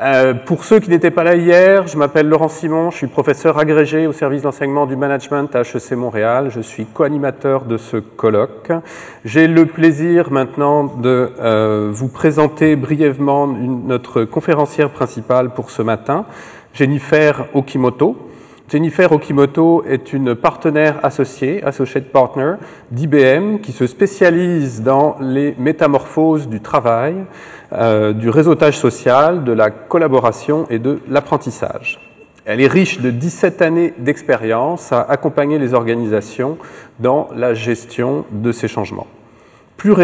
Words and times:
Euh, 0.00 0.32
pour 0.32 0.64
ceux 0.64 0.80
qui 0.80 0.88
n'étaient 0.88 1.10
pas 1.10 1.22
là 1.22 1.34
hier, 1.34 1.86
je 1.86 1.98
m'appelle 1.98 2.26
Laurent 2.26 2.48
Simon, 2.48 2.90
je 2.90 2.96
suis 2.96 3.08
professeur 3.08 3.58
agrégé 3.58 4.06
au 4.06 4.12
service 4.12 4.40
d'enseignement 4.40 4.86
du 4.86 4.96
management 4.96 5.54
à 5.54 5.60
HEC 5.60 5.92
Montréal. 5.92 6.48
Je 6.48 6.62
suis 6.62 6.86
co-animateur 6.86 7.66
de 7.66 7.76
ce 7.76 7.98
colloque. 7.98 8.72
J'ai 9.26 9.46
le 9.46 9.66
plaisir 9.66 10.30
maintenant 10.30 10.84
de 10.84 11.32
euh, 11.38 11.90
vous 11.92 12.08
présenter 12.08 12.74
brièvement 12.74 13.46
notre 13.46 14.24
conférencière 14.24 14.88
principale 14.88 15.50
pour 15.50 15.70
ce 15.70 15.82
matin, 15.82 16.24
Jennifer 16.72 17.44
Okimoto. 17.52 18.31
Jennifer 18.72 19.12
Okimoto 19.12 19.84
est 19.86 20.14
une 20.14 20.34
partenaire 20.34 20.98
associée, 21.02 21.62
associate 21.62 22.06
partner 22.06 22.54
d'IBM, 22.90 23.58
qui 23.58 23.70
se 23.70 23.86
spécialise 23.86 24.80
dans 24.82 25.16
les 25.20 25.54
métamorphoses 25.58 26.48
du 26.48 26.62
travail, 26.62 27.16
euh, 27.74 28.14
du 28.14 28.30
réseautage 28.30 28.78
social, 28.78 29.44
de 29.44 29.52
la 29.52 29.68
collaboration 29.68 30.66
et 30.70 30.78
de 30.78 31.00
l'apprentissage. 31.10 32.00
Elle 32.46 32.62
est 32.62 32.66
riche 32.66 32.98
de 33.02 33.10
17 33.10 33.60
années 33.60 33.92
d'expérience 33.98 34.90
à 34.90 35.02
accompagner 35.02 35.58
les 35.58 35.74
organisations 35.74 36.56
dans 36.98 37.28
la 37.36 37.52
gestion 37.52 38.24
de 38.30 38.52
ces 38.52 38.68
changements. 38.68 39.06
Plus, 39.76 39.94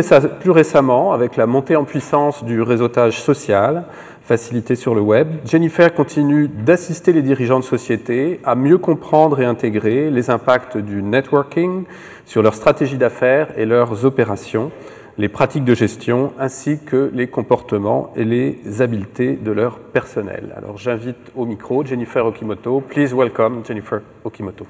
plus, 0.40 0.50
récemment, 0.50 1.14
avec 1.14 1.36
la 1.36 1.46
montée 1.46 1.76
en 1.76 1.84
puissance 1.84 2.44
du 2.44 2.60
réseautage 2.60 3.18
social, 3.18 3.84
facilité 4.28 4.76
sur 4.76 4.94
le 4.94 5.00
web, 5.00 5.28
Jennifer 5.46 5.94
continue 5.94 6.48
d'assister 6.48 7.14
les 7.14 7.22
dirigeants 7.22 7.60
de 7.60 7.64
société 7.64 8.40
à 8.44 8.54
mieux 8.54 8.76
comprendre 8.76 9.40
et 9.40 9.46
intégrer 9.46 10.10
les 10.10 10.28
impacts 10.28 10.76
du 10.76 11.02
networking 11.02 11.84
sur 12.26 12.42
leur 12.42 12.54
stratégie 12.54 12.98
d'affaires 12.98 13.48
et 13.58 13.64
leurs 13.64 14.04
opérations, 14.04 14.70
les 15.16 15.30
pratiques 15.30 15.64
de 15.64 15.74
gestion, 15.74 16.34
ainsi 16.38 16.78
que 16.78 17.10
les 17.14 17.28
comportements 17.28 18.12
et 18.16 18.24
les 18.24 18.82
habiletés 18.82 19.36
de 19.36 19.50
leur 19.50 19.78
personnel. 19.78 20.52
Alors 20.54 20.76
j'invite 20.76 21.32
au 21.34 21.46
micro 21.46 21.82
Jennifer 21.82 22.26
Okimoto. 22.26 22.82
Please 22.82 23.14
welcome 23.14 23.62
Jennifer 23.66 24.02
Okimoto. 24.24 24.66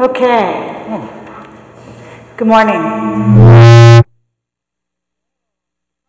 Okay. 0.00 0.80
Good 2.38 2.48
morning. 2.48 2.80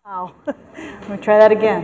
Wow. 0.06 0.34
Let 0.46 1.10
me 1.10 1.18
try 1.18 1.38
that 1.38 1.52
again. 1.52 1.84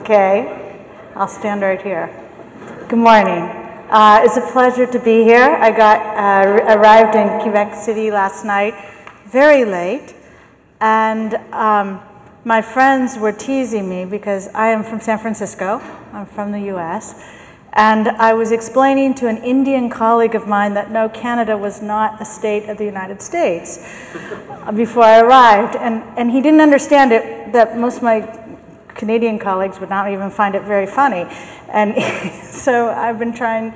Okay. 0.00 0.80
I'll 1.14 1.28
stand 1.28 1.60
right 1.60 1.82
here. 1.82 2.08
Good 2.88 2.98
morning. 2.98 3.42
Uh, 3.90 4.22
it's 4.24 4.38
a 4.38 4.52
pleasure 4.52 4.86
to 4.86 4.98
be 4.98 5.22
here. 5.22 5.58
I 5.60 5.70
got 5.70 6.00
uh, 6.16 6.78
arrived 6.78 7.14
in 7.14 7.28
Quebec 7.42 7.74
City 7.74 8.10
last 8.10 8.42
night, 8.42 8.72
very 9.26 9.66
late, 9.66 10.14
and 10.80 11.34
um, 11.52 12.00
my 12.46 12.62
friends 12.62 13.18
were 13.18 13.32
teasing 13.32 13.86
me 13.86 14.06
because 14.06 14.48
I 14.54 14.68
am 14.68 14.82
from 14.82 15.00
San 15.00 15.18
Francisco. 15.18 15.82
I'm 16.14 16.24
from 16.24 16.52
the 16.52 16.60
U.S. 16.72 17.42
And 17.76 18.06
I 18.06 18.34
was 18.34 18.52
explaining 18.52 19.14
to 19.16 19.26
an 19.26 19.38
Indian 19.38 19.90
colleague 19.90 20.36
of 20.36 20.46
mine 20.46 20.74
that 20.74 20.92
no, 20.92 21.08
Canada 21.08 21.58
was 21.58 21.82
not 21.82 22.22
a 22.22 22.24
state 22.24 22.68
of 22.68 22.78
the 22.78 22.84
United 22.84 23.20
States 23.20 23.78
before 24.76 25.02
I 25.02 25.20
arrived. 25.20 25.74
And, 25.74 26.04
and 26.16 26.30
he 26.30 26.40
didn't 26.40 26.60
understand 26.60 27.10
it, 27.10 27.52
that 27.52 27.76
most 27.76 27.96
of 27.96 28.04
my 28.04 28.40
Canadian 28.94 29.40
colleagues 29.40 29.80
would 29.80 29.90
not 29.90 30.12
even 30.12 30.30
find 30.30 30.54
it 30.54 30.62
very 30.62 30.86
funny. 30.86 31.26
And 31.68 32.00
so 32.44 32.90
I've 32.90 33.18
been 33.18 33.34
trying 33.34 33.74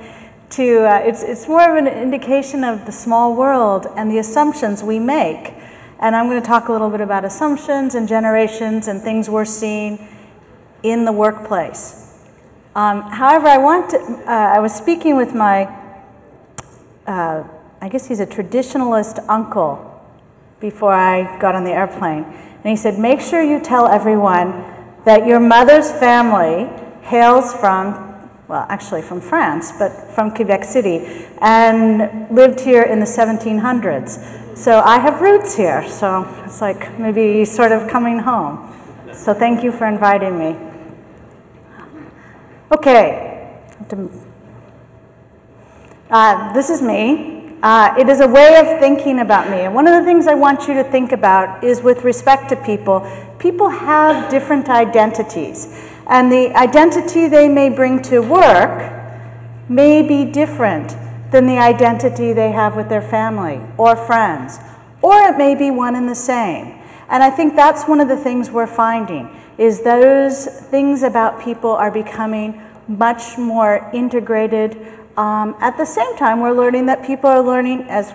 to, 0.51 0.85
uh, 0.85 0.99
it's, 1.03 1.21
it's 1.21 1.49
more 1.49 1.69
of 1.69 1.75
an 1.75 1.87
indication 1.87 2.63
of 2.63 2.85
the 2.85 2.93
small 2.93 3.35
world 3.35 3.85
and 3.97 4.09
the 4.09 4.17
assumptions 4.17 4.81
we 4.81 4.97
make. 4.97 5.53
And 5.99 6.15
I'm 6.15 6.29
going 6.29 6.41
to 6.41 6.47
talk 6.47 6.69
a 6.69 6.71
little 6.71 6.89
bit 6.89 7.01
about 7.01 7.25
assumptions 7.25 7.95
and 7.95 8.07
generations 8.07 8.87
and 8.87 9.01
things 9.01 9.29
we're 9.29 9.43
seeing 9.43 10.07
in 10.83 11.03
the 11.03 11.11
workplace. 11.11 12.08
Um, 12.75 13.01
however, 13.01 13.47
I 13.47 13.57
want 13.57 13.89
to, 13.91 13.97
uh, 13.97 14.53
I 14.55 14.59
was 14.59 14.73
speaking 14.73 15.17
with 15.17 15.33
my, 15.33 15.63
uh, 17.07 17.43
I 17.81 17.89
guess 17.89 18.07
he's 18.07 18.19
a 18.19 18.27
traditionalist 18.27 19.25
uncle 19.27 19.85
before 20.59 20.93
I 20.93 21.39
got 21.39 21.55
on 21.55 21.63
the 21.63 21.71
airplane. 21.71 22.23
And 22.23 22.65
he 22.65 22.75
said, 22.75 22.99
make 22.99 23.21
sure 23.21 23.41
you 23.41 23.59
tell 23.59 23.87
everyone 23.87 24.65
that 25.05 25.25
your 25.25 25.39
mother's 25.39 25.91
family 25.91 26.69
hails 27.01 27.53
from, 27.55 27.93
well, 28.47 28.67
actually 28.69 29.01
from 29.01 29.19
France, 29.19 29.71
but 29.79 29.89
from 30.11 30.29
Quebec 30.29 30.63
City, 30.63 31.25
and 31.41 32.29
lived 32.29 32.59
here 32.59 32.83
in 32.83 32.99
the 32.99 33.05
1700s. 33.05 34.57
So 34.57 34.81
I 34.81 34.99
have 34.99 35.21
roots 35.21 35.55
here, 35.55 35.87
so 35.87 36.27
it's 36.45 36.61
like 36.61 36.99
maybe 36.99 37.45
sort 37.45 37.71
of 37.71 37.89
coming 37.89 38.19
home. 38.19 38.75
So 39.13 39.33
thank 39.33 39.63
you 39.63 39.71
for 39.71 39.87
inviting 39.87 40.37
me. 40.37 40.68
Okay, 42.71 43.39
uh, 46.11 46.53
this 46.53 46.69
is 46.69 46.83
me. 46.83 47.55
Uh, 47.63 47.95
it 47.97 48.07
is 48.07 48.19
a 48.21 48.27
way 48.27 48.57
of 48.57 48.79
thinking 48.79 49.19
about 49.19 49.49
me. 49.49 49.61
And 49.61 49.73
one 49.73 49.87
of 49.87 49.99
the 49.99 50.05
things 50.05 50.27
I 50.27 50.35
want 50.35 50.67
you 50.67 50.75
to 50.75 50.83
think 50.83 51.11
about 51.11 51.63
is 51.63 51.81
with 51.81 52.03
respect 52.03 52.47
to 52.49 52.55
people, 52.55 53.09
people 53.39 53.69
have 53.69 54.29
different 54.29 54.69
identities. 54.69 55.67
And 56.07 56.31
the 56.31 56.55
identity 56.55 57.27
they 57.27 57.49
may 57.49 57.69
bring 57.69 58.03
to 58.03 58.19
work 58.19 58.93
may 59.67 60.01
be 60.01 60.23
different 60.23 60.95
than 61.31 61.47
the 61.47 61.57
identity 61.57 62.33
they 62.33 62.51
have 62.51 62.75
with 62.75 62.87
their 62.87 63.01
family 63.01 63.61
or 63.77 63.95
friends. 63.95 64.59
Or 65.01 65.15
it 65.29 65.37
may 65.37 65.55
be 65.55 65.71
one 65.71 65.95
and 65.95 66.07
the 66.07 66.15
same. 66.15 66.78
And 67.09 67.23
I 67.23 67.29
think 67.29 67.55
that's 67.55 67.85
one 67.85 67.99
of 67.99 68.07
the 68.07 68.17
things 68.17 68.51
we're 68.51 68.67
finding 68.67 69.35
is 69.57 69.81
those 69.81 70.45
things 70.45 71.03
about 71.03 71.41
people 71.41 71.71
are 71.71 71.91
becoming 71.91 72.61
much 72.87 73.37
more 73.37 73.89
integrated. 73.93 74.77
Um, 75.17 75.55
at 75.59 75.75
the 75.77 75.85
same 75.85 76.15
time, 76.17 76.39
we're 76.39 76.53
learning 76.53 76.85
that 76.85 77.05
people 77.05 77.29
are 77.29 77.41
learning 77.41 77.83
as 77.89 78.13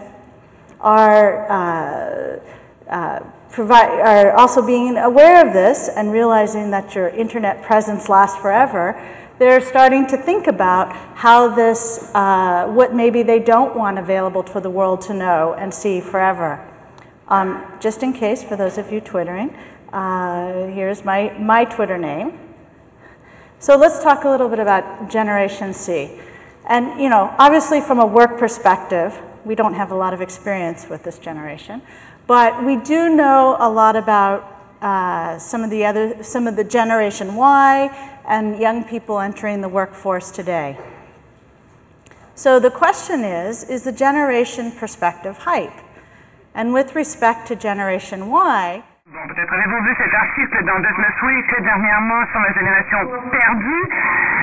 are 0.81 1.51
uh, 1.51 2.41
uh, 2.89 3.21
provide, 3.51 3.89
are 4.01 4.33
also 4.33 4.65
being 4.65 4.97
aware 4.97 5.47
of 5.47 5.53
this 5.53 5.89
and 5.89 6.13
realizing 6.13 6.71
that 6.71 6.95
your 6.95 7.09
internet 7.09 7.63
presence 7.63 8.09
lasts 8.09 8.39
forever. 8.41 9.01
They're 9.39 9.61
starting 9.61 10.07
to 10.09 10.17
think 10.17 10.47
about 10.47 10.95
how 11.17 11.49
this, 11.49 12.11
uh, 12.15 12.67
what 12.69 12.95
maybe 12.95 13.23
they 13.23 13.41
don't 13.41 13.75
want 13.75 13.99
available 13.99 14.45
for 14.45 14.61
the 14.61 14.71
world 14.71 15.01
to 15.03 15.15
know 15.15 15.55
and 15.55 15.75
see 15.75 16.01
forever. 16.01 16.65
Um, 17.35 17.67
just 17.81 18.05
in 18.05 18.13
case, 18.13 18.45
for 18.45 18.55
those 18.55 18.79
of 18.79 18.93
you 18.93 19.01
twittering, 19.01 19.51
uh, 19.93 20.69
here's 20.69 21.05
my, 21.05 21.37
my 21.37 21.65
Twitter 21.65 21.99
name. 21.99 22.39
So 23.59 23.77
let's 23.77 24.01
talk 24.05 24.23
a 24.23 24.29
little 24.29 24.49
bit 24.49 24.61
about 24.61 25.11
Generation 25.11 25.75
C. 25.75 26.13
And, 26.69 27.01
you 27.01 27.09
know, 27.09 27.35
obviously 27.37 27.81
from 27.81 27.99
a 27.99 28.07
work 28.07 28.39
perspective, 28.39 29.21
we 29.45 29.57
don't 29.57 29.75
have 29.75 29.91
a 29.91 29.97
lot 29.97 30.15
of 30.15 30.21
experience 30.21 30.89
with 30.89 31.03
this 31.03 31.19
generation, 31.19 31.83
but 32.29 32.65
we 32.65 32.77
do 32.77 33.09
know 33.09 33.57
a 33.59 33.69
lot 33.69 33.97
about 33.97 34.39
uh, 34.81 35.37
some 35.37 35.65
of 35.65 35.71
the 35.71 35.85
other, 35.85 36.23
some 36.23 36.47
of 36.47 36.55
the 36.55 36.63
Generation 36.63 37.35
Y 37.35 38.21
and 38.29 38.61
young 38.61 38.85
people 38.85 39.19
entering 39.19 39.61
the 39.61 39.69
workforce 39.69 40.31
today. 40.31 40.79
So 42.37 42.61
the 42.61 42.71
question 42.71 43.25
is, 43.25 43.65
is 43.65 43.83
the 43.83 43.93
generation 43.93 44.71
perspective 44.71 45.39
hype? 45.39 45.84
And 46.55 46.73
with 46.73 46.95
respect 46.95 47.49
to 47.49 47.57
Generation 47.57 48.31
Y, 48.31 48.85
Bon, 49.15 49.29
peut-être 49.29 49.53
avez-vous 49.53 49.81
vu 49.85 49.95
cet 49.97 50.13
article 50.13 50.65
dans 50.65 50.81
Business 50.81 51.23
Week 51.23 51.63
dernièrement 51.63 52.27
sur 52.33 52.41
la 52.41 52.53
génération 52.53 52.99
perdue, 53.31 53.85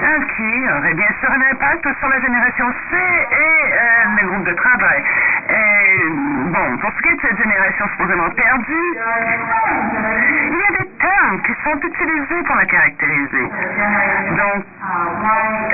hein, 0.01 0.23
qui 0.33 0.69
aurait 0.71 0.93
bien 0.93 1.11
sûr 1.19 1.29
un 1.29 1.41
impact 1.51 1.85
sur 1.99 2.07
la 2.07 2.21
génération 2.21 2.71
C 2.89 2.95
et 2.95 3.35
euh, 3.35 4.15
les 4.21 4.27
groupes 4.27 4.45
de 4.45 4.53
travail. 4.53 5.03
Et, 5.49 6.09
bon, 6.55 6.77
pour 6.77 6.89
ce 6.89 7.01
qui 7.01 7.09
est 7.09 7.15
de 7.15 7.21
cette 7.21 7.37
génération 7.43 7.85
supposément 7.89 8.29
perdue, 8.29 8.97
il 10.51 10.57
y 10.57 10.63
a 10.63 10.83
des 10.83 10.89
termes 10.99 11.41
qui 11.41 11.53
sont 11.65 11.77
utilisés 11.77 12.43
pour 12.47 12.55
la 12.55 12.65
caractériser. 12.65 13.51
Donc, 14.37 14.63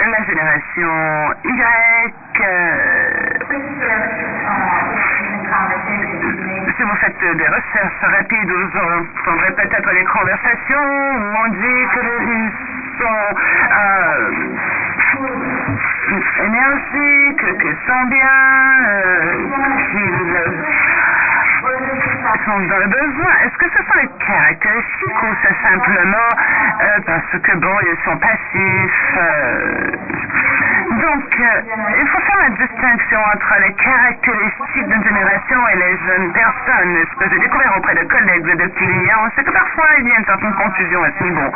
la 0.10 0.24
génération 0.26 1.36
Y, 1.44 2.14
euh, 2.42 3.38
si 6.77 6.83
vous 6.83 6.95
faites 6.97 7.19
des 7.19 7.47
recherches 7.47 8.01
rapides, 8.01 8.51
vous 8.51 8.69
entendrez 8.77 9.51
peut-être 9.53 9.91
les 9.94 10.03
conversations 10.06 11.15
où 11.18 11.35
on 11.44 11.47
dit 11.50 11.88
qu'ils 11.94 12.51
sont 13.00 13.35
euh, 13.74 14.31
énergiques, 16.45 17.59
qu'ils 17.59 17.77
sont 17.88 18.03
bien, 18.09 18.29
euh, 18.85 19.33
qu'ils 19.91 20.27
sont 22.45 22.59
dans 22.59 22.77
le 22.77 22.88
besoin. 22.88 23.31
Est-ce 23.44 23.57
que 23.57 23.69
ce 23.71 23.83
sont 23.83 23.97
les 24.00 24.09
caractéristiques 24.25 25.24
ou 25.24 25.35
c'est 25.41 25.57
simplement 25.68 26.29
euh, 26.81 27.00
parce 27.07 27.41
que, 27.41 27.57
bon, 27.57 27.75
ils 27.81 27.97
sont 28.06 28.18
passifs 28.18 29.18
euh, 29.18 29.97
Donc, 30.98 31.40
euh, 31.40 31.62
il 32.00 32.08
faut 32.08 32.20
faire 32.20 32.42
la 32.42 32.50
distinction 32.50 33.20
entre 33.20 33.54
les 33.62 33.74
caractéristiques 33.74 34.88
d'une 34.88 35.04
génération 35.04 35.68
et 35.68 35.76
les 35.76 35.98
jeunes 36.08 36.34
personnes. 36.34 37.06
Ce 37.12 37.24
que 37.24 37.30
j'ai 37.30 37.40
découvert 37.40 37.78
auprès 37.78 37.96
de 37.96 38.04
collègues 38.06 38.48
et 38.48 38.56
de 38.56 38.68
clients, 38.68 39.28
c'est 39.36 39.44
que 39.44 39.52
parfois 39.52 39.86
il 40.00 40.08
y 40.08 40.12
a 40.12 40.18
une 40.18 40.26
certaine 40.26 40.54
confusion 40.54 41.04
à 41.04 41.10
ce 41.18 41.24
niveau. 41.24 41.52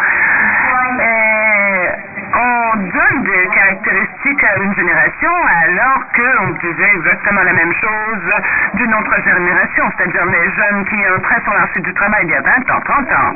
Et 1.02 1.90
on 2.34 2.76
donne 2.78 3.24
des 3.24 3.48
caractéristiques 3.54 4.11
à 4.22 4.58
une 4.58 4.74
génération 4.76 5.32
alors 5.66 6.00
qu'on 6.14 6.50
disait 6.62 6.92
exactement 6.94 7.42
la 7.42 7.54
même 7.54 7.74
chose 7.74 8.34
d'une 8.76 8.94
autre 8.94 9.16
génération, 9.24 9.92
c'est-à-dire 9.98 10.26
les 10.26 10.52
jeunes 10.52 10.86
qui 10.86 10.96
entraient 11.10 11.42
sur 11.42 11.52
le 11.54 11.60
marché 11.60 11.80
du 11.82 11.94
travail 11.96 12.26
il 12.26 12.30
y 12.30 12.36
a 12.36 12.42
20 12.42 12.72
ans, 12.72 12.82
30 12.86 13.12
ans. 13.14 13.34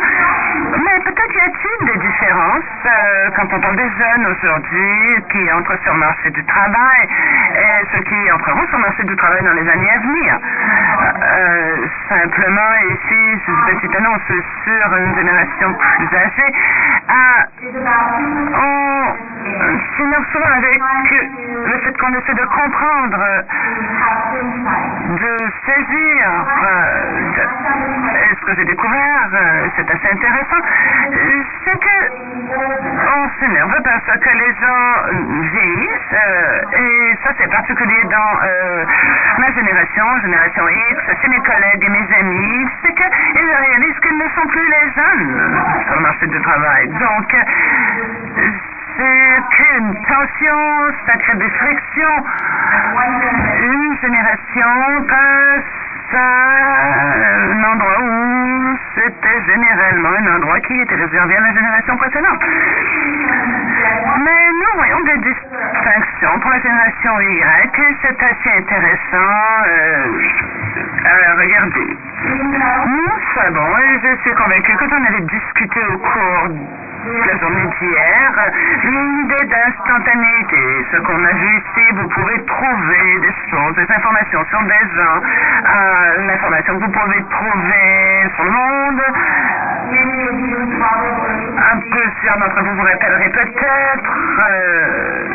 Mais 0.77 0.99
peut-être 0.99 1.33
y 1.33 1.39
a-t-il 1.39 1.87
des 1.87 1.97
différences 1.97 2.85
euh, 2.85 3.29
quand 3.35 3.47
on 3.51 3.59
parle 3.59 3.75
des 3.77 3.89
jeunes 3.97 4.27
aujourd'hui 4.27 5.23
qui 5.31 5.51
entrent 5.51 5.79
sur 5.81 5.93
le 5.93 5.99
marché 5.99 6.29
du 6.29 6.45
travail 6.45 7.07
et 7.57 7.85
ceux 7.91 8.03
qui 8.03 8.31
entreront 8.31 8.67
sur 8.67 8.77
le 8.77 8.83
marché 8.83 9.03
du 9.05 9.15
travail 9.15 9.43
dans 9.43 9.53
les 9.53 9.67
années 9.67 9.89
à 9.89 9.99
venir. 9.99 10.39
Euh, 11.01 11.87
simplement, 12.09 12.73
ici, 12.91 13.41
une 13.47 13.73
petite 13.73 13.95
annonce 13.95 14.21
sur 14.27 14.97
une 14.97 15.15
génération 15.15 15.73
plus 15.73 16.15
âgée. 16.15 16.53
on 18.53 19.34
s'énerve 19.97 20.25
souvent 20.31 20.51
avec 20.57 20.79
le 21.65 21.77
fait 21.79 21.97
qu'on 21.97 22.13
essaie 22.13 22.33
de 22.33 22.45
comprendre, 22.45 23.19
de 25.09 25.37
saisir 25.65 26.45
ce 28.39 28.45
que 28.45 28.55
j'ai 28.55 28.65
découvert, 28.65 29.29
c'est 29.75 29.89
assez 29.89 30.09
intéressant, 30.11 30.61
c'est 31.63 31.79
que 31.79 31.97
on 33.17 33.29
s'énerve 33.39 33.81
parce 33.83 34.19
que 34.19 34.29
les 34.29 34.53
gens 34.61 34.87
vieillissent 35.53 36.15
et 36.73 37.17
ça 37.23 37.31
c'est 37.37 37.49
particulier 37.49 38.03
dans 38.05 38.39
ma 39.39 39.51
génération, 39.51 40.05
génération 40.21 40.67
X, 40.69 41.21
chez 41.21 41.29
mes 41.29 41.39
collègues 41.41 41.83
et 41.83 41.89
mes 41.89 42.07
amis, 42.19 42.67
c'est 42.83 42.93
qu'ils 42.93 43.55
réalisent 43.65 43.99
qu'ils 44.01 44.17
ne 44.17 44.29
sont 44.35 44.47
plus 44.47 44.67
les 44.69 44.91
jeunes 44.95 45.61
sur 45.85 45.95
le 45.95 46.01
marché 46.01 46.27
du 46.27 46.41
travail. 46.41 46.87
Donc, 46.89 47.35
c'est 48.97 49.77
une 49.77 49.93
tension, 50.05 50.93
ça 51.05 51.17
crée 51.17 51.37
des 51.37 51.49
frictions. 51.49 52.25
Une 53.61 53.97
génération 54.01 55.05
passe 55.07 55.63
à 56.13 57.51
un 57.51 57.63
endroit 57.63 58.01
où 58.01 58.77
c'était 58.95 59.41
généralement 59.45 60.09
un 60.09 60.35
endroit 60.35 60.59
qui 60.61 60.79
était 60.79 60.95
réservé 60.95 61.35
à 61.35 61.41
la 61.41 61.53
génération 61.53 61.97
précédente. 61.97 62.39
Mais 64.23 64.49
nous 64.53 64.73
voyons 64.75 64.99
des 65.01 65.17
distinctions 65.17 66.39
pour 66.39 66.51
la 66.51 66.59
génération 66.61 67.19
Y 67.19 67.79
et 67.79 67.97
c'est 68.01 68.23
assez 68.23 68.57
intéressant 68.57 69.65
euh, 69.67 70.05
à 71.05 71.41
regarder. 71.41 71.97
Nous 72.87 73.19
savons, 73.35 73.77
et 73.77 73.99
je 74.03 74.21
suis 74.21 74.33
convaincu 74.35 74.75
que 74.77 74.89
j'en 74.89 75.03
avais 75.03 75.21
discuté 75.21 75.79
au 75.91 75.97
cours 75.97 76.49
la 77.05 77.37
journée 77.37 77.67
d'hier, 77.79 78.51
l'idée 78.83 79.45
d'instantanéité. 79.45 80.85
Ce 80.91 80.97
qu'on 80.97 81.23
a 81.23 81.33
vu 81.33 81.57
ici, 81.57 81.85
vous 81.93 82.07
pouvez 82.09 82.43
trouver 82.45 83.19
des 83.21 83.33
choses, 83.49 83.75
des 83.75 83.91
informations 83.93 84.45
sur 84.49 84.61
des 84.63 84.85
gens, 84.95 85.21
euh, 85.21 86.27
l'information 86.27 86.79
que 86.79 86.85
vous 86.85 86.91
pouvez 86.91 87.23
trouver 87.29 88.29
sur 88.35 88.43
le 88.43 88.51
monde. 88.51 89.01
Un 91.57 91.77
plusieurs 91.79 92.37
d'entre 92.39 92.63
vous 92.63 92.75
vous 92.75 92.83
rappellerez 92.83 93.29
peut-être 93.29 94.11
euh, 94.49 95.27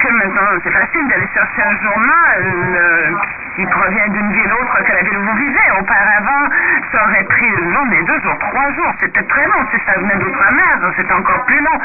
que 0.00 0.12
maintenant 0.12 0.60
c'est 0.62 0.70
facile 0.70 1.08
d'aller 1.08 1.28
chercher 1.34 1.62
un 1.62 1.76
journal 1.82 2.42
euh, 2.76 3.10
qui 3.56 3.64
provient 3.66 4.08
d'une 4.08 4.32
ville 4.32 4.52
autre 4.52 4.84
que 4.84 4.92
la 4.92 5.02
ville 5.02 5.16
où 5.16 5.22
vous 5.24 5.36
vivez. 5.36 5.70
Auparavant, 5.80 6.48
ça 6.92 7.04
aurait 7.04 7.24
pris 7.24 7.46
une 7.46 7.72
journée, 7.72 8.02
deux 8.02 8.20
jours, 8.20 8.38
trois 8.38 8.70
jours. 8.72 8.92
C'était 9.00 9.22
très 9.22 9.46
long. 9.46 9.66
Si 9.72 9.80
ça 9.86 9.98
venait 9.98 10.16
d'outre-mer, 10.16 10.92
c'était 10.96 11.12
encore 11.12 11.44
plus 11.46 11.60
long. 11.60 11.80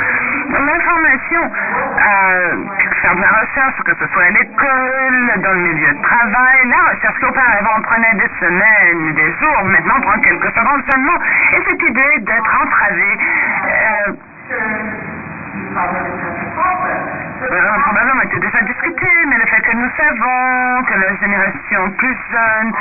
L'information, 0.51 1.41
euh, 1.41 2.55
faire 3.01 3.15
de 3.15 3.21
la 3.21 3.27
recherche, 3.27 3.81
que 3.85 3.95
ce 3.95 4.07
soit 4.13 4.23
à 4.23 4.29
l'école, 4.31 5.31
dans 5.41 5.53
le 5.53 5.59
milieu 5.59 5.93
de 5.93 6.01
travail, 6.01 6.67
la 6.67 6.91
recherche 6.91 7.19
qu'auparavant 7.19 7.81
prenait 7.83 8.15
des 8.15 8.29
semaines, 8.39 9.13
des 9.13 9.31
jours, 9.39 9.63
maintenant 9.63 10.01
prend 10.01 10.19
quelques 10.19 10.51
secondes 10.53 10.83
seulement. 10.91 11.17
Et 11.53 11.61
cette 11.69 11.81
idée 11.81 12.19
d'être 12.19 12.61
entravé, 12.61 13.17
euh, 13.65 14.11
euh, 17.51 17.79
probablement 17.83 18.21
été 18.21 18.39
déjà 18.39 18.61
discuté, 18.61 19.07
mais 19.27 19.37
le 19.37 19.45
fait 19.45 19.61
que 19.61 19.75
nous 19.75 19.89
savons 19.97 20.83
que 20.83 20.93
la 20.93 21.15
génération 21.17 21.91
plus 21.97 22.17
jeune 22.31 22.73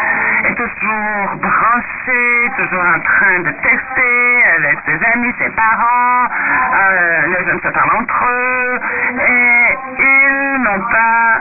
est 0.45 0.55
toujours 0.55 1.37
branchée, 1.37 2.51
toujours 2.57 2.85
en 2.85 3.01
train 3.01 3.41
de 3.41 3.51
texter 3.63 4.45
avec 4.59 4.79
ses 4.87 4.99
amis, 5.13 5.35
ses 5.39 5.51
parents, 5.51 6.27
euh, 6.27 7.27
les 7.27 7.45
jeunes 7.47 7.61
se 7.61 7.69
parlent 7.69 7.97
entre 7.97 8.25
eux, 8.25 8.81
et 9.19 9.79
ils 9.99 10.63
n'ont 10.63 10.85
pas 10.87 11.41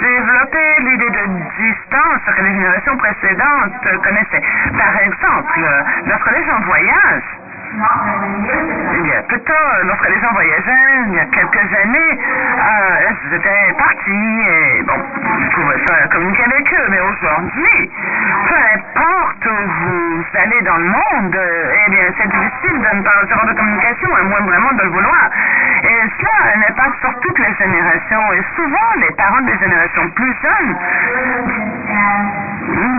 développé 0.00 0.58
l'idée 0.80 1.10
de 1.10 1.26
distance 1.60 2.36
que 2.36 2.42
les 2.42 2.54
générations 2.54 2.96
précédentes 2.96 4.02
connaissaient. 4.02 4.42
Par 4.78 4.96
exemple, 5.02 5.60
lorsque 6.06 6.30
les 6.30 6.44
gens 6.46 6.60
voyagent, 6.64 7.43
il 7.74 9.06
y 9.06 9.12
a 9.12 9.22
peu 9.22 9.36
de 9.36 9.44
temps, 9.44 9.52
lorsque 9.84 10.08
les 10.08 10.20
gens 10.20 10.32
voyageaient, 10.32 11.02
il 11.08 11.14
y 11.14 11.18
a 11.18 11.24
quelques 11.26 11.74
années, 11.82 12.18
euh, 12.18 13.10
ils 13.26 13.34
étaient 13.34 13.74
partis 13.76 14.40
et 14.46 14.82
bon, 14.82 14.94
vous 14.94 15.50
pouvez 15.54 15.78
pas 15.84 16.08
communiquer 16.12 16.44
avec 16.44 16.72
eux. 16.72 16.86
Mais 16.90 17.00
aujourd'hui, 17.00 17.90
peu 18.48 18.54
importe 18.74 19.46
où 19.46 19.68
vous 19.80 20.24
allez 20.34 20.62
dans 20.62 20.76
le 20.76 20.84
monde, 20.84 21.38
eh 21.86 21.90
bien, 21.90 22.04
c'est 22.16 22.28
difficile 22.28 22.80
de 22.80 22.96
ne 22.96 23.02
pas 23.02 23.20
recevoir 23.22 23.46
de 23.46 23.52
communication, 23.54 24.14
à 24.14 24.22
moins 24.22 24.40
vraiment 24.40 24.72
de 24.72 24.82
le 24.82 24.90
vouloir. 24.90 25.30
Et 25.82 26.00
cela 26.20 26.56
n'impacte 26.56 27.00
sur 27.00 27.20
toutes 27.20 27.38
les 27.38 27.54
générations. 27.54 28.32
Et 28.32 28.42
souvent, 28.56 28.90
les 29.00 29.10
parents 29.16 29.42
des 29.42 29.58
générations 29.58 30.08
plus 30.10 30.34
jeunes 30.42 30.76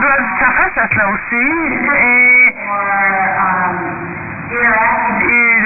doivent 0.02 0.30
faire 0.40 0.54
face 0.54 0.78
à 0.78 0.88
cela 0.90 1.10
aussi. 1.10 1.46
Et 1.96 2.56
ils 4.52 5.66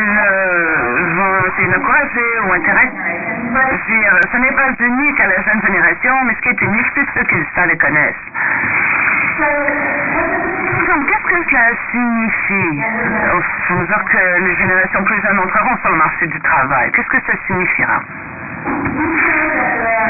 vont 1.15 1.37
essayer 1.47 1.67
d'encourager 1.73 2.39
ou 2.45 2.53
interagir. 2.53 2.91
Ce 4.31 4.37
n'est 4.37 4.51
pas 4.51 4.69
unique 4.79 5.19
à 5.19 5.27
la 5.27 5.41
jeune 5.41 5.61
génération, 5.65 6.15
mais 6.25 6.33
ce 6.35 6.41
qui 6.41 6.49
est 6.49 6.61
unique, 6.61 6.85
c'est 6.95 7.05
ceux 7.13 7.23
qui 7.25 7.35
ça 7.55 7.65
les 7.65 7.77
connaissent. 7.77 8.15
Donc, 10.87 11.05
qu'est-ce 11.07 11.27
que 11.27 11.49
cela 11.49 11.69
signifie 11.91 12.83
Au 13.33 13.41
fond, 13.67 13.83
dire 13.83 14.03
que 14.11 14.39
les 14.43 14.55
générations 14.55 15.03
plus 15.03 15.21
jeunes 15.21 15.39
entreront 15.39 15.77
sur 15.77 15.89
le 15.91 15.97
marché 15.97 16.27
du 16.27 16.39
travail. 16.41 16.91
Qu'est-ce 16.91 17.09
que 17.09 17.21
ça 17.25 17.33
signifiera 17.47 18.01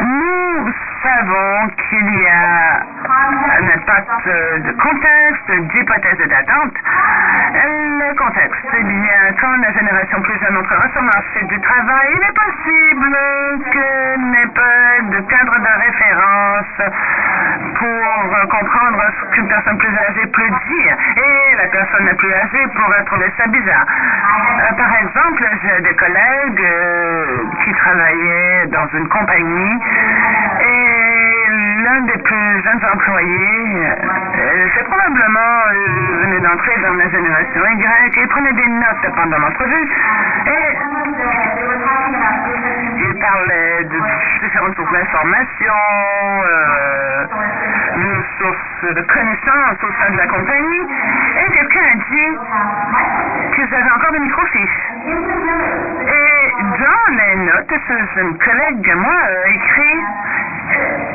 Nous 0.01 0.73
savons 1.03 1.69
qu'il 1.89 2.21
y 2.21 2.27
a 2.27 2.79
impact 3.09 4.27
de 4.27 4.71
contexte, 4.73 5.51
d'hypothèse 5.71 6.27
d'attente. 6.27 6.73
Le 7.53 8.15
contexte, 8.15 8.67
eh 8.77 8.83
bien, 8.83 9.19
quand 9.39 9.55
la 9.61 9.71
génération 9.71 10.21
plus 10.21 10.39
jeune 10.39 10.57
entrera 10.57 10.87
sur 10.89 11.01
le 11.01 11.07
marché 11.07 11.43
du 11.45 11.59
travail, 11.61 12.07
il 12.15 12.23
est 12.23 12.37
possible 12.37 13.17
qu'il 13.71 14.31
n'ait 14.31 14.53
pas 14.53 15.01
de 15.09 15.19
cadre 15.27 15.59
de 15.59 15.73
référence 15.85 16.81
pour 17.79 18.49
comprendre 18.49 19.01
ce 19.19 19.35
qu'une 19.35 19.47
personne 19.47 19.77
plus 19.77 19.95
âgée 19.97 20.27
peut 20.27 20.49
dire. 20.67 20.97
Et 21.17 21.55
la 21.55 21.67
personne 21.67 22.05
la 22.05 22.15
plus 22.15 22.33
âgée 22.33 22.67
pourrait 22.75 23.03
trouver 23.05 23.31
ça 23.37 23.47
bizarre. 23.47 23.85
Euh, 23.87 24.73
par 24.75 24.95
exemple, 24.97 25.43
j'ai 25.63 25.81
des 25.81 25.95
collègues 25.95 26.61
euh, 26.61 27.25
qui 27.63 27.73
travaillaient 27.73 28.67
dans 28.67 28.87
une 28.93 29.07
compagnie 29.07 29.79
et 30.61 31.38
l'un 31.89 32.01
des 32.01 32.17
plus 32.19 32.63
jeunes 32.63 32.85
employés, 32.93 33.87
euh, 33.87 34.67
c'est 34.75 34.83
probablement 34.83 35.39
euh, 35.39 36.23
venu 36.23 36.39
d'entrer 36.41 36.75
dans 36.81 36.93
la 36.93 37.09
génération 37.09 37.65
Y 37.65 38.19
il 38.21 38.27
prenait 38.27 38.53
des 38.53 38.67
notes 38.67 39.15
pendant 39.15 39.39
l'entrevue 39.39 39.89
et 40.45 40.77
il 42.97 43.19
parlait 43.19 43.83
de 43.85 43.99
différentes 44.43 44.75
sources 44.75 44.91
d'informations, 44.91 46.43
euh, 46.45 47.25
de 47.97 48.23
sources 48.37 48.95
de 48.95 49.01
connaissances 49.01 49.83
au 49.83 49.91
sein 49.99 50.11
de 50.11 50.17
la 50.17 50.27
compagnie 50.27 50.85
et 51.41 51.51
quelqu'un 51.51 51.85
a 51.91 51.95
dit 51.95 52.37
qu'ils 53.55 53.73
avaient 53.73 53.91
encore 53.95 54.11
des 54.11 54.19
microfiches. 54.19 54.91
Et 56.07 56.51
dans 56.61 57.15
les 57.17 57.35
notes, 57.45 57.73
ce 57.87 57.93
jeune 58.15 58.37
collègue, 58.37 58.93
moi, 58.95 59.13
a 59.13 59.49
écrit 59.49 60.03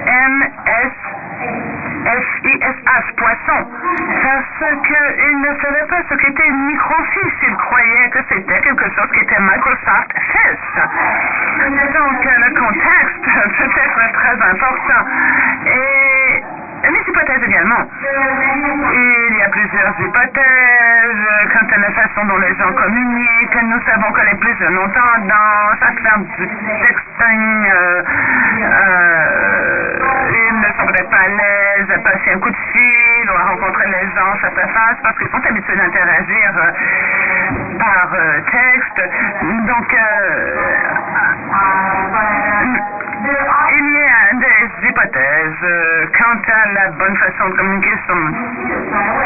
MS 0.07 0.93
F-I-S-H 2.05 3.15
raison. 3.25 3.69
Parce 4.23 4.65
qu'ils 4.87 5.41
ne 5.41 5.53
savaient 5.63 5.87
pas 5.89 6.03
ce 6.09 6.15
qu'était 6.15 6.49
une 6.49 6.67
microfiche. 6.67 7.35
Ils 7.43 7.57
croyaient 7.57 8.11
que 8.11 8.19
c'était 8.29 8.61
quelque 8.61 8.85
chose 8.95 9.11
qui 9.15 9.21
était 9.21 9.41
Microsoft. 9.41 10.11
Donc, 11.95 12.25
le 12.25 12.51
contexte 12.59 13.25
peut 13.25 13.81
être 13.81 14.13
très 14.13 14.37
important. 14.51 15.03
Et 15.67 16.24
les 16.91 17.01
hypothèses 17.09 17.43
également. 17.43 17.83
Il 18.03 19.37
y 19.37 19.43
a 19.43 19.49
plusieurs 19.49 20.01
hypothèses 20.01 21.29
quant 21.53 21.67
à 21.75 21.79
la 21.79 21.91
façon 21.93 22.25
dont 22.27 22.39
les 22.39 22.55
gens 22.57 22.73
communiquent. 22.73 23.63
Nous 23.63 23.81
savons 23.87 24.13
que 24.13 24.21
les 24.23 24.35
plus 24.37 24.57
jeunes 24.59 24.79
ont 24.79 24.89
tendance 24.89 25.81
à 25.81 25.93
faire 26.03 26.19
du 26.19 26.49
texting. 26.83 27.67
Euh, 27.67 28.03
euh, 28.63 29.75
ils 30.35 30.61
ne 30.61 30.93
peut-être 30.93 31.11
pas 31.11 31.25
à 31.25 31.29
l'aise 31.29 31.91
à 31.95 31.99
passer 31.99 32.33
un 32.35 32.39
coup 32.39 32.51
de 32.51 32.57
fil 32.73 33.31
ou 33.31 33.37
à 33.37 33.45
rencontrer 33.51 33.87
les 33.87 34.07
gens 34.15 34.35
face 34.41 34.59
à 34.59 34.69
face 34.69 34.97
parce 35.03 35.19
qu'ils 35.19 35.29
sont 35.29 35.47
habitués 35.47 35.77
d'interagir 35.77 36.53
euh, 36.57 37.79
par 37.79 38.11
euh, 38.15 38.41
texte. 38.51 39.11
Donc, 39.67 39.97
il 43.27 43.93
y 43.93 44.05
a 44.05 44.35
des 44.35 44.89
hypothèses 44.89 45.67
quant 46.19 46.41
à 46.53 46.73
la 46.73 46.91
bonne 46.91 47.17
façon 47.17 47.49
de 47.49 47.55
communiquer 47.57 47.95
son 48.07 48.15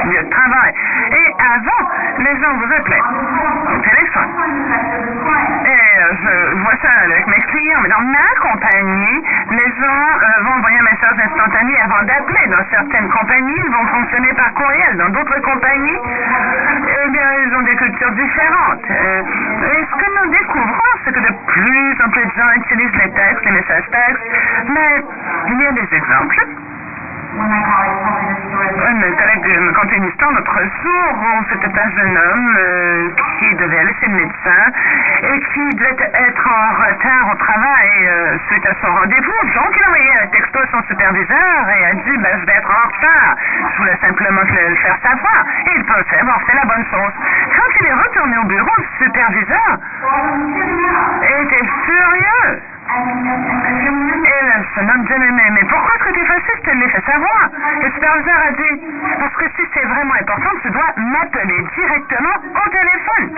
lieu 0.08 0.22
de 0.22 0.30
travail. 0.30 0.72
Et 1.10 1.34
avant, 1.38 1.82
les 2.18 2.40
gens 2.40 2.54
vous 2.56 2.72
appelaient 2.72 3.02
au 3.74 3.78
téléphone. 3.78 4.30
Et 5.66 5.88
je 6.22 6.54
vois 6.62 6.76
ça 6.82 6.90
avec 7.04 7.26
mes 7.26 7.40
clients, 7.40 7.80
mais 7.82 7.88
dans 7.88 8.00
ma 8.00 8.28
compagnie, 8.40 9.24
les 9.50 9.70
gens 9.80 10.44
vont 10.44 10.54
envoyer 10.58 10.78
un 10.78 10.82
message 10.84 11.18
instantané 11.24 11.80
avant 11.80 12.02
d'appeler. 12.04 12.46
Dans 12.48 12.64
certaines 12.70 13.08
compagnies, 13.08 13.60
ils 13.64 13.72
vont 13.72 13.86
fonctionner 13.86 14.32
par 14.34 14.52
courriel. 14.54 14.96
Dans 14.96 15.08
d'autres 15.10 15.40
compagnies, 15.40 15.98
eh 17.04 17.10
bien, 17.10 17.28
ils 17.46 17.54
ont 17.56 17.62
des 17.62 17.76
cultures 17.76 18.12
différentes. 18.12 18.84
et 18.90 19.86
ce 19.90 19.96
que 19.96 20.24
nous 20.24 20.30
découvrons, 20.30 20.92
c'est 21.04 21.12
que 21.12 21.20
de 21.20 21.34
plus 21.46 22.04
en 22.04 22.08
plus 22.10 22.24
de 22.24 22.32
gens 22.32 22.52
utilisent 22.56 22.96
les 23.02 23.10
textes, 23.10 23.44
les 23.44 23.52
messages 23.52 23.87
mais 24.68 25.04
il 25.48 25.60
y 25.60 25.66
a 25.66 25.72
des 25.72 25.96
exemples. 25.96 26.46
Collègues 29.18 29.60
me 29.60 29.72
contaient 29.72 29.96
une 29.96 30.08
histoire 30.08 30.32
l'autre 30.32 30.60
jour 30.82 30.98
c'était 31.50 31.78
un 31.78 31.90
jeune 31.90 32.16
homme 32.16 32.56
euh, 32.58 33.08
qui 33.38 33.54
devait 33.56 33.78
aller 33.78 33.94
chez 34.00 34.06
le 34.06 34.14
médecin 34.14 34.62
et 35.22 35.40
qui 35.40 35.76
devait 35.76 35.96
être 36.12 36.48
en 36.48 36.74
retard 36.74 37.30
au 37.32 37.34
travail 37.36 37.90
euh, 38.06 38.38
suite 38.48 38.66
à 38.66 38.74
son 38.80 38.92
rendez-vous. 38.92 39.40
Donc, 39.54 39.76
il 39.76 39.82
a 39.82 39.86
envoyé 39.86 40.10
un 40.22 40.26
texto 40.28 40.58
à 40.58 40.66
son 40.70 40.82
superviseur 40.88 41.68
et 41.68 41.84
a 41.86 41.94
dit 41.94 42.16
ben, 42.18 42.38
Je 42.40 42.46
vais 42.46 42.58
être 42.58 42.70
en 42.70 42.86
retard. 42.86 43.36
Je 43.72 43.78
voulais 43.78 43.98
simplement 44.00 44.40
le 44.42 44.76
faire 44.76 44.98
savoir. 45.02 45.44
Et 45.66 45.70
il 45.76 45.84
pensait 45.84 46.20
avoir 46.20 46.42
fait 46.42 46.56
la 46.56 46.64
bonne 46.64 46.84
chose. 46.90 47.12
Quand 47.56 47.80
il 47.80 47.86
est 47.86 47.94
retourné 47.94 48.36
au 48.38 48.44
bureau, 48.44 48.74
le 48.78 49.04
superviseur 49.04 49.78
était 51.22 51.66
furieux. 51.84 52.77
Le 52.88 54.64
jeune 54.74 54.90
homme 54.90 55.04
dit, 55.04 55.12
mais, 55.18 55.50
mais 55.50 55.64
pourquoi 55.68 55.94
est-ce 55.94 56.04
que 56.04 56.12
tu 56.14 56.20
es 56.20 56.24
fâché? 56.24 56.52
Je 56.56 56.62
te 56.62 56.70
l'ai 56.70 56.88
fait 56.88 57.04
savoir. 57.04 57.50
Le 57.82 57.90
superviseur 57.90 58.38
a 58.48 58.52
dit, 58.52 58.80
parce 59.18 59.34
que 59.36 59.44
si 59.56 59.62
c'est 59.74 59.84
vraiment 59.84 60.14
important, 60.14 60.50
tu 60.62 60.70
dois 60.70 60.90
m'appeler 60.96 61.66
directement 61.76 62.36
au 62.54 62.68
téléphone. 62.70 63.36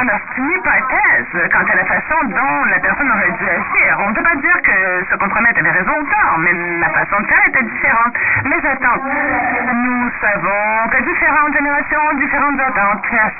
Alors, 0.00 0.18
c'est 0.24 0.40
une 0.40 0.50
hypothèse 0.50 1.50
quant 1.52 1.66
à 1.70 1.74
la 1.76 1.84
façon 1.84 2.24
dont 2.24 2.64
la 2.70 2.80
personne 2.80 3.10
aurait 3.10 3.30
dû 3.32 3.44
agir. 3.44 3.98
On 4.00 4.08
ne 4.08 4.14
peut 4.14 4.22
pas 4.22 4.36
dire 4.36 4.62
que 4.62 5.04
ce 5.10 5.16
compromet 5.16 5.58
avait 5.58 5.70
raison 5.70 5.92
ou 5.92 6.04
tort, 6.04 6.38
mais 6.38 6.52
la 6.80 6.88
façon 6.90 7.20
de 7.20 7.26
faire 7.26 7.46
était 7.48 7.62
différente. 7.64 8.14
Les 8.44 8.66
attentes. 8.68 9.02
Nous 9.72 10.10
savons 10.20 10.88
que 10.90 11.02
différentes 11.02 11.52
générations 11.52 12.00
ont 12.10 12.16
différentes 12.16 12.60
attentes 12.60 13.04
à 13.12 13.30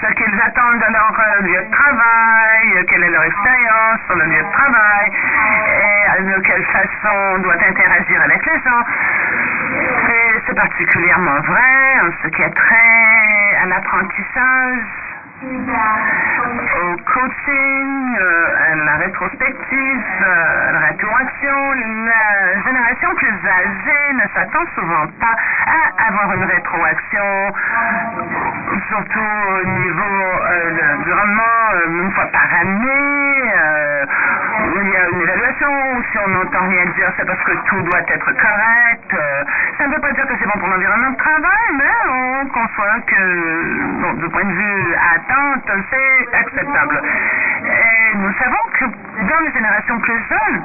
ce 0.00 0.14
qu'ils 0.14 0.40
attendent 0.40 0.78
de 0.80 0.92
leur 0.92 1.12
lieu 1.42 1.62
de 1.62 1.70
travail, 1.70 2.86
quelle 2.88 3.04
est 3.04 3.10
leur 3.10 3.24
expérience 3.24 3.97
sur 4.06 4.16
le 4.16 4.24
lieu 4.24 4.42
de 4.42 4.52
travail 4.52 5.10
et 6.18 6.22
de 6.22 6.40
quelle 6.40 6.64
façon 6.64 7.14
on 7.34 7.38
doit 7.38 7.54
interagir 7.54 8.22
avec 8.22 8.44
les 8.46 8.60
gens. 8.60 8.84
C'est 10.46 10.54
particulièrement 10.54 11.40
vrai 11.40 12.00
en 12.02 12.10
ce 12.22 12.28
qui 12.28 12.42
est 12.42 12.54
trait 12.54 13.56
à 13.62 13.66
l'apprentissage 13.66 15.07
au 15.40 16.96
coaching, 17.12 18.16
euh, 18.18 18.72
à 18.72 18.74
la 18.74 18.96
rétrospective, 18.96 20.02
euh, 20.22 20.68
à 20.68 20.72
la 20.72 20.78
rétroaction, 20.88 21.72
la 21.74 22.62
génération 22.64 23.14
plus 23.14 23.34
âgée 23.46 24.14
ne 24.14 24.28
s'attend 24.34 24.66
souvent 24.74 25.06
pas 25.20 25.36
à 25.66 26.08
avoir 26.08 26.32
une 26.34 26.44
rétroaction, 26.44 27.54
surtout 28.88 29.20
au 29.20 29.64
niveau 29.64 30.02
euh, 30.02 30.96
du 31.04 31.12
rendement, 31.12 32.02
une 32.02 32.10
fois 32.12 32.26
par 32.32 32.48
année. 32.60 33.24
où 34.58 34.80
il 34.80 34.88
y 34.88 34.96
a 34.96 35.08
une 35.08 35.20
évaluation, 35.20 36.02
si 36.10 36.18
on 36.18 36.28
n'entend 36.30 36.68
rien 36.68 36.84
dire, 36.96 37.12
c'est 37.16 37.26
parce 37.26 37.42
que 37.44 37.52
tout 37.68 37.82
doit 37.82 38.00
être 38.08 38.32
correct. 38.32 39.16
ça 39.78 39.86
ne 39.86 39.94
veut 39.94 40.00
pas 40.00 40.12
dire 40.12 40.26
que 40.26 40.34
c'est 40.38 40.46
bon 40.46 40.58
pour 40.58 40.68
l'environnement 40.68 41.10
de 41.10 41.16
travail, 41.16 41.66
mais 41.78 41.94
on 42.10 42.46
conçoit 42.48 43.00
que, 43.06 44.14
du 44.20 44.28
point 44.28 44.44
de 44.44 44.52
vue 44.52 44.94
c'est 45.90 46.36
acceptable. 46.36 47.02
Et 47.64 48.16
nous 48.16 48.32
savons 48.38 48.64
que 48.78 48.84
dans 48.86 49.40
les 49.44 49.52
générations 49.52 49.98
plus 49.98 50.20
jeunes, 50.28 50.62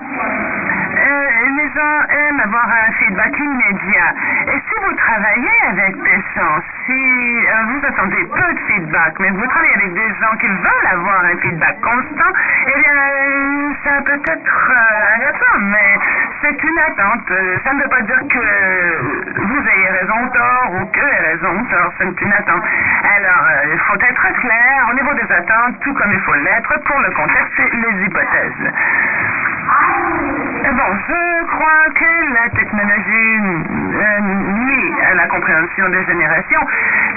les 1.58 1.70
gens 1.70 2.08
aiment 2.10 2.40
avoir 2.40 2.68
un 2.70 2.92
feedback 2.94 3.38
immédiat. 3.38 4.14
Et 4.48 4.60
si 4.60 4.76
vous 4.84 4.94
travaillez 4.96 5.62
avec 5.70 5.96
des 6.02 6.22
gens, 6.36 6.62
si 6.86 7.46
vous 7.68 7.86
attendez 7.86 8.26
peu 8.26 8.54
de 8.54 8.60
feedback, 8.68 9.20
mais 9.20 9.30
vous 9.32 9.48
travaillez 9.48 9.76
avec 9.76 9.94
des 9.94 10.10
gens 10.22 10.36
qui 10.40 10.48
veulent 10.48 10.92
avoir 10.92 11.26
un 11.26 11.38
feedback 11.38 11.82
constant, 11.82 12.34
eh 12.68 12.80
bien, 12.80 12.94
ça 13.84 14.02
peut 14.02 14.22
être 14.26 14.72
agaçant, 15.16 15.60
mais 15.60 15.98
c'est 16.44 16.64
une 16.64 16.80
attente. 16.80 17.32
Ça 17.64 17.74
ne 17.74 17.82
veut 17.82 17.90
pas 17.90 18.02
dire 18.02 18.20
que 18.28 18.44
vous 19.42 19.64
ayez 19.70 19.90
raison 20.00 20.14
ou 20.24 20.30
tort, 20.30 20.72
ou 20.74 20.86
que 20.88 21.00
ayez 21.00 21.32
raison 21.32 21.56
ou 21.56 21.66
tort, 21.70 21.94
c'est 21.98 22.22
une 22.22 22.34
attente. 22.34 22.64
Alors, 23.16 23.48
il 23.72 23.80
faut 23.80 23.96
être 23.96 24.34
clair 24.42 24.88
au 24.92 24.94
niveau 24.94 25.14
des 25.14 25.32
attentes, 25.34 25.80
tout 25.82 25.94
comme 25.94 26.12
il 26.12 26.20
faut 26.20 26.36
l'être 26.36 26.74
pour 26.84 27.00
le 27.00 27.12
contexte 27.12 27.60
et 27.60 27.78
les 27.78 28.06
hypothèses. 28.06 28.74
Bon, 30.74 30.98
je 31.08 31.46
crois 31.46 31.86
que 31.96 32.34
la 32.34 32.50
technologie 32.50 33.40
euh, 33.94 35.12
à 35.12 35.14
la 35.16 35.28
compréhension 35.28 35.90
des 35.90 36.06
générations. 36.06 36.66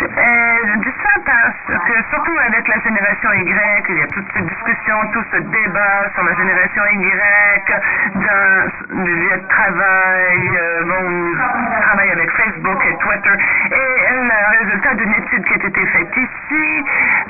je 0.01 0.79
dis 0.79 0.95
ça 1.03 1.21
parce 1.25 1.83
que, 1.85 1.93
surtout 2.11 2.37
avec 2.47 2.69
la 2.69 2.79
génération 2.81 3.33
Y, 3.33 3.85
il 3.89 3.99
y 3.99 4.03
a 4.03 4.07
toute 4.09 4.27
cette 4.35 4.47
discussion, 4.47 4.97
tout 5.13 5.25
ce 5.33 5.39
débat 5.39 6.11
sur 6.15 6.25
la 6.25 6.35
génération 6.35 6.83
Y, 6.93 7.67
d'un 8.15 9.05
lieu 9.05 9.37
de 9.37 9.49
travail, 9.49 10.51
euh, 10.57 10.85
bon, 10.85 11.81
travaille 11.83 12.11
avec 12.11 12.31
Facebook 12.33 12.85
et 12.87 12.97
Twitter. 12.97 13.37
Et 13.73 14.13
le 14.13 14.59
résultat 14.59 14.95
d'une 14.95 15.15
étude 15.15 15.45
qui 15.45 15.53
a 15.53 15.67
été 15.67 15.87
faite 15.87 16.17
ici 16.17 16.85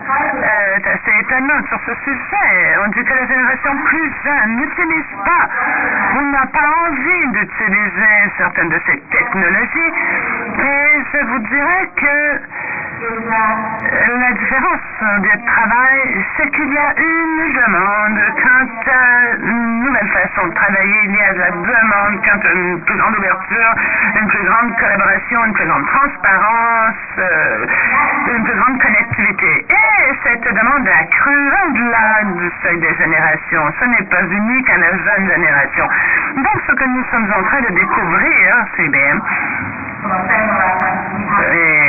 euh, 0.09 0.77
est 0.77 0.87
assez 0.87 1.21
étonnant 1.21 1.63
sur 1.69 1.81
ce 1.87 1.95
sujet. 2.05 2.77
On 2.85 2.89
dit 2.89 3.05
que 3.05 3.15
la 3.15 3.27
génération 3.27 3.77
plus 3.85 4.13
jeune 4.25 4.57
n'utilise 4.57 5.17
pas 5.25 5.49
on 6.17 6.23
n'a 6.31 6.47
pas 6.47 6.69
envie 6.89 7.29
d'utiliser 7.33 8.33
certaines 8.39 8.69
de 8.69 8.81
ces 8.87 9.03
mais 9.37 11.05
je 11.13 11.19
vous 11.27 11.39
dirais 11.39 11.91
que 11.97 12.41
la 12.97 14.33
différence 14.33 15.21
du 15.21 15.45
travail, 15.45 16.25
c'est 16.37 16.51
qu'il 16.51 16.73
y 16.73 16.79
a 16.79 16.95
une 16.97 17.53
demande 17.53 18.21
quant 18.43 18.91
à 18.91 19.37
une 19.37 19.85
nouvelle 19.85 20.09
façon 20.09 20.49
de 20.49 20.55
travailler. 20.55 21.01
Il 21.05 21.15
y 21.15 21.21
a 21.21 21.33
la 21.33 21.51
demande 21.51 22.25
quant 22.25 22.49
à 22.49 22.53
une 22.53 22.81
plus 22.81 22.97
grande 22.97 23.19
ouverture, 23.19 23.75
une 24.19 24.29
plus 24.29 24.45
grande 24.45 24.77
collaboration, 24.79 25.45
une 25.45 25.53
plus 25.53 25.67
grande 25.67 25.87
transparence, 25.87 26.95
euh, 27.19 27.67
une 28.35 28.45
plus 28.45 28.57
grande 28.57 28.81
connectivité. 28.81 29.67
Et 29.69 30.15
cette 30.25 30.55
demande 30.55 30.89
a 30.89 31.05
cru 31.05 31.53
au-delà 31.67 32.25
du 32.25 32.51
seuil 32.63 32.79
des 32.79 32.95
générations. 32.97 33.73
Ce 33.79 33.85
n'est 33.85 34.09
pas 34.09 34.23
unique 34.23 34.71
à 34.71 34.79
la 34.79 34.91
jeune 34.91 35.29
génération. 35.29 35.89
Donc, 36.37 36.63
ce 36.67 36.73
que 36.73 36.85
nous 36.85 37.05
sommes 37.11 37.31
en 37.31 37.43
train 37.45 37.61
de 37.61 37.75
découvrir, 37.75 38.67
c'est 38.77 38.89
bien 38.89 39.21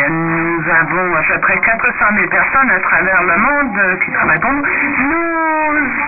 nous 0.10 0.64
avons 0.70 1.16
à 1.16 1.22
peu 1.24 1.40
près 1.42 1.58
400 1.60 1.92
000 2.16 2.28
personnes 2.30 2.72
à 2.72 2.80
travers 2.80 3.24
le 3.24 3.38
monde 3.38 4.00
qui 4.04 4.12
travaillent 4.12 4.40
nous. 4.40 4.64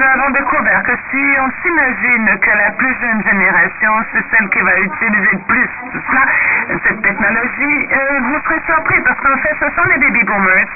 Avons 0.01 0.29
découvert 0.31 0.81
que 0.83 0.93
si 1.11 1.23
on 1.39 1.49
s'imagine 1.61 2.39
que 2.39 2.49
la 2.49 2.71
plus 2.71 2.95
jeune 2.99 3.21
génération, 3.23 3.91
c'est 4.11 4.23
celle 4.31 4.49
qui 4.49 4.61
va 4.61 4.79
utiliser 4.79 5.29
le 5.33 5.39
plus 5.47 5.69
cela, 5.93 6.25
cette 6.83 7.01
technologie, 7.01 7.87
euh, 7.91 8.19
vous 8.21 8.39
serez 8.45 8.61
surpris 8.65 9.01
parce 9.01 9.19
qu'en 9.19 9.37
fait, 9.37 9.55
ce 9.59 9.75
sont 9.75 9.87
les 9.89 9.97
baby 9.97 10.23
boomers, 10.23 10.67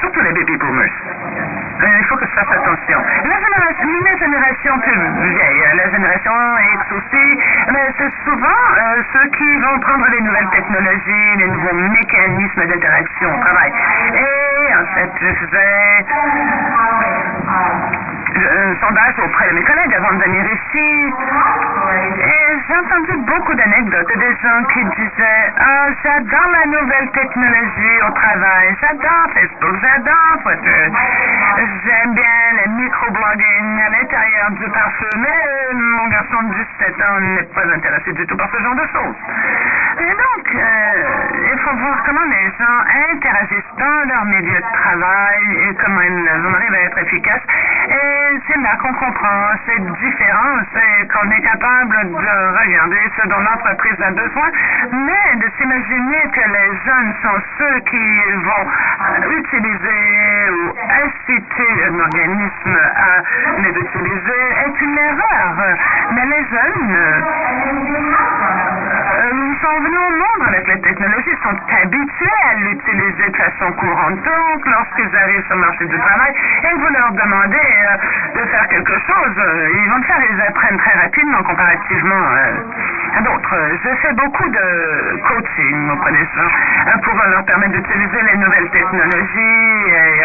surtout 0.00 0.20
les 0.20 0.32
baby 0.32 0.56
boomers 0.56 0.92
il 1.86 2.04
faut 2.06 2.16
que 2.16 2.26
je 2.26 2.32
fasse 2.32 2.50
attention. 2.50 2.98
La 3.24 3.38
génération, 3.38 3.88
la 4.04 4.16
génération 4.18 4.78
plus 4.80 5.30
vieille, 5.30 5.62
la 5.76 5.90
génération 5.90 6.32
X 6.74 6.92
aussi, 6.92 7.38
c'est 7.98 8.12
souvent 8.24 8.60
ceux 9.12 9.28
qui 9.30 9.56
vont 9.60 9.78
prendre 9.80 10.06
les 10.10 10.20
nouvelles 10.28 10.50
technologies, 10.50 11.36
les 11.38 11.48
nouveaux 11.48 11.74
mécanismes 11.74 12.66
d'interaction 12.66 13.34
au 13.34 13.40
travail. 13.40 13.72
Et 14.14 14.74
en 14.74 14.86
fait, 14.94 15.10
je 15.20 15.34
faisais 15.34 16.04
un 18.46 18.74
sondage 18.80 19.18
auprès 19.18 19.48
de 19.48 19.54
mes 19.54 19.62
collègues 19.62 19.94
avant 19.94 20.12
de 20.14 20.22
venir 20.24 20.44
ici. 20.44 21.14
Et 22.18 22.48
j'ai 22.66 22.76
entendu 22.76 23.16
beaucoup 23.26 23.54
d'anecdotes 23.54 24.16
des 24.16 24.34
gens 24.42 24.64
qui 24.72 24.84
disaient 24.84 25.52
Ah, 25.58 25.88
j'adore 26.02 26.50
la 26.52 26.66
nouvelle 26.66 27.10
technologie 27.10 27.96
au 28.06 28.12
travail, 28.12 28.76
j'adore 28.80 29.26
Facebook, 29.34 29.76
j'adore 29.80 30.42
Twitter, 30.42 30.88
j'aime 31.84 32.14
bien 32.14 32.38
le 32.64 32.70
microblogging 32.82 33.80
à 33.86 33.90
l'intérieur 33.90 34.50
du 34.50 34.68
pare-feu, 34.70 35.10
mais 35.16 35.74
mon 35.74 36.08
garçon 36.08 36.42
de 36.42 36.54
17 36.54 37.02
ans 37.02 37.20
n'est 37.20 37.48
pas 37.54 37.66
intéressé 37.74 38.12
du 38.12 38.26
tout 38.26 38.36
par 38.36 38.48
ce 38.50 38.62
genre 38.62 38.74
de 38.74 38.86
choses. 38.92 39.16
Et 40.00 40.10
donc, 40.10 40.44
il 40.52 41.58
faut 41.58 41.76
voir 41.76 42.02
comment 42.04 42.24
les 42.24 42.46
gens 42.58 42.78
interagissent 43.12 43.74
dans 43.78 44.08
leur 44.08 44.24
milieu 44.26 44.56
de 44.56 44.72
travail 44.72 45.68
et 45.68 45.74
comment 45.74 46.00
ils 46.00 46.28
arrivent 46.54 46.74
à 46.74 46.80
être 46.82 46.98
efficaces. 46.98 47.42
Et 47.88 48.27
c'est 48.46 48.60
là 48.60 48.76
qu'on 48.76 48.92
comprend 48.92 49.56
cette 49.64 49.84
différence 50.00 50.66
et 50.76 51.06
qu'on 51.08 51.30
est 51.30 51.40
capable 51.40 51.96
de 52.12 52.58
regarder 52.60 53.00
ce 53.16 53.26
dont 53.28 53.40
l'entreprise 53.40 54.00
a 54.02 54.10
besoin, 54.10 54.50
mais 54.92 55.36
de 55.36 55.50
s'imaginer 55.56 56.22
que 56.32 56.40
les 56.40 56.76
jeunes 56.84 57.14
sont 57.22 57.40
ceux 57.58 57.78
qui 57.88 58.20
vont 58.44 58.66
utiliser 59.30 60.50
ou 60.50 60.74
inciter 61.06 61.84
un 61.88 62.00
organisme 62.00 62.78
à 62.96 63.22
les 63.62 63.70
utiliser 63.70 64.42
est 64.66 64.80
une 64.80 64.98
erreur. 64.98 65.76
Mais 66.12 66.26
les 66.26 66.44
jeunes 66.44 67.24
sont 69.60 69.80
venus 69.80 69.98
au 69.98 70.12
monde 70.12 70.48
avec 70.48 70.68
la 70.68 70.76
technologie, 70.76 71.34
sont 71.42 71.58
habitués 71.82 72.42
à 72.50 72.54
l'utiliser 72.54 73.30
de 73.30 73.36
façon 73.36 73.72
courante. 73.72 74.22
Donc, 74.22 74.66
lorsqu'ils 74.66 75.16
arrivent 75.16 75.46
sur 75.46 75.56
le 75.56 75.60
marché 75.62 75.86
du 75.86 75.98
travail 75.98 76.32
et 76.62 76.74
vous 76.74 76.88
leur 76.88 77.12
demandez 77.12 77.58
de 78.34 78.40
faire 78.50 78.68
quelque 78.68 78.98
chose, 79.06 79.34
ils 79.36 79.90
vont 79.90 79.98
le 79.98 80.04
faire, 80.04 80.20
ils 80.30 80.40
apprennent 80.40 80.78
très 80.78 80.98
rapidement 81.00 81.42
comparativement 81.42 82.24
à 83.16 83.20
d'autres. 83.20 83.56
Je 83.84 83.88
fais 84.02 84.12
beaucoup 84.14 84.48
de 84.48 85.20
coaching 85.28 85.90
auprès 85.90 86.12
des 86.12 86.18
gens 86.18 87.00
pour 87.02 87.14
leur 87.14 87.44
permettre 87.44 87.72
d'utiliser 87.72 88.22
les 88.30 88.36
nouvelles 88.36 88.70
technologies 88.70 89.88
et 89.88 90.24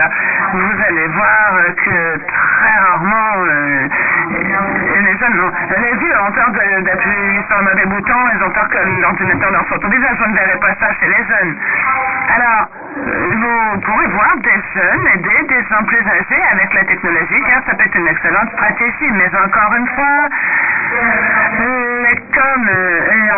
vous 0.53 0.83
allez 0.87 1.07
voir 1.07 1.53
que 1.83 2.17
très 2.17 2.77
rarement 2.85 3.43
les 4.29 5.17
jeunes, 5.17 5.51
les 5.81 5.95
vieux 5.97 6.21
ont 6.21 6.31
peur 6.31 6.49
d'appuyer 6.51 7.41
sur 7.47 7.57
le 7.57 7.63
mauvais 7.63 7.85
bouton, 7.85 8.19
ils 8.35 8.43
ont 8.43 8.51
peur 8.51 8.67
que 8.69 8.77
l'ordinateur 9.01 9.51
leur 9.51 9.67
saute 9.67 9.83
au 9.83 9.89
visage. 9.89 10.17
Je 10.19 10.29
ne 10.29 10.35
verrai 10.35 10.59
pas 10.59 10.75
ça 10.79 10.93
chez 10.99 11.07
les 11.07 11.23
jeunes. 11.25 11.55
Alors, 12.29 12.67
vous 12.95 13.81
pourrez 13.81 14.07
voir 14.07 14.37
des 14.37 14.61
jeunes 14.73 15.07
aider 15.15 15.47
des 15.47 15.63
gens 15.69 15.83
plus 15.85 15.99
âgés 16.07 16.43
avec 16.51 16.73
la 16.73 16.83
technologie, 16.85 17.41
car 17.47 17.63
ça 17.65 17.75
peut 17.75 17.83
être 17.83 17.95
une 17.95 18.07
excellente 18.07 18.49
stratégie. 18.53 19.11
Mais 19.11 19.29
encore 19.35 19.73
une 19.75 19.87
fois, 19.87 20.29
comme 22.33 22.69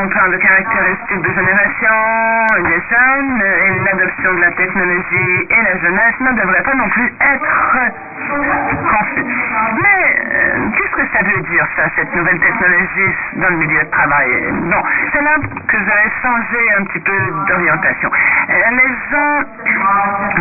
on 0.02 0.08
parle 0.10 0.32
de 0.32 0.38
caractéristiques 0.38 1.22
de 1.22 1.34
génération 1.34 1.96
des 2.64 2.82
jeunes 2.90 3.42
et 3.42 3.80
l'adoption 3.86 4.34
de 4.34 4.42
la 4.42 4.52
technologie 4.52 5.48
et 5.50 5.62
la 5.64 5.78
jeunesse 5.80 6.20
ne 6.20 6.32
devrait 6.34 6.64
pas 6.64 6.76
non 6.76 6.90
plus 6.90 7.14
être 7.20 7.92
confus. 8.90 9.26
Mais 9.82 10.02
qu'est-ce 10.76 10.96
que 10.96 11.08
ça 11.14 11.24
veut 11.24 11.42
dire, 11.42 11.68
ça, 11.76 11.84
cette 11.96 12.14
nouvelle 12.16 12.40
technologie 12.40 13.16
dans 13.36 13.50
le 13.50 13.58
milieu 13.58 13.84
de 13.84 13.90
travail? 13.90 14.30
Bon, 14.52 14.84
c'est 15.14 15.22
là 15.22 15.36
que 15.68 15.78
j'avais 15.78 16.12
changé 16.22 16.60
un 16.80 16.84
petit 16.86 17.00
peu 17.00 17.18
d'orientation. 17.48 18.12
Les 18.48 18.92
gens 19.12 19.44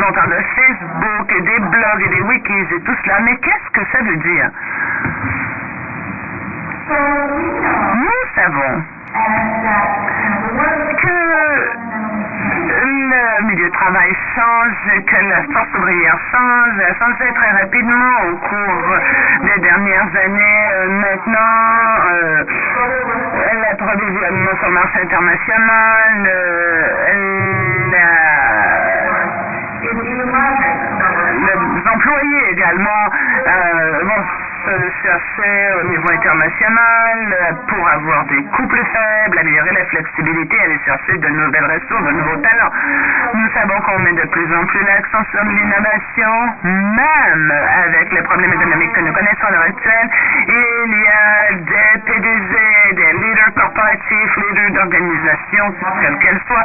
vont 0.01 0.13
parler 0.13 0.37
de 0.37 0.43
Facebook 0.43 1.33
et 1.37 1.41
des 1.43 1.59
blogs 1.59 2.03
et 2.07 2.09
des 2.09 2.23
wikis 2.23 2.75
et 2.75 2.81
tout 2.81 2.97
cela, 3.05 3.21
mais 3.21 3.37
qu'est-ce 3.37 3.71
que 3.73 3.85
ça 3.93 4.03
veut 4.03 4.17
dire? 4.17 4.51
Nous 6.87 8.25
savons 8.35 8.83
que 11.01 11.17
le 12.85 13.47
milieu 13.47 13.69
de 13.69 13.73
travail 13.73 14.15
change, 14.35 14.75
que 15.07 15.17
la 15.17 15.43
force 15.45 15.75
ouvrière 15.79 16.19
change, 16.31 16.81
a 16.81 16.95
changé 16.99 17.33
très 17.35 17.51
rapidement 17.53 18.17
au 18.29 18.37
cours 18.37 18.99
des 19.45 19.61
dernières 19.63 20.11
années. 20.25 20.69
maintenant, 20.89 21.55
l'approvisionnement 23.63 24.55
sur 24.59 24.69
le 24.69 24.75
marché 24.75 25.01
international, 25.05 26.13
les 31.47 31.91
employés 31.95 32.51
également 32.51 33.09
vont 34.03 34.25
se 34.65 34.91
chercher 35.03 35.75
au 35.81 35.89
niveau 35.89 36.09
international 36.11 37.59
pour 37.69 37.89
avoir 37.89 38.25
des 38.27 38.43
coûts 38.45 38.67
plus 38.67 38.85
faibles, 38.85 39.39
améliorer 39.39 39.73
la 39.73 39.85
flexibilité, 39.87 40.57
aller 40.61 40.79
chercher 40.85 41.19
de 41.19 41.29
nouvelles 41.29 41.65
ressources, 41.65 42.05
de 42.05 42.13
nouveaux 42.13 42.37
talents. 42.37 42.73
Nous 43.35 43.49
savons 43.53 43.81
qu'on 43.81 43.99
met 44.01 44.13
de 44.13 44.27
plus 44.29 44.49
en 44.57 44.65
plus 44.67 44.83
l'accent 44.85 45.25
sur 45.31 45.45
l'innovation, 45.45 46.33
même 46.63 47.53
avec 47.87 48.13
les 48.13 48.23
problèmes 48.23 48.53
économiques 48.53 48.93
que 48.93 49.01
nous 49.01 49.13
connaissons 49.13 49.47
à 49.47 49.51
l'heure 49.51 49.69
actuelle. 49.69 50.09
Il 50.49 50.93
y 50.97 51.09
a 51.09 51.57
des 51.57 52.01
PDG, 52.07 52.95
des 52.95 53.13
leaders 53.21 53.55
corporatifs, 53.55 54.37
leaders 54.49 54.71
d'organisations, 54.73 55.75
quelles 56.01 56.19
qu'elles 56.19 56.41
soient, 56.49 56.65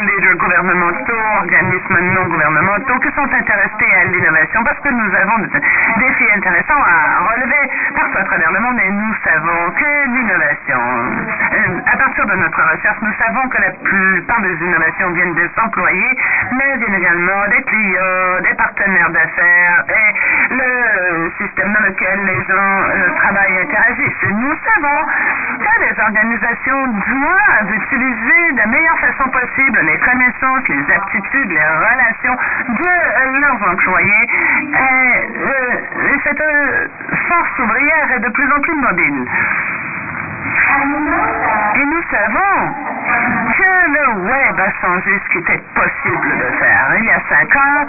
leaders 0.00 0.36
gouvernementaux, 0.36 1.24
organismes 1.38 1.98
non 2.14 2.24
gouvernementaux, 2.28 2.98
qui 3.00 3.10
sont 3.14 3.28
intéressés 3.32 3.92
à 4.00 4.04
l'innovation 4.04 4.62
parce 4.64 4.78
que 4.80 4.88
nous 4.90 5.14
avons 5.14 5.38
des 5.38 5.60
défis 5.98 6.30
intéressants 6.36 6.82
à 6.84 7.29
relever 7.30 7.70
partout 7.94 8.18
à 8.18 8.24
travers 8.24 8.52
le 8.52 8.60
monde 8.60 8.78
et 8.80 8.90
nous 8.90 9.14
savons 9.24 9.70
que 9.72 9.90
l'innovation, 10.14 10.80
à 11.86 11.96
partir 11.96 12.26
de 12.26 12.34
notre 12.34 12.62
recherche, 12.72 12.98
nous 13.02 13.14
savons 13.18 13.48
que 13.48 13.60
la 13.60 13.70
plupart 13.70 14.40
des 14.40 14.54
innovations 14.54 15.10
viennent 15.10 15.34
des 15.34 15.50
employés, 15.62 16.16
mais 16.52 16.76
viennent 16.78 16.94
également 16.94 17.46
des 17.48 17.62
clients, 17.62 18.40
des 18.42 18.54
partenaires 18.54 19.10
d'affaires 19.10 19.84
et 19.88 20.54
le 20.54 21.30
système 21.38 21.72
dans 21.72 21.86
lequel 21.86 22.20
les 22.24 22.40
gens 22.44 23.14
travaillent 23.16 23.54
et 23.54 23.62
interagissent. 23.62 24.30
Nous 24.30 24.54
savons 24.64 25.06
que 25.58 25.74
les 25.80 26.02
organisations 26.02 26.86
doivent 26.86 27.74
utiliser 27.74 28.52
de 28.52 28.58
la 28.58 28.66
meilleure 28.66 28.98
façon 28.98 29.28
possible 29.30 29.80
les 29.82 29.98
connaissances, 29.98 30.68
les 30.68 30.94
aptitudes, 30.94 31.50
les 31.50 31.60
relations 31.60 32.36
de 32.68 33.40
leurs 33.40 33.72
employés. 33.72 34.26
Et, 34.72 35.28
cette 36.24 36.42
force 37.28 37.58
ouvrière 37.58 38.12
est 38.16 38.20
de 38.20 38.28
plus 38.30 38.52
en 38.52 38.60
plus 38.60 38.76
mobile. 38.76 39.26
Et 41.76 41.84
nous 41.84 42.02
savons 42.10 42.74
le 43.90 44.22
web 44.22 44.60
a 44.60 44.70
changé 44.80 45.20
ce 45.24 45.32
qui 45.32 45.38
était 45.38 45.62
possible 45.74 46.28
de 46.38 46.48
faire. 46.58 46.94
Il 46.98 47.04
y 47.04 47.10
a 47.10 47.20
cinq 47.28 47.56
ans, 47.56 47.86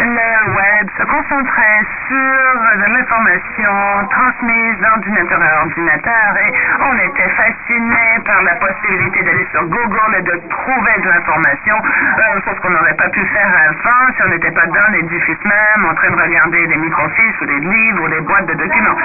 le 0.00 0.52
web 0.54 0.86
se 0.98 1.04
concentrait 1.04 1.82
sur 2.08 2.88
l'information 2.88 3.74
transmise 4.10 4.78
d'ordinateur 4.80 5.40
à 5.42 5.62
ordinateur 5.62 6.36
et 6.44 6.52
on 6.80 6.94
était 6.98 7.28
fasciné 7.30 8.20
par 8.24 8.42
la 8.42 8.54
possibilité 8.56 9.22
d'aller 9.22 9.46
sur 9.50 9.64
Google 9.66 10.14
et 10.18 10.22
de 10.22 10.36
trouver 10.48 10.96
de 11.02 11.08
l'information, 11.08 11.76
euh, 11.76 12.40
chose 12.44 12.58
qu'on 12.60 12.70
n'aurait 12.70 12.94
pas 12.94 13.08
pu 13.08 13.24
faire 13.26 13.50
avant 13.50 14.12
si 14.14 14.22
on 14.22 14.28
n'était 14.28 14.52
pas 14.52 14.66
dans 14.66 14.92
l'édifice 14.92 15.44
même 15.44 15.90
en 15.90 15.94
train 15.94 16.10
de 16.10 16.20
regarder 16.20 16.66
des 16.66 16.76
microfiches 16.76 17.40
ou 17.42 17.46
des 17.46 17.60
livres 17.60 18.04
ou 18.04 18.08
des 18.08 18.20
boîtes 18.20 18.46
de 18.46 18.54
documents. 18.54 18.96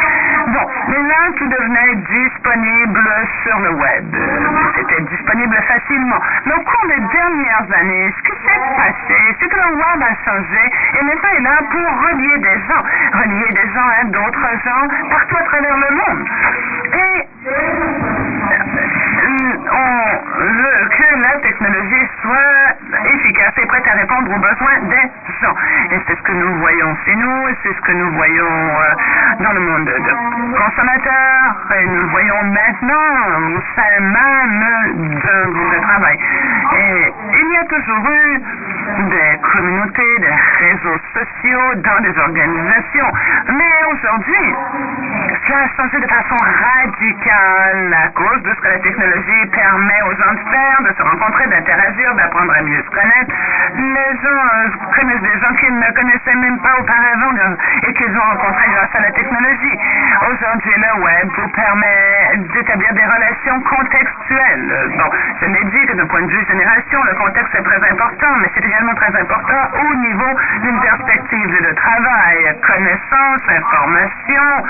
Bon, 0.47 0.69
mais 0.89 1.01
là, 1.07 1.31
tout 1.37 1.47
devenait 1.47 1.95
disponible 1.95 3.09
sur 3.43 3.59
le 3.59 3.71
web. 3.71 4.15
C'était 4.75 5.01
disponible 5.01 5.54
facilement. 5.63 6.19
Mais 6.45 6.53
au 6.53 6.61
cours 6.61 6.87
des 6.87 7.01
dernières 7.11 7.67
années, 7.79 8.13
ce 8.17 8.21
qui 8.23 8.37
s'est 8.45 8.59
passé, 8.77 9.35
c'est 9.39 9.47
que 9.47 9.55
le 9.55 9.75
web 9.75 10.01
a 10.01 10.15
changé 10.25 10.71
et 10.99 11.03
maintenant 11.03 11.29
est 11.37 11.41
là 11.41 11.57
pour 11.69 11.89
relier 12.07 12.37
des 12.39 12.57
gens, 12.67 12.83
relier 13.13 13.51
des 13.51 13.73
gens 13.73 13.89
à 13.99 14.03
d'autres 14.05 14.49
gens 14.63 14.87
partout 15.09 15.37
à 15.37 15.43
travers 15.43 15.77
le 15.77 15.95
monde. 15.95 16.27
Et 16.93 17.27
on 19.71 19.95
veut 20.37 20.89
que 20.89 21.19
la 21.19 21.39
technologie 21.39 22.07
soit 22.21 23.05
efficace 23.05 23.53
et 23.57 23.65
prête 23.65 23.87
à 23.87 23.93
répondre 23.93 24.31
aux 24.31 24.39
besoins 24.39 24.79
des 24.89 25.09
gens. 25.41 25.55
Et 25.91 25.99
c'est 26.07 26.15
ce 26.15 26.21
que 26.21 26.31
nous 26.31 26.53
voyons 26.59 26.95
chez 27.05 27.15
nous, 27.15 27.47
c'est 27.63 27.73
ce 27.73 27.81
que 27.81 27.91
nous 27.91 28.11
voyons 28.11 28.77
dans 29.39 29.51
le 29.51 29.59
monde 29.59 29.85
de 29.85 30.57
consommateurs, 30.57 31.55
et 31.75 31.85
nous 31.87 32.09
voyons 32.09 32.43
maintenant 32.43 33.55
au 33.55 33.61
sein 33.75 33.99
même 33.99 35.19
groupe 35.51 35.71
de 35.73 35.81
travail. 35.81 36.17
Et 36.73 37.13
il 37.31 37.51
y 37.53 37.57
a 37.57 37.65
toujours 37.65 38.09
eu 38.09 38.41
des 39.09 39.39
communautés, 39.41 40.19
des 40.19 40.35
réseaux 40.65 40.99
sociaux 41.13 41.75
dans 41.75 41.99
des 42.01 42.17
organisations. 42.17 43.11
Mais 43.49 43.75
aujourd'hui, 43.91 44.55
cela 45.45 45.59
a 45.63 45.67
changé 45.75 45.99
de 45.99 46.07
façon 46.07 46.37
radicale 46.37 47.93
à 47.93 48.09
cause 48.09 48.41
de 48.43 48.49
ce 48.49 48.61
que 48.61 48.67
la 48.67 48.79
technologie 48.79 49.45
permet 49.51 50.01
aux 50.03 50.15
gens 50.15 50.33
de 50.33 50.49
faire, 50.49 50.81
de 50.81 50.93
se 50.95 51.03
rencontrer, 51.03 51.47
d'interagir, 51.47 52.15
d'apprendre 52.15 52.53
à 52.57 52.61
mieux 52.63 52.81
se 52.81 52.89
connaître. 52.89 53.33
Les 53.75 54.11
gens 54.23 54.91
connaissent 54.95 55.21
des 55.21 55.39
gens 55.39 55.53
qu'ils 55.59 55.77
ne 55.77 55.91
connaissaient 55.91 56.35
même 56.35 56.59
pas 56.59 56.79
auparavant 56.79 57.25
et 57.87 57.93
qu'ils 57.93 58.17
ont 58.17 58.21
rencontrés 58.21 58.69
grâce 58.71 58.95
à 58.95 59.01
la 59.01 59.11
technologie. 59.11 59.77
Aujourd'hui, 60.31 60.73
le 60.77 61.03
web 61.03 61.27
vous 61.37 61.49
permet 61.49 62.37
d'établir 62.53 62.93
des 62.93 63.03
relations 63.03 63.61
contextuelles. 63.61 64.91
Bon, 64.97 65.09
je 65.41 65.45
l'ai 65.45 65.63
dit 65.65 65.85
que 65.87 65.93
d'un 65.93 66.07
point 66.07 66.21
de 66.21 66.31
vue 66.31 66.45
le 66.63 67.13
contexte 67.15 67.53
est 67.55 67.61
très 67.61 67.91
important, 67.91 68.35
mais 68.37 68.49
c'est 68.53 68.65
également 68.65 68.93
très 68.95 69.13
important 69.19 69.69
au 69.73 69.95
niveau 69.95 70.31
d'une 70.61 70.79
perspective 70.79 71.49
de 71.49 71.73
travail. 71.73 72.55
Connaissances, 72.65 73.41
informations 73.49 74.63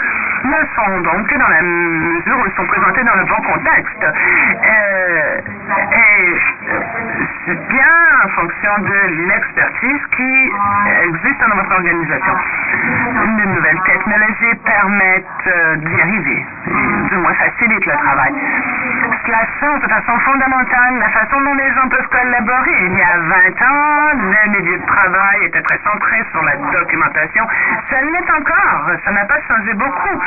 ne 0.45 0.65
sont 0.75 0.99
donc 1.01 1.27
que 1.27 1.37
dans 1.37 1.47
la 1.47 1.61
mesure 1.61 2.39
où 2.39 2.45
ils 2.45 2.55
sont 2.55 2.65
présentés 2.65 3.03
dans 3.03 3.15
le 3.15 3.25
bon 3.25 3.41
contexte. 3.41 4.03
Euh, 4.03 5.39
c'est 7.45 7.67
bien 7.67 7.95
en 8.23 8.29
fonction 8.29 8.71
de 8.79 9.27
l'expertise 9.29 10.01
qui 10.15 10.51
existe 11.09 11.39
dans 11.47 11.55
votre 11.55 11.71
organisation. 11.73 12.33
De 13.37 13.45
nouvelles 13.45 13.81
technologies 13.85 14.55
permettent 14.65 15.47
euh, 15.47 15.75
d'y 15.77 16.01
arriver, 16.01 16.45
du 17.09 17.17
moins 17.17 17.33
facilitent 17.35 17.85
le 17.85 17.97
travail. 17.97 18.33
Cela 19.25 19.45
change 19.59 19.81
de 19.81 19.87
façon 19.87 20.19
fondamentale 20.19 20.97
la 20.99 21.09
façon 21.09 21.39
dont 21.41 21.53
les 21.53 21.71
gens 21.73 21.87
peuvent 21.87 22.09
collaborer. 22.09 22.77
Il 22.87 22.97
y 22.97 23.01
a 23.01 23.17
20 23.17 23.61
ans, 23.61 24.09
le 24.15 24.51
milieu 24.51 24.77
de 24.79 24.85
travail 24.85 25.45
était 25.45 25.61
très 25.61 25.79
centré 25.83 26.23
sur 26.31 26.43
la 26.43 26.55
documentation. 26.57 27.47
Ça 27.91 28.01
l'est 28.01 28.31
encore. 28.31 28.91
Ça 29.03 29.11
n'a 29.11 29.25
pas 29.25 29.39
changé 29.47 29.73
beaucoup. 29.73 30.21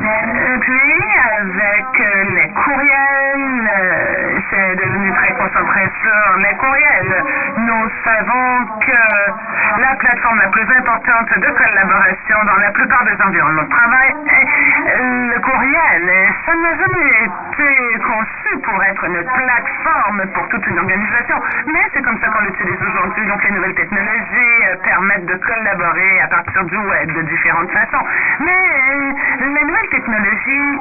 Et 0.00 0.58
puis, 0.60 0.98
avec 1.40 1.98
les 2.34 2.48
courriels, 2.52 3.70
euh, 3.78 4.38
c'est 4.50 4.76
devenu 4.76 5.12
très 5.14 5.34
concentré 5.34 5.90
sur 6.02 6.17
les 6.38 6.54
courriels. 6.56 7.24
Nous 7.56 7.90
savons 8.04 8.66
que 8.80 9.80
la 9.80 9.94
plateforme 9.96 10.38
la 10.38 10.48
plus 10.48 10.68
importante 10.76 11.38
de 11.38 11.50
collaboration 11.50 12.38
dans 12.46 12.56
la 12.56 12.70
plupart 12.70 13.04
des 13.04 13.22
environnements 13.22 13.62
de 13.62 13.68
travail 13.68 14.14
est 14.26 15.34
le 15.34 15.40
courriel. 15.40 16.32
Ça 16.46 16.54
n'a 16.54 16.74
jamais 16.74 17.24
été 17.24 17.98
conçu 18.02 18.58
pour 18.62 18.82
être 18.84 19.04
une 19.04 19.24
plateforme 19.24 20.22
pour 20.34 20.48
toute 20.48 20.66
une 20.66 20.78
organisation, 20.78 21.40
mais 21.66 21.84
c'est 21.92 22.02
comme 22.02 22.18
ça 22.20 22.28
qu'on 22.28 22.44
l'utilise 22.44 22.82
aujourd'hui. 22.82 23.26
Donc 23.26 23.44
les 23.44 23.50
nouvelles 23.50 23.74
technologies 23.74 24.64
euh, 24.68 24.76
permettent 24.82 25.26
de 25.26 25.36
collaborer 25.36 26.20
à 26.20 26.28
partir 26.28 26.64
du 26.64 26.76
web 26.76 27.12
de 27.12 27.22
différentes 27.22 27.70
façons. 27.70 28.04
Mais 28.40 28.62
euh, 28.90 29.12
les 29.40 29.64
nouvelles 29.64 29.90
technologies, 29.90 30.80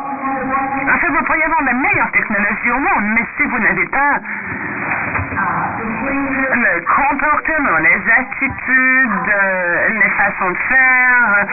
en 0.93 0.97
fait, 0.97 1.08
vous 1.08 1.23
pourriez 1.23 1.43
avoir 1.45 1.63
la 1.63 1.73
meilleure 1.73 2.12
technologie 2.12 2.71
au 2.71 2.80
monde, 2.80 3.06
mais 3.15 3.26
si 3.38 3.43
vous 3.43 3.60
n'avez 3.60 3.86
pas 3.88 4.19
le 5.38 6.82
comportement, 6.82 7.78
les 7.80 8.02
attitudes, 8.12 9.30
euh, 9.30 9.89
les 9.89 10.10
façons 10.12 10.52
de 10.52 10.58
faire 10.58 11.45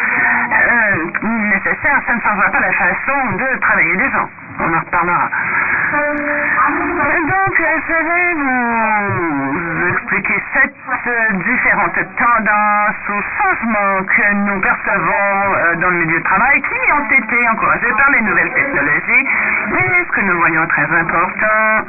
euh, 0.52 0.96
nécessaires, 1.22 2.00
ça 2.06 2.14
ne 2.14 2.20
changera 2.20 2.50
pas 2.50 2.60
la 2.60 2.72
façon 2.72 3.36
de 3.36 3.58
travailler 3.60 3.96
des 3.96 4.10
gens. 4.10 4.28
On 4.60 4.72
en 4.72 4.80
reparlera. 4.80 5.28
Donc, 5.92 7.54
je 7.56 7.92
vais 7.92 8.34
vous 8.34 9.88
expliquer 9.88 10.42
sept 10.54 10.74
différentes 11.44 11.98
tendances 12.16 13.08
ou 13.08 13.20
changements 13.36 14.04
que 14.04 14.34
nous 14.34 14.60
percevons 14.60 15.80
dans 15.80 15.90
le 15.90 15.96
milieu 15.96 16.18
de 16.18 16.24
travail 16.24 16.62
qui 16.62 16.92
ont 16.92 17.10
été 17.10 17.48
encouragés 17.48 17.92
par 17.98 18.10
les 18.10 18.20
nouvelles 18.22 18.52
technologies 18.52 19.26
et 19.70 20.04
ce 20.06 20.12
que 20.12 20.20
nous 20.22 20.38
voyons 20.38 20.66
très 20.68 20.88
important 20.98 21.84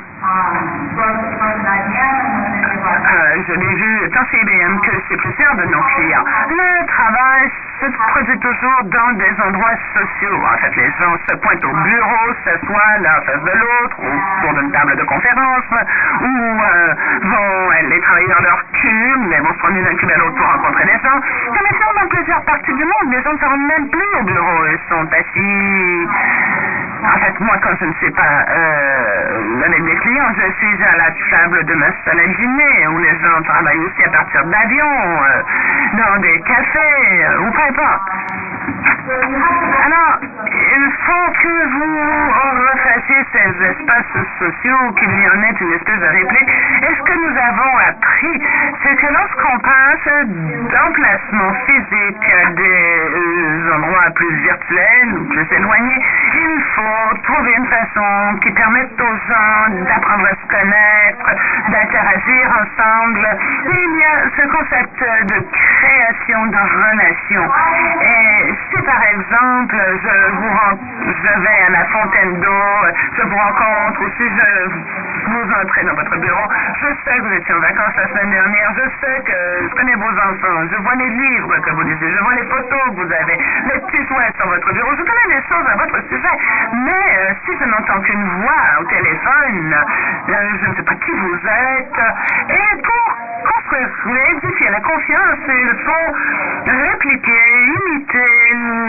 euh, 2.85 3.43
je 3.47 3.53
l'ai 3.53 3.75
vu 3.75 4.09
tant 4.11 4.25
chez 4.31 4.39
IBM 4.41 4.79
que 4.81 4.91
chez 5.07 5.17
plusieurs 5.17 5.55
de 5.55 5.63
nos 5.65 5.81
clients. 5.81 6.23
Le 6.49 6.85
travail 6.87 7.51
se 7.79 7.85
produit 8.09 8.39
toujours 8.39 8.83
dans 8.85 9.11
des 9.17 9.33
endroits 9.45 9.77
sociaux. 9.93 10.41
En 10.43 10.57
fait, 10.57 10.75
les 10.75 10.89
gens 10.99 11.15
se 11.27 11.35
pointent 11.35 11.65
au 11.65 11.73
bureau, 11.73 12.33
s'assoient 12.43 12.97
l'un 13.01 13.21
face 13.21 13.43
de 13.43 13.51
l'autre, 13.51 13.97
ou 13.99 14.07
autour 14.07 14.53
d'une 14.59 14.71
table 14.71 14.95
de 14.95 15.03
conférence, 15.03 15.65
ou 16.21 16.25
euh, 16.25 16.93
vont 17.21 17.69
aller 17.71 17.99
travailler 18.01 18.27
dans 18.27 18.41
leur 18.41 18.63
cube, 18.73 19.21
mais 19.29 19.39
vont 19.39 19.53
se 19.53 19.59
promener 19.59 19.83
d'un 19.83 19.95
cube 19.95 20.11
à 20.11 20.17
l'autre 20.17 20.35
pour 20.35 20.47
rencontrer 20.47 20.85
des 20.85 20.99
gens. 21.03 21.19
Et 21.47 21.61
maintenant, 21.61 22.01
dans 22.01 22.07
plusieurs 22.07 22.41
parties 22.45 22.73
du 22.73 22.83
monde, 22.83 23.11
les 23.11 23.21
gens 23.21 23.33
ne 23.33 23.37
se 23.37 23.45
rendent 23.45 23.67
même 23.67 23.89
plus 23.89 24.19
au 24.19 24.23
bureau. 24.23 24.65
Ils 24.71 24.79
sont 24.89 25.07
assis. 25.11 26.07
En 27.03 27.19
fait, 27.19 27.39
moi, 27.39 27.55
quand 27.61 27.75
je 27.79 27.85
ne 27.85 27.93
sais 28.01 28.11
pas 28.11 28.45
euh, 28.49 29.63
avec 29.65 29.81
mes 29.83 29.95
clients, 29.97 30.14
je 30.15 30.51
suis 30.59 30.83
à 30.83 30.97
la 30.97 31.11
table 31.29 31.65
de 31.65 31.73
ma 31.73 31.87
salle 32.05 32.19
à 32.19 32.27
dîner, 32.27 32.87
où 32.87 32.97
les 32.99 33.19
gens 33.19 33.41
travaillent 33.43 33.79
aussi 33.79 34.03
à 34.03 34.09
partir 34.09 34.45
d'avions, 34.45 35.23
euh, 35.23 35.41
dans 35.97 36.21
des 36.21 36.39
cafés, 36.41 37.25
euh, 37.25 37.39
ou 37.41 37.51
peu 37.51 37.61
importe. 37.61 38.01
Alors, 39.85 40.19
il 40.21 40.91
faut 41.05 41.31
que 41.31 41.67
vous 41.69 41.99
refassiez 42.65 43.25
ces 43.33 43.65
espaces 43.65 44.25
sociaux, 44.39 44.91
qu'il 44.97 45.09
y 45.09 45.29
en 45.29 45.43
ait 45.43 45.55
une 45.61 45.73
espèce 45.73 45.99
de 45.99 46.05
réplique. 46.05 46.49
Et 46.81 46.95
ce 46.95 47.03
que 47.03 47.13
nous 47.13 47.37
avons 47.37 47.77
appris, 47.89 48.41
c'est 48.83 48.95
que 48.95 49.13
lorsqu'on 49.13 49.59
passe 49.59 50.25
d'emplacements 50.25 51.53
physiques 51.67 52.31
à 52.41 52.51
des 52.51 53.71
endroits 53.75 54.09
plus 54.15 54.35
virtuels 54.43 55.13
ou 55.19 55.25
plus 55.25 55.47
éloignés, 55.55 56.01
il 56.33 56.61
faut 56.75 57.17
trouver 57.23 57.53
une 57.57 57.67
façon 57.67 58.39
qui 58.43 58.51
permette 58.51 58.99
aux 58.99 59.17
gens 59.27 59.83
d'apprendre 59.85 60.25
à 60.25 60.35
se 60.35 60.47
connaître, 60.47 61.25
d'interagir 61.69 62.43
ensemble. 62.61 63.27
il 63.71 63.97
y 63.97 64.03
a 64.03 64.15
ce 64.35 64.47
concept 64.51 64.99
de 64.99 65.37
création 65.51 66.45
de 66.47 66.57
relations. 66.57 67.49
Et 68.01 68.53
si 68.69 68.81
par 68.83 69.03
exemple 69.03 69.75
je 70.03 70.31
vous 70.35 70.55
je 71.05 71.39
vais 71.39 71.61
à 71.67 71.69
la 71.69 71.85
fontaine 71.85 72.39
d'eau, 72.41 72.69
je 73.17 73.23
vous 73.23 73.35
rencontre 73.35 74.01
ou 74.01 74.09
si 74.17 74.23
je 74.23 75.04
vous 75.25 75.51
entrez 75.61 75.83
dans 75.83 75.95
votre 75.95 76.17
bureau, 76.17 76.47
je 76.81 76.87
sais 77.03 77.17
que 77.17 77.21
vous 77.21 77.33
étiez 77.33 77.53
en 77.53 77.59
vacances 77.59 77.95
la 77.97 78.07
semaine 78.07 78.31
dernière, 78.31 78.71
je 78.75 78.85
sais 79.01 79.19
que 79.25 79.37
je 79.69 79.75
connais 79.75 79.95
vos 79.95 80.11
enfants, 80.11 80.67
je 80.71 80.77
vois 80.77 80.95
les 80.95 81.09
livres 81.09 81.57
que 81.59 81.71
vous 81.71 81.81
lisez, 81.81 82.11
je 82.11 82.21
vois 82.21 82.35
les 82.35 82.45
photos 82.45 82.83
que 82.89 82.95
vous 82.95 83.11
avez, 83.11 83.37
les 83.73 83.79
petits 83.79 84.05
souhaits 84.07 84.35
sur 84.37 84.47
votre 84.47 84.71
bureau, 84.73 84.91
je 84.95 85.03
connais 85.03 85.35
des 85.35 85.43
choses 85.47 85.67
à 85.67 85.75
votre 85.75 85.99
sujet. 86.07 86.35
Mais 86.73 87.05
euh, 87.17 87.33
si 87.45 87.51
je 87.59 87.65
n'entends 87.65 88.01
qu'une 88.01 88.23
voix 88.41 88.63
au 88.79 88.83
téléphone, 88.85 89.75
euh, 90.29 90.57
je 90.61 90.67
ne 90.67 90.73
sais 90.75 90.83
pas 90.83 90.95
qui 90.95 91.11
vous 91.11 91.37
êtes, 91.47 91.99
et 92.49 92.81
pour 92.81 93.17
construire, 93.45 93.89
édifier 94.31 94.69
la 94.69 94.81
confiance, 94.81 95.39
il 95.47 95.75
faut 95.85 96.07
répliquer, 96.65 97.41
imiter 97.77 98.35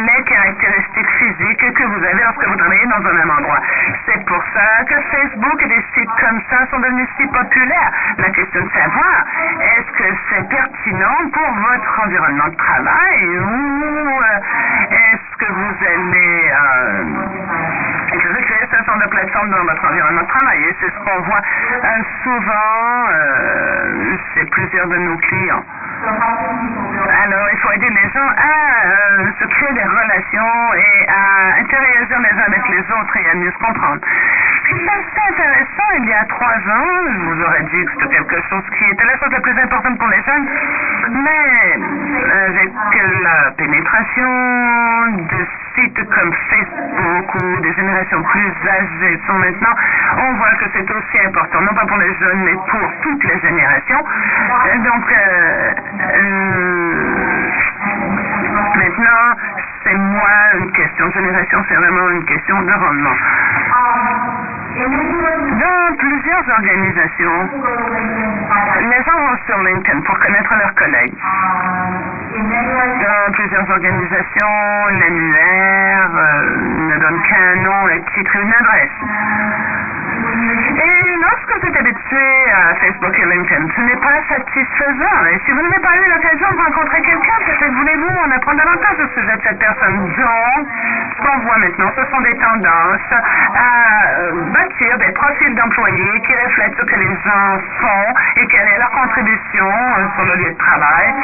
les 0.07 0.23
caractéristiques 0.25 1.11
physiques 1.19 1.73
que 1.75 1.85
vous 1.85 2.05
avez 2.05 2.23
lorsque 2.23 2.47
vous 2.47 2.57
travaillez 2.57 2.87
dans 2.87 3.09
un 3.09 3.13
même 3.13 3.31
endroit. 3.31 3.61
C'est 4.07 4.25
pour 4.25 4.43
ça 4.55 4.85
que 4.85 4.95
Facebook 4.95 5.63
et 5.63 5.69
des 5.69 5.85
sites 5.95 6.15
comme 6.21 6.41
ça 6.51 6.67
sont 6.71 6.79
devenus 6.79 7.09
si 7.19 7.27
populaires. 7.27 7.93
La 8.19 8.31
question 8.31 8.65
de 8.65 8.71
savoir, 8.71 9.25
est-ce 9.61 9.93
que 9.93 10.15
c'est 10.31 10.49
pertinent 10.49 11.31
pour 11.33 11.51
votre 11.71 12.01
environnement 12.05 12.49
de 12.49 12.57
travail 12.57 13.39
ou 13.39 14.09
euh, 14.09 14.95
est-ce 14.97 15.37
que 15.39 15.53
vous 15.53 15.75
allez 15.87 16.51
euh, 16.51 17.05
créer 18.19 18.67
ce 18.71 18.85
genre 18.85 18.99
de 18.99 19.09
plateforme 19.09 19.51
dans 19.51 19.65
votre 19.65 19.85
environnement 19.85 20.23
de 20.23 20.29
travail? 20.29 20.59
Et 20.65 20.77
c'est 20.81 20.91
ce 20.91 20.99
qu'on 21.05 21.21
voit 21.23 21.41
euh, 21.41 21.89
souvent 22.23 23.09
euh, 23.11 24.17
chez 24.35 24.45
plusieurs 24.47 24.89
de 24.89 24.97
nos 24.97 25.17
clients. 25.19 25.65
Alors, 26.05 27.49
il 27.53 27.59
faut 27.59 27.73
aider 27.73 27.89
les 27.89 28.11
gens 28.11 28.29
à 28.37 28.87
euh, 28.87 29.31
se 29.41 29.45
créer 29.47 29.73
des 29.73 29.83
relations 29.83 30.75
et 30.75 31.09
à 31.09 31.61
interagir 31.61 32.19
les 32.21 32.41
uns 32.41 32.47
avec 32.47 32.69
les 32.69 32.81
autres 32.81 33.17
et 33.17 33.31
à 33.31 33.35
mieux 33.35 33.51
se 33.51 33.59
comprendre. 33.59 34.01
C'est 34.69 35.33
intéressant. 35.33 35.91
Il 35.99 36.09
y 36.09 36.13
a 36.13 36.25
trois 36.25 36.55
ans, 36.55 36.89
je 37.13 37.19
vous 37.19 37.43
aurais 37.43 37.63
dit 37.63 37.85
que 37.85 37.93
c'était 37.93 38.17
quelque 38.17 38.37
chose 38.51 38.65
qui 38.77 38.85
était 38.91 39.05
la 39.05 39.19
chose 39.19 39.31
la 39.33 39.41
plus 39.41 39.59
importante 39.59 39.99
pour 39.99 40.09
les 40.09 40.23
jeunes, 40.23 40.47
mais 41.11 41.79
avec 42.47 42.71
la 43.23 43.51
pénétration 43.53 44.29
de 45.17 45.47
sites 45.75 46.09
comme 46.11 46.33
Facebook 46.51 47.35
ou 47.35 47.61
des 47.61 47.73
générations 47.75 48.23
plus 48.23 48.53
âgées 48.69 49.21
sont 49.27 49.39
maintenant, 49.39 49.75
on 50.19 50.33
voit 50.35 50.55
que 50.57 50.65
c'est 50.73 50.91
aussi 50.91 51.27
important, 51.27 51.61
non 51.61 51.75
pas 51.75 51.87
pour 51.87 51.99
les 51.99 52.15
jeunes, 52.15 52.43
mais 52.45 52.55
pour 52.55 52.93
toutes 53.03 53.25
les 53.25 53.41
générations. 53.41 54.05
Donc, 54.85 55.05
euh, 55.13 55.73
maintenant, 58.77 59.37
c'est 59.85 59.95
moins 59.95 60.59
une 60.59 60.73
question 60.73 61.07
de 61.07 61.13
génération, 61.13 61.65
c'est 61.69 61.77
vraiment 61.77 62.11
une 62.11 62.25
question 62.25 62.63
de 62.63 62.73
rendement. 62.73 63.17
Dans 64.77 65.97
plusieurs 65.97 66.27
plusieurs 66.27 66.59
organisations, 66.59 67.49
les 68.81 69.03
gens 69.05 69.19
vont 69.19 69.37
sur 69.47 69.59
LinkedIn 69.63 70.01
pour 70.01 70.19
connaître 70.19 70.55
leurs 70.55 70.75
collègues. 70.75 71.15
Dans 72.35 73.33
plusieurs 73.33 73.71
organisations, 73.71 74.87
l'annuaire 75.01 76.11
euh, 76.15 76.57
ne 76.89 76.99
donne 76.99 77.23
qu'un 77.23 77.57
nom, 77.63 77.87
un 77.87 78.01
titre 78.15 78.37
et 78.37 78.43
une 78.43 78.55
adresse. 78.55 78.91
Et 80.37 81.17
lorsque 81.23 81.61
vous 81.61 81.69
êtes 81.69 81.77
habitué 81.77 82.29
à 82.53 82.75
Facebook 82.75 83.19
et 83.19 83.25
LinkedIn, 83.25 83.67
ce 83.75 83.81
n'est 83.81 83.97
pas 83.97 84.21
satisfaisant. 84.29 85.27
Et 85.33 85.41
si 85.47 85.53
vous 85.53 85.63
n'avez 85.63 85.81
pas 85.81 85.97
eu 85.97 86.11
l'occasion 86.13 86.49
de 86.53 86.59
rencontrer 86.61 87.01
quelqu'un, 87.01 87.39
peut-être 87.47 87.73
voulez-vous 87.73 88.15
en 88.21 88.31
apprendre 88.31 88.59
davantage 88.59 88.99
au 89.01 89.09
sujet 89.19 89.37
de 89.37 89.43
cette 89.43 89.59
personne. 89.59 89.97
Donc, 89.97 90.69
ce 91.17 91.23
qu'on 91.23 91.39
voit 91.39 91.59
maintenant, 91.59 91.91
ce 91.97 92.05
sont 92.11 92.21
des 92.21 92.37
tendances 92.37 93.13
à 93.13 94.11
euh, 94.11 94.33
bâtir 94.53 94.99
des 94.99 95.13
profils 95.13 95.55
d'employés 95.55 96.21
qui 96.21 96.35
reflètent 96.35 96.77
ce 96.81 96.85
que 96.85 96.97
les 96.97 97.15
gens 97.25 97.59
font 97.81 98.15
et 98.37 98.47
quelle 98.49 98.69
est 98.69 98.79
leur 98.79 98.91
contribution 98.91 99.67
euh, 99.67 100.07
sur 100.17 100.25
le 100.25 100.35
lieu 100.43 100.53
de 100.53 100.59
travail, 100.59 101.15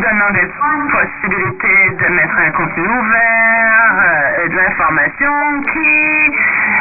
donnant 0.00 0.30
des 0.32 0.48
possibilités 0.90 1.90
de 1.92 2.08
mettre 2.14 2.38
un 2.38 2.50
contenu 2.52 2.88
ouvert 2.88 3.92
euh, 4.00 4.44
et 4.44 4.48
de 4.48 4.56
l'information 4.56 5.60
qui 5.72 6.30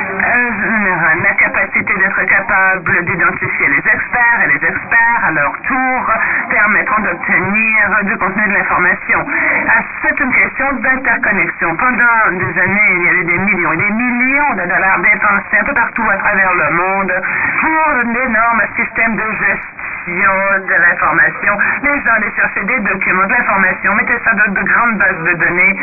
la 0.10 1.34
capacité 1.36 1.94
d'être 1.94 2.26
capable 2.26 3.06
d'identifier 3.06 3.68
les 3.68 3.78
experts 3.78 4.40
et 4.44 4.48
les 4.48 4.68
experts, 4.68 5.22
à 5.26 5.32
leur 5.32 5.54
tour, 5.62 6.14
permettront 6.50 7.02
d'obtenir 7.02 8.04
du 8.04 8.18
contenu 8.18 8.48
de 8.48 8.54
l'information. 8.54 9.26
Ah, 9.68 9.82
c'est 10.02 10.20
une 10.20 10.34
question 10.34 10.72
d'interconnexion. 10.74 11.76
Pendant 11.76 12.38
des 12.38 12.60
années, 12.60 12.92
il 12.96 13.04
y 13.04 13.10
avait 13.10 13.24
des 13.24 13.38
millions 13.38 13.74
et 13.74 13.78
des 13.78 13.92
millions 13.92 14.54
de 14.54 14.64
dollars 14.68 15.00
dépensés 15.00 15.60
un 15.60 15.64
peu 15.64 15.74
partout 15.74 16.06
à 16.10 16.18
travers 16.18 16.54
le 16.54 16.76
monde 16.76 17.14
pour 17.62 18.14
l'énorme 18.14 18.62
système 18.76 19.16
de 19.16 19.32
gestion 19.46 19.79
de 20.10 20.74
l'information. 20.74 21.54
Les 21.84 22.02
gens 22.02 22.14
allaient 22.18 22.36
chercher 22.36 22.64
des 22.64 22.80
documents, 22.80 23.26
de 23.26 23.34
l'information, 23.34 23.94
mettaient 23.96 24.22
ça 24.24 24.34
dans 24.34 24.54
de 24.54 24.64
grandes 24.64 24.98
bases 24.98 25.24
de 25.24 25.34
données. 25.34 25.76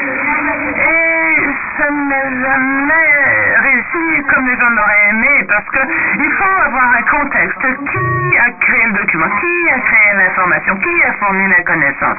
Et 0.76 1.46
ça 1.78 1.90
n'a 1.90 2.22
jamais 2.42 3.56
réussi 3.62 4.24
comme 4.28 4.46
les 4.46 4.56
gens 4.56 4.70
l'auraient 4.70 5.08
aimé 5.10 5.46
parce 5.48 5.68
qu'il 5.70 6.32
faut 6.32 6.64
avoir 6.66 6.94
un 6.94 7.02
contexte. 7.02 7.58
Qui 7.60 8.38
a 8.38 8.50
créé 8.60 8.84
le 8.86 8.92
document? 8.94 9.28
Qui 9.40 9.70
a 9.70 9.78
créé 9.78 10.12
l'information? 10.16 10.76
Qui 10.76 11.02
a 11.04 11.12
fourni 11.14 11.48
la 11.48 11.62
connaissance? 11.62 12.18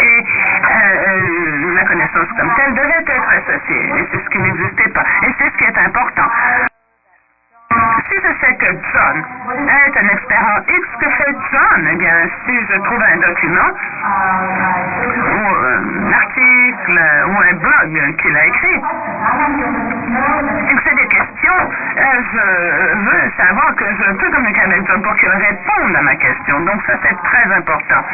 Et 0.00 0.24
euh, 0.24 1.74
la 1.74 1.84
connaissance 1.84 2.28
comme 2.38 2.54
telle 2.56 2.74
devait 2.74 3.04
être 3.06 3.28
associée. 3.28 3.92
Et 3.98 4.06
c'est 4.10 4.24
ce 4.24 4.30
qui 4.30 4.38
n'existait 4.38 4.90
pas. 4.90 5.04
Et 5.22 5.34
c'est 5.38 5.50
ce 5.50 5.56
qui 5.58 5.64
est 5.64 5.78
important. 5.78 6.28
Je 8.32 8.46
sais 8.46 8.54
que 8.54 8.66
John 8.92 9.24
est 9.68 9.96
un 9.98 10.08
expert 10.08 10.42
en 10.42 10.58
X, 10.66 10.88
que 11.00 11.10
fait 11.10 11.34
John? 11.52 11.88
Eh 11.92 11.96
bien, 11.96 12.14
si 12.46 12.54
je 12.66 12.78
trouve 12.84 13.02
un 13.02 13.16
document 13.18 13.70
ou 15.34 15.42
un 15.66 16.12
article 16.12 17.00
ou 17.26 17.38
un 17.38 17.52
blog 17.54 18.16
qu'il 18.16 18.36
a 18.36 18.46
écrit, 18.46 18.80
que 20.68 20.82
c'est 20.84 20.94
des 20.94 21.08
questions, 21.08 21.21
euh, 21.50 22.94
je 22.94 23.10
veux 23.10 23.30
savoir 23.36 23.74
que 23.74 23.84
je 23.84 24.12
peux 24.12 24.30
communiquer 24.30 24.62
avec 24.62 24.86
John 24.86 25.02
pour 25.02 25.14
qu'il 25.16 25.28
réponde 25.28 25.96
à 25.96 26.02
ma 26.02 26.14
question. 26.16 26.60
Donc 26.60 26.82
ça, 26.86 26.94
c'est 27.02 27.16
très 27.22 27.52
important. 27.54 28.04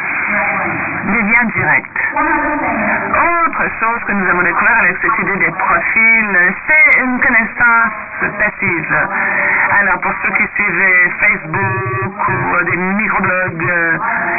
Des 1.05 1.21
liens 1.21 1.45
directs. 1.53 1.85
Autre 2.15 3.63
chose 3.79 4.03
que 4.07 4.11
nous 4.13 4.29
avons 4.29 4.41
découvert 4.41 4.77
avec 4.79 4.97
cette 5.01 5.19
idée 5.19 5.37
des 5.37 5.51
profils, 5.51 6.53
c'est 6.67 7.01
une 7.01 7.19
connaissance 7.19 7.93
passive. 8.37 8.97
Alors, 9.79 9.99
pour 10.01 10.13
ceux 10.23 10.31
qui 10.31 10.47
suivent 10.55 11.11
Facebook 11.19 12.27
ou 12.27 12.63
des 12.65 12.77
microblogs 12.77 13.69
euh, 13.69 13.97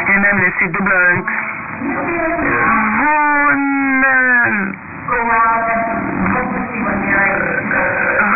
et 0.09 0.19
même 0.19 0.39
les 0.39 0.53
sites 0.59 0.73
de 0.73 0.83
blog, 0.83 1.25
vous 2.99 3.57
ne 3.57 4.71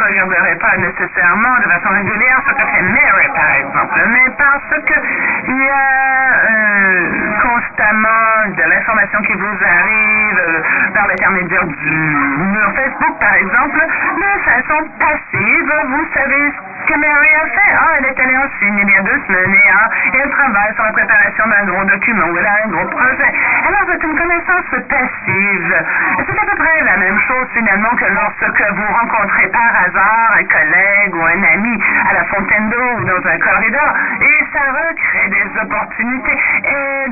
regarderez 0.06 0.56
pas 0.56 0.76
nécessairement 0.76 1.56
de 1.58 1.64
façon 1.64 1.88
régulière 1.94 2.40
ce 2.46 2.52
que 2.52 2.66
fait 2.66 2.82
Mary, 2.82 3.28
par 3.34 3.54
exemple, 3.56 4.00
mais 4.08 4.30
parce 4.36 4.84
qu'il 4.84 5.56
y 5.56 5.68
a 5.68 6.34
euh, 6.50 7.10
constamment 7.42 8.54
de 8.56 8.62
l'information 8.62 9.20
qui 9.22 9.32
vous 9.34 9.56
arrive 9.64 10.38
euh, 10.38 10.62
par 10.94 11.06
l'intermédiaire 11.08 11.64
du 11.64 11.90
mur 11.90 12.72
Facebook, 12.74 13.18
par 13.20 13.34
exemple, 13.34 13.80
de 13.80 14.40
façon 14.42 14.88
passive. 14.98 15.72
Vous 15.88 16.06
savez 16.14 16.52
que 16.84 16.94
Mary 16.98 17.28
a 17.34 17.46
fait. 17.48 17.72
Ah, 17.74 17.94
elle 17.98 18.06
est 18.06 18.20
allée 18.20 18.36
en 18.36 18.48
Chine 18.58 18.78
il 18.78 18.90
y 18.90 18.96
a 18.96 19.02
deux 19.02 19.20
semaines 19.26 19.54
et, 19.54 19.70
ah, 19.72 19.88
elle 20.14 20.30
travaille 20.30 20.74
sur 20.74 20.84
la 20.84 20.92
préparation 20.92 21.46
d'un 21.48 21.64
gros 21.64 21.84
document 21.84 22.26
ou 22.28 22.38
elle 22.38 22.70
gros 22.70 22.86
projet. 22.86 23.30
Alors, 23.66 23.84
c'est 23.88 24.02
une 24.04 24.16
connaissance 24.16 24.70
passive. 24.88 25.84
C'est 26.26 26.38
à 26.38 26.46
peu 26.46 26.56
près 26.56 26.80
la 26.84 26.96
même 26.98 27.18
chose 27.20 27.46
finalement 27.54 27.94
que 27.96 28.04
lorsque 28.04 28.62
vous 28.74 28.92
rencontrez 28.92 29.48
par 29.48 29.70
hasard 29.86 30.36
un 30.38 30.44
collègue 30.44 31.14
ou 31.14 31.22
un 31.22 31.42
ami 31.54 31.80
à 32.10 32.14
la 32.14 32.24
fontaine 32.24 32.68
d'eau 32.70 32.90
ou 32.98 33.04
dans 33.04 33.26
un 33.28 33.38
corridor 33.38 33.94
et 34.20 34.44
ça 34.52 34.60
recrée 34.72 35.28
des 35.28 35.60
opportunités. 35.60 36.38
Et 36.64 37.06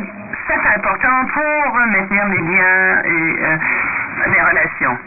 c'est 0.46 0.76
important 0.76 1.24
pour 1.32 1.76
maintenir 1.86 2.26
les 2.28 2.40
liens 2.40 3.02
et 3.04 3.36
euh, 3.42 3.56
les 4.26 4.40
relations. 4.40 4.98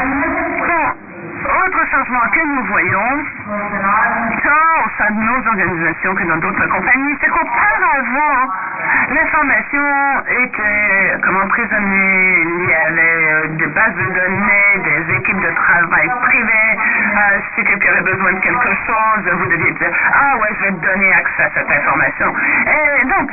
Bon, 0.00 1.09
autre 1.46 1.82
changement 1.90 2.20
que 2.32 2.40
nous 2.44 2.64
voyons, 2.64 3.24
tant 4.42 4.84
au 4.84 4.88
sein 4.98 5.10
de 5.10 5.20
nos 5.20 5.46
organisations 5.48 6.14
que 6.14 6.24
dans 6.24 6.36
d'autres 6.36 6.66
compagnies, 6.68 7.16
c'est 7.20 7.28
qu'auparavant, 7.28 8.52
l'information 9.10 9.86
était 10.28 11.20
comme 11.22 11.36
emprisonnée. 11.36 12.44
Il 12.60 12.68
y 12.68 12.74
avait 12.74 13.32
euh, 13.32 13.46
des 13.56 13.66
bases 13.66 13.94
de 13.94 14.06
données, 14.14 14.72
des 14.84 15.14
équipes 15.16 15.40
de 15.40 15.50
travail 15.54 16.10
privées. 16.22 16.76
Euh, 16.76 17.38
si 17.54 17.64
quelqu'un 17.64 17.92
avait 17.92 18.12
besoin 18.12 18.32
de 18.32 18.40
quelque 18.40 18.72
chose, 18.86 19.32
vous 19.32 19.46
deviez 19.46 19.72
dire 19.72 19.90
Ah 20.12 20.36
ouais, 20.38 20.48
je 20.58 20.64
vais 20.64 20.72
te 20.72 20.86
donner 20.86 21.12
accès 21.14 21.42
à 21.44 21.50
cette 21.54 21.70
information. 21.70 22.34
Et 22.66 23.04
donc, 23.04 23.30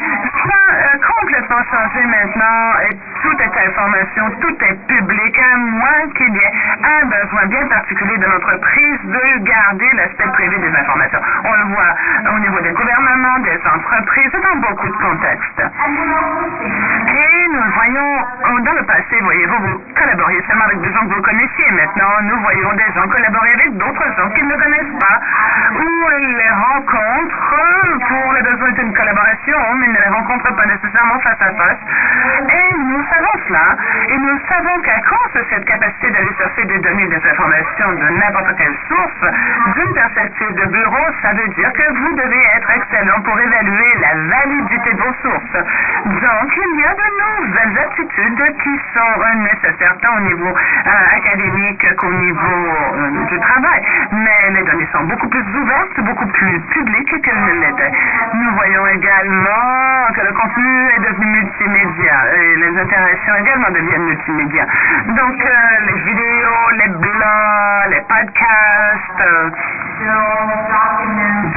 ça 0.47 0.59
a 0.93 0.97
complètement 1.19 1.63
changé 1.71 2.05
maintenant. 2.05 2.79
Et 2.89 2.95
toute 3.21 3.37
cette 3.37 3.57
information, 3.67 4.29
tout 4.41 4.55
est 4.63 4.87
public, 4.87 5.39
à 5.39 5.57
moins 5.57 6.07
qu'il 6.15 6.33
y 6.33 6.37
ait 6.37 6.53
un 6.83 7.05
besoin 7.05 7.45
bien 7.47 7.67
particulier 7.67 7.96
de 8.05 8.25
l'entreprise 8.25 8.99
de 9.05 9.43
garder 9.43 9.89
l'aspect 9.93 10.27
privé 10.33 10.57
des 10.57 10.69
informations. 10.77 11.19
On 11.43 11.53
le 11.53 11.63
voit 11.73 11.95
au 12.35 12.39
niveau 12.39 12.59
des 12.61 12.71
gouvernements, 12.71 13.39
des 13.39 13.59
entreprises, 13.65 14.31
dans 14.31 14.55
beaucoup 14.61 14.87
de 14.87 14.97
contextes. 14.97 15.61
Et 15.61 17.47
nous 17.53 17.71
voyons 17.73 18.25
dans 18.61 18.73
le 18.73 18.83
passé, 18.85 19.19
voyez-vous, 19.21 19.57
vous 19.57 19.81
collaborez 19.95 20.43
seulement 20.47 20.65
avec 20.65 20.81
des 20.81 20.93
gens 20.93 21.07
que 21.07 21.13
vous 21.13 21.21
connaissiez. 21.21 21.71
Maintenant, 21.71 22.21
nous 22.23 22.39
voyons 22.41 22.73
des 22.73 22.91
gens 22.93 23.07
collaborer 23.07 23.53
avec 23.53 23.77
d'autres 23.77 24.15
gens 24.17 24.29
qu'ils 24.29 24.47
ne 24.47 24.55
connaissent 24.55 24.99
pas, 24.99 25.19
ou 25.73 26.09
les 26.09 26.49
rencontrent 26.49 27.55
pour 28.07 28.33
les 28.33 28.41
besoins 28.41 28.71
d'une 28.71 28.93
collaboration, 28.93 29.57
mais 29.79 29.87
ne 29.87 29.93
les 29.93 30.09
rencontrent 30.09 30.55
pas 30.55 30.65
nécessairement 30.65 31.19
face 31.19 31.41
à 31.41 31.51
face. 31.53 31.79
Et 32.49 32.77
nous 32.77 33.03
savons 33.09 33.39
cela, 33.47 33.75
et 34.09 34.17
nous 34.17 34.39
savons 34.47 34.81
qu'à 34.81 34.99
cause 35.01 35.33
de 35.33 35.45
cette 35.49 35.65
capacité 35.65 36.11
d'aller 36.11 36.33
chercher 36.37 36.65
des 36.65 36.79
données, 36.79 37.07
des 37.07 37.21
informations 37.29 37.86
de 37.93 38.09
n'importe 38.09 38.57
quelle 38.57 38.75
source, 38.87 39.33
d'une 39.75 39.93
perspective 39.93 40.53
de 40.53 40.65
bureau, 40.65 41.05
ça 41.21 41.33
veut 41.33 41.47
dire 41.49 41.71
que 41.73 41.93
vous 41.93 42.13
devez 42.15 42.43
être 42.55 42.69
excellent 42.71 43.21
pour 43.21 43.39
évaluer 43.39 43.91
la 44.01 44.13
validité 44.35 44.93
de 44.93 45.01
vos 45.01 45.13
sources. 45.21 45.57
Donc, 46.05 46.49
il 46.55 46.79
y 46.79 46.83
a 46.83 46.93
de 46.93 47.07
nouvelles 47.17 47.77
attitudes 47.85 48.57
qui 48.63 48.75
sont 48.93 49.37
nécessaires 49.37 49.95
tant 50.01 50.17
au 50.17 50.21
niveau 50.21 50.49
euh, 50.49 51.17
académique 51.17 51.95
qu'au 51.95 52.11
niveau 52.11 52.61
euh, 52.93 53.25
du 53.29 53.39
travail. 53.39 53.81
Mais 54.11 54.51
les 54.51 54.63
données 54.63 54.87
sont 54.91 55.03
beaucoup 55.05 55.29
plus 55.29 55.43
ouvertes, 55.55 55.99
beaucoup 56.01 56.27
plus 56.27 56.59
publiques 56.71 57.21
qu'elles 57.21 57.43
ne 57.43 57.65
l'étaient. 57.65 57.91
Nous 58.33 58.51
voyons 58.55 58.87
également 58.87 60.13
que 60.15 60.21
le 60.21 60.33
contenu 60.33 60.89
est 60.95 60.99
devenu 60.99 61.27
multimédia 61.27 62.15
et 62.35 62.55
les 62.55 62.79
interactions 62.79 63.35
également 63.35 63.69
deviennent 63.71 64.05
multimédia. 64.05 64.65
Donc, 65.07 65.45
euh, 65.45 65.85
les 65.87 65.99
vidéos, 66.01 66.69
les 66.79 66.89
blogs, 66.89 67.76
les 67.89 68.01
podcasts, 68.01 69.21
euh, 69.21 69.49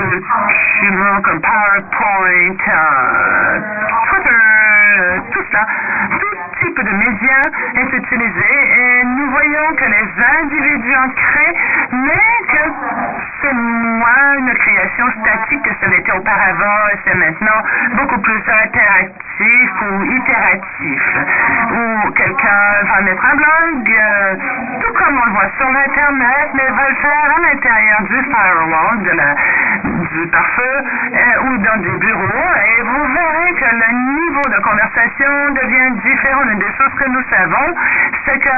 documents 0.06 1.20
comme 1.22 1.40
PowerPoint, 1.40 2.56
euh, 2.68 3.60
Twitter, 4.08 5.20
tout 5.32 5.44
ça, 5.52 5.66
tout 6.20 6.36
type 6.60 6.80
de 6.82 6.90
médias 6.90 7.50
est 7.76 7.96
utilisé 7.96 8.50
et 8.78 9.04
nous 9.04 9.30
voyons 9.30 9.74
que 9.76 9.84
les 9.84 10.08
individus 10.42 10.96
en 10.96 11.08
créent, 11.10 11.54
mais 11.92 12.30
que 12.48 12.72
c'est 13.40 13.54
moins 13.54 14.38
une 14.38 14.54
création 14.54 15.06
auparavant 16.16 16.80
c'est 17.04 17.14
maintenant 17.14 17.62
beaucoup 17.94 18.20
plus 18.20 18.42
interactif 18.48 19.70
ou 19.82 20.04
itératif, 20.04 21.02
où 21.72 22.10
quelqu'un 22.12 22.84
va 22.84 23.00
mettre 23.02 23.24
un 23.24 23.36
blog, 23.36 23.90
euh, 23.90 24.36
tout 24.82 24.92
comme 24.92 25.18
on 25.18 25.24
le 25.24 25.32
voit 25.32 25.50
sur 25.56 25.70
l'Internet, 25.70 26.50
mais 26.54 26.68
va 26.68 26.88
le 26.88 26.94
faire 26.96 27.24
à 27.24 27.40
l'intérieur 27.40 28.02
du 28.02 28.22
firewall, 28.22 28.98
du 30.10 30.26
pare-feu 30.28 30.76
euh, 31.14 31.42
ou 31.44 31.58
dans 31.58 31.76
des 31.82 31.96
bureaux, 31.98 32.50
et 32.66 32.82
vous 32.82 33.04
verrez 33.14 33.52
que 33.54 33.70
le 33.74 33.90
niveau 34.20 34.48
de 34.48 34.62
conversation 34.62 35.54
devient 35.54 35.90
différent. 36.02 36.42
Une 36.50 36.58
des 36.58 36.72
choses 36.76 36.94
que 36.98 37.08
nous 37.08 37.22
savons, 37.30 37.74
c'est 38.24 38.38
que 38.38 38.50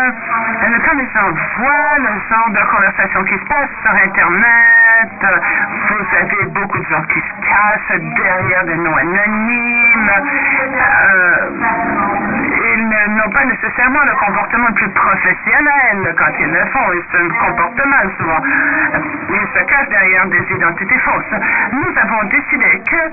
quand 0.85 0.97
les 0.97 1.09
gens 1.15 1.31
voient 1.59 1.99
le 1.99 2.13
genre 2.29 2.51
de 2.51 2.63
conversation 2.71 3.25
qui 3.25 3.35
se 3.35 3.45
passe 3.47 3.71
sur 3.83 3.93
Internet, 3.93 4.82
vous 5.03 6.17
avez 6.17 6.45
beaucoup 6.51 6.79
de 6.79 6.87
gens 6.87 7.03
qui 7.03 7.21
se 7.21 7.49
cachent 7.49 8.01
derrière 8.17 8.65
des 8.65 8.77
noms 8.77 8.97
anonymes. 8.97 10.13
Euh, 10.65 11.51
ils 12.75 13.15
n'ont 13.17 13.31
pas 13.31 13.45
nécessairement 13.45 14.05
le 14.05 14.15
comportement 14.15 14.69
le 14.69 14.75
plus 14.75 14.89
professionnel 14.91 16.15
quand 16.17 16.33
ils 16.39 16.53
le 16.53 16.65
font. 16.67 16.93
Ils 16.95 17.05
se 17.13 17.39
comportent 17.39 17.87
mal 17.87 18.11
souvent. 18.19 18.41
Ils 19.31 19.59
se 19.59 19.65
cachent 19.65 19.89
derrière 19.89 20.27
des 20.27 20.43
identités 20.55 20.99
fausses. 20.99 21.41
Nous 21.73 21.99
avons 22.01 22.23
décidé 22.29 22.83
que 22.87 23.11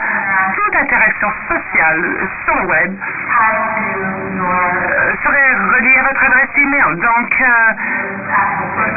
toute 0.56 0.76
interaction 0.76 1.30
sociale 1.48 2.04
sur 2.46 2.56
le 2.56 2.68
web 2.68 2.94
euh, 4.40 5.14
serait 5.24 5.54
reliée 5.56 5.98
à 5.98 6.04
votre 6.04 6.24
adresse 6.24 6.50
email. 6.58 6.96
Donc, 6.98 7.42
euh, 7.42 7.74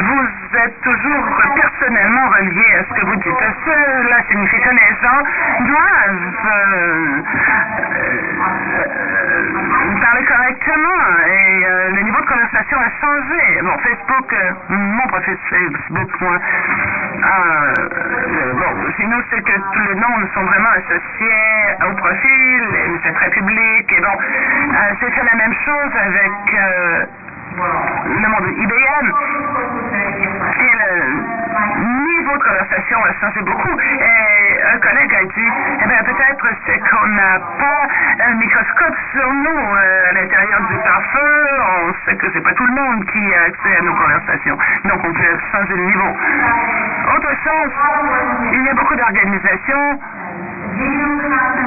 vous 0.00 0.41
êtes 0.56 0.80
toujours 0.82 1.24
personnellement 1.54 2.28
relié 2.28 2.74
à 2.78 2.84
ce 2.84 3.00
que 3.00 3.06
vous 3.06 3.16
dites. 3.16 3.42
Cela 3.64 4.22
signifie 4.28 4.60
que 4.60 4.70
les 4.70 4.92
gens 5.00 5.22
doivent 5.66 6.34
euh, 6.46 7.22
euh, 7.94 9.00
parler 10.00 10.24
correctement 10.24 11.02
et 11.26 11.64
euh, 11.64 11.90
le 11.90 12.02
niveau 12.02 12.20
de 12.20 12.26
conversation 12.26 12.78
a 12.78 12.90
changé. 13.00 13.62
Bon, 13.62 13.78
Facebook, 13.78 14.34
mon 14.68 15.06
profil 15.08 15.36
Facebook, 15.48 16.20
moi, 16.20 16.38
bon, 18.54 18.90
chez 18.96 19.06
nous, 19.06 19.22
c'est 19.30 19.42
que 19.42 19.56
tous 19.72 19.82
les 19.88 19.94
noms 19.94 20.28
sont 20.34 20.44
vraiment 20.44 20.70
associés 20.70 21.88
au 21.88 21.94
profil, 21.96 22.62
c'est 23.02 23.14
très 23.14 23.30
public, 23.30 23.92
et 23.92 24.00
bon, 24.00 24.18
j'ai 25.00 25.10
fait 25.10 25.24
la 25.24 25.36
même 25.36 25.54
chose 25.64 25.92
avec 25.94 26.32
le 28.06 28.28
monde 28.28 28.48
IBM. 28.58 29.12
Le 30.42 31.84
niveau 31.84 32.36
de 32.36 32.42
conversation 32.42 32.98
a 33.04 33.12
changé 33.20 33.40
beaucoup. 33.42 33.76
Et 33.78 34.62
un 34.74 34.78
collègue 34.78 35.14
a 35.14 35.24
dit, 35.24 35.50
eh 35.82 35.86
bien, 35.86 36.02
peut-être 36.04 36.46
c'est 36.66 36.78
qu'on 36.78 37.06
n'a 37.08 37.38
pas 37.58 37.86
un 38.26 38.34
microscope 38.34 38.96
sur 39.12 39.32
nous 39.32 39.74
euh, 39.76 40.10
à 40.10 40.12
l'intérieur 40.12 40.60
du 40.68 40.76
pare-feu. 40.78 41.46
On 41.86 41.94
sait 42.04 42.16
que 42.16 42.26
c'est 42.32 42.42
pas 42.42 42.54
tout 42.54 42.66
le 42.66 42.74
monde 42.74 43.04
qui 43.06 43.34
a 43.34 43.42
accès 43.46 43.76
à 43.78 43.82
nos 43.82 43.94
conversations. 43.94 44.58
Donc, 44.84 45.00
on 45.04 45.12
peut 45.12 45.38
changer 45.52 45.74
le 45.74 45.84
niveau. 45.84 46.16
Autre 47.16 47.30
chose, 47.44 47.72
il 48.52 48.62
y 48.64 48.68
a 48.68 48.74
beaucoup 48.74 48.96
d'organisations 48.96 49.98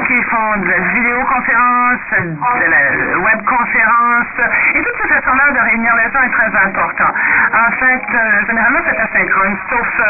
qui 0.08 0.22
font 0.24 0.58
de 0.58 0.70
la 0.70 0.80
vidéoconférence, 0.94 2.00
de 2.12 2.66
la 2.70 3.18
webconférence, 3.20 4.28
et 4.74 4.82
toute 4.82 4.98
cette 5.02 5.24
façon-là 5.24 5.52
de 5.52 5.60
réunir 5.60 5.94
les 5.96 6.12
gens 6.12 6.22
est 6.22 6.32
très 6.32 6.52
important. 6.66 7.12
En 7.54 7.72
fait, 7.72 8.04
euh, 8.14 8.46
généralement, 8.48 8.80
c'est 8.86 8.98
asynchrone, 8.98 9.58
sauf... 9.70 9.88
Euh, 10.00 10.06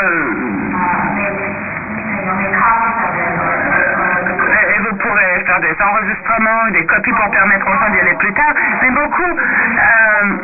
et 4.76 4.80
vous 4.80 4.96
pourrez 4.98 5.44
faire 5.46 5.60
des 5.60 5.76
enregistrements, 5.82 6.68
des 6.72 6.86
copies 6.86 7.14
pour 7.14 7.30
permettre 7.32 7.68
aux 7.68 7.74
gens 7.74 7.90
d'y 7.92 8.00
aller 8.00 8.16
plus 8.16 8.34
tard. 8.34 8.54
Mais 8.82 8.90
beaucoup, 8.92 9.24
euh, 9.24 10.38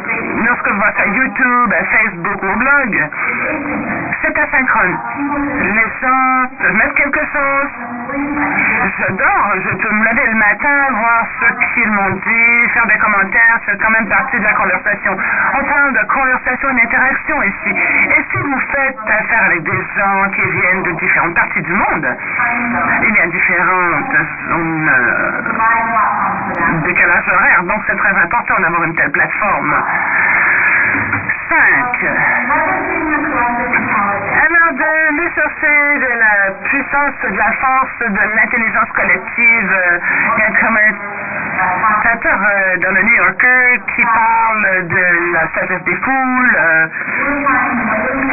lorsque 0.46 0.68
vous 0.68 0.78
voyez 0.78 0.94
sur 0.96 1.08
YouTube, 1.08 1.74
Facebook 1.92 2.44
ou 2.44 2.56
blog, 2.58 3.10
c'est 4.22 4.38
asynchrone. 4.38 4.98
Les 5.62 5.88
gens 6.02 6.46
peuvent 6.60 6.76
mettre 6.76 6.94
quelque 6.96 7.20
chose. 7.20 7.70
Je 9.00 9.14
dors, 9.14 9.54
je 9.64 9.76
peux 9.78 9.94
me 9.94 10.04
lever 10.04 10.28
le 10.28 10.36
matin, 10.36 10.92
voir 10.92 11.26
ce 11.40 11.74
qu'ils 11.74 11.92
m'ont 11.92 12.12
dit, 12.12 12.70
faire 12.74 12.86
des 12.88 12.98
commentaires, 12.98 13.60
c'est 13.66 13.82
quand 13.82 13.90
même 13.92 14.08
partie 14.08 14.38
de 14.38 14.44
la 14.44 14.54
conversation. 14.54 15.18
On 15.54 15.64
parle 15.64 15.94
de 15.94 16.04
conversation 16.08 16.70
et 16.70 16.82
d'interaction 16.82 17.44
ici. 17.44 17.70
Et 17.70 18.24
si 18.32 18.38
vous 18.38 18.60
faites 18.72 18.98
affaire 19.08 19.44
avec 19.46 19.64
des 19.64 19.82
gens 19.98 20.30
qui 20.36 20.42
viennent 20.42 20.84
de 20.84 20.92
différentes 20.92 21.36
parties 21.36 21.62
du 21.62 21.74
monde, 21.74 22.16
il 23.04 23.16
y 23.16 23.20
a 23.20 23.28
différentes 23.28 24.16
zones 24.50 24.90
euh, 24.90 25.42
décalage 26.86 27.28
horaire, 27.28 27.64
donc 27.64 27.82
c'est 27.88 27.98
très 27.98 28.16
important 28.22 28.60
d'avoir 28.60 28.84
une 28.84 28.96
telle 28.96 29.12
plateforme. 29.12 29.76
5. 31.50 32.08
Alors, 34.42 34.74
chercher 35.36 36.00
de 36.00 36.20
la 36.20 36.52
puissance, 36.64 37.14
de 37.24 37.38
la 37.38 37.52
force, 37.62 38.00
de 38.00 38.36
l'intelligence 38.36 38.90
collective, 38.96 39.72
il 40.36 40.40
y 40.40 40.44
a 40.44 40.60
comme 40.60 40.78
un 40.78 40.92
commentateur 41.62 42.40
euh, 42.42 42.78
dans 42.78 42.92
le 42.92 43.02
New 43.04 43.22
qui 43.96 44.04
parle 44.04 44.88
de 44.88 45.34
la 45.34 45.48
sagesse 45.54 45.84
des 45.84 45.96
foules. 45.96 46.58
Euh, 46.58 46.88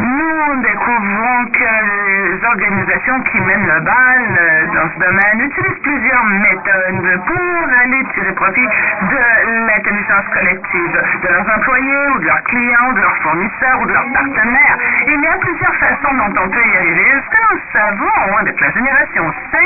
nous 0.01 0.62
découvrons 0.62 1.47
que 1.53 1.73
les 1.85 2.47
organisations 2.47 3.21
qui 3.31 3.40
mènent 3.40 3.66
le 3.66 3.81
bal 3.81 4.23
euh, 4.40 4.66
dans 4.75 4.88
ce 4.94 4.99
domaine 4.99 5.40
utilisent 5.40 5.83
plusieurs 5.83 6.25
méthodes 6.25 7.21
pour 7.27 7.68
aller 7.83 8.05
tirer 8.14 8.33
profit 8.33 8.66
de 8.66 9.66
l'intelligence 9.66 10.25
collective 10.33 11.03
de 11.23 11.29
leurs 11.29 11.57
employés 11.57 12.09
ou 12.14 12.18
de 12.18 12.27
leurs 12.27 12.42
clients, 12.44 12.92
de 12.92 13.01
leurs 13.01 13.16
fournisseurs 13.18 13.81
ou 13.81 13.87
de 13.87 13.92
leurs 13.92 14.12
partenaires. 14.12 14.79
Il 15.07 15.21
y 15.21 15.27
a 15.27 15.37
plusieurs 15.38 15.75
façons 15.75 15.98
on 16.07 16.49
peut 16.49 16.67
y 16.67 16.77
arriver. 16.77 17.05
Ce 17.25 17.31
que 17.31 17.55
nous 17.55 17.61
savons 17.73 18.37
avec 18.39 18.61
la 18.61 18.71
génération 18.71 19.33
C, 19.51 19.59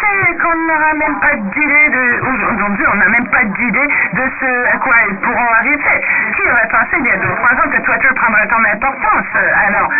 c'est 0.00 0.36
qu'on 0.38 0.54
n'aura 0.54 0.94
même 0.94 1.20
pas 1.20 1.34
d'idée 1.36 1.88
de... 1.90 2.20
Aujourd'hui, 2.54 2.86
on 2.92 2.96
n'a 2.96 3.08
même 3.08 3.28
pas 3.28 3.44
d'idée 3.44 3.88
de 4.12 4.22
ce 4.40 4.74
à 4.74 4.78
quoi 4.78 4.94
ils 5.08 5.16
pourront 5.16 5.52
arriver. 5.58 6.00
Qui 6.36 6.42
aurait 6.50 6.68
pensé 6.70 6.96
il 6.98 7.06
y 7.06 7.10
a 7.10 7.16
deux 7.16 7.28
ou 7.28 7.34
trois 7.36 7.52
ans 7.52 7.70
que 7.70 7.80
Twitter 7.82 8.08
prendrait 8.14 8.46
tant 8.48 8.60
d'importance? 8.60 9.26
Alors, 9.66 9.90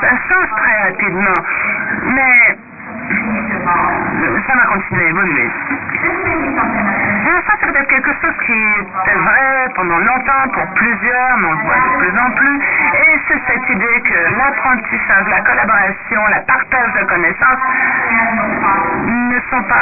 ça 0.00 0.08
change 0.28 0.50
très 0.56 0.82
rapidement. 0.84 1.38
Mais 2.06 2.56
ça 4.46 4.54
va 4.54 4.66
continuer 4.66 5.04
à 5.04 5.08
évoluer. 5.08 5.50
Ça, 6.02 7.54
c'est 7.60 7.72
peut-être 7.72 7.88
quelque 7.88 8.12
chose 8.20 8.34
qui 8.46 8.52
était 8.52 9.18
vrai 9.18 9.68
pendant 9.74 9.98
longtemps 9.98 10.48
pour 10.52 10.66
plusieurs, 10.74 11.36
mais 11.38 11.48
on 11.48 11.52
le 11.52 11.62
voit 11.64 11.76
de 11.76 11.98
plus 11.98 12.18
en 12.18 12.30
plus. 12.30 12.56
Et 12.56 13.20
c'est 13.28 13.40
cette 13.46 13.70
idée 13.70 14.00
que 14.02 14.38
l'apprentissage, 14.38 15.26
la 15.28 15.40
collaboration, 15.40 16.26
la 16.30 16.40
partage 16.40 16.92
de 16.94 17.04
connaissances 17.04 17.58
ne 19.06 19.40
sont 19.50 19.62
pas 19.64 19.74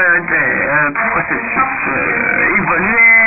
euh, 0.00 0.20
des 0.20 0.34
euh, 0.34 0.90
processus 1.10 1.88
euh, 1.88 2.56
évolués 2.58 3.17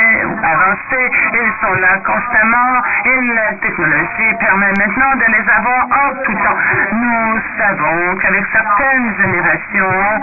avancés. 0.42 1.08
Ils 1.32 1.52
sont 1.60 1.74
là 1.80 1.98
constamment 2.04 2.82
et 3.04 3.20
la 3.34 3.54
technologie 3.60 4.34
permet 4.40 4.72
maintenant 4.78 5.14
de 5.16 5.26
les 5.32 5.46
avoir 5.50 5.86
en 5.86 6.14
tout 6.24 6.34
temps. 6.34 6.58
Nous 6.92 7.40
savons 7.58 8.16
qu'avec 8.16 8.44
certaines 8.52 9.14
générations, 9.16 10.20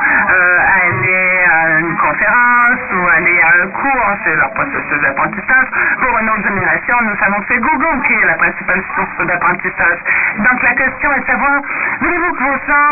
aller 0.80 1.46
à 1.50 1.80
une 1.80 1.96
conférence 1.98 2.80
ou 2.94 3.08
aller 3.16 3.40
à 3.42 3.64
un 3.64 3.68
cours, 3.68 4.12
c'est 4.24 4.36
leur 4.36 4.52
processus 4.54 5.02
d'apprentissage. 5.02 5.68
Pour 6.02 6.20
une 6.20 6.30
autre 6.30 6.44
génération, 6.44 6.96
nous 7.04 7.18
savons 7.18 7.40
que 7.42 7.46
c'est 7.50 7.60
Google 7.60 8.02
qui 8.08 8.14
est 8.14 8.26
la 8.26 8.36
principale 8.36 8.84
source 8.96 9.28
d'apprentissage. 9.28 10.00
Donc 10.38 10.64
la 10.64 10.74
question 10.74 11.14
est 11.14 11.20
de 11.20 11.26
savoir, 11.26 11.62
voulez-vous 12.02 12.34
que 12.34 12.44
vos 12.44 12.58
gens 12.68 12.90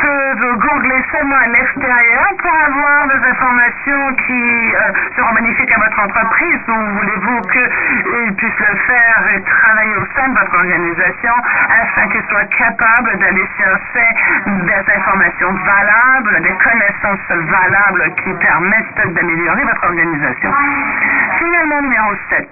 peuvent 0.00 0.56
googler 0.58 1.04
seulement 1.12 1.36
à 1.36 1.46
l'extérieur 1.48 2.26
pour 2.38 2.54
avoir 2.66 3.06
des 3.08 3.28
informations 3.30 4.14
qui 4.26 4.74
euh, 4.74 4.92
seront 5.16 5.34
bénéfiques 5.34 5.72
à 5.72 5.78
votre 5.78 5.99
entreprise 6.00 6.60
ou 6.68 6.98
voulez-vous 6.98 7.40
qu'ils 7.42 8.34
puissent 8.36 8.58
le 8.58 8.76
faire 8.86 9.22
et 9.34 9.40
travailler 9.42 9.96
au 9.96 10.06
sein 10.16 10.28
de 10.28 10.38
votre 10.38 10.54
organisation 10.54 11.32
afin 11.82 12.08
qu'ils 12.08 12.24
soient 12.28 12.44
capables 12.56 13.18
d'aller 13.18 13.46
chercher 13.58 14.08
des 14.46 14.92
informations 14.96 15.52
valables, 15.52 16.42
des 16.42 16.56
connaissances 16.56 17.28
valables 17.28 18.14
qui 18.22 18.32
permettent 18.34 19.14
d'améliorer 19.14 19.64
votre 19.64 19.84
organisation? 19.84 20.50
Finalement, 21.38 21.80
numéro 21.82 22.14
7. 22.30 22.48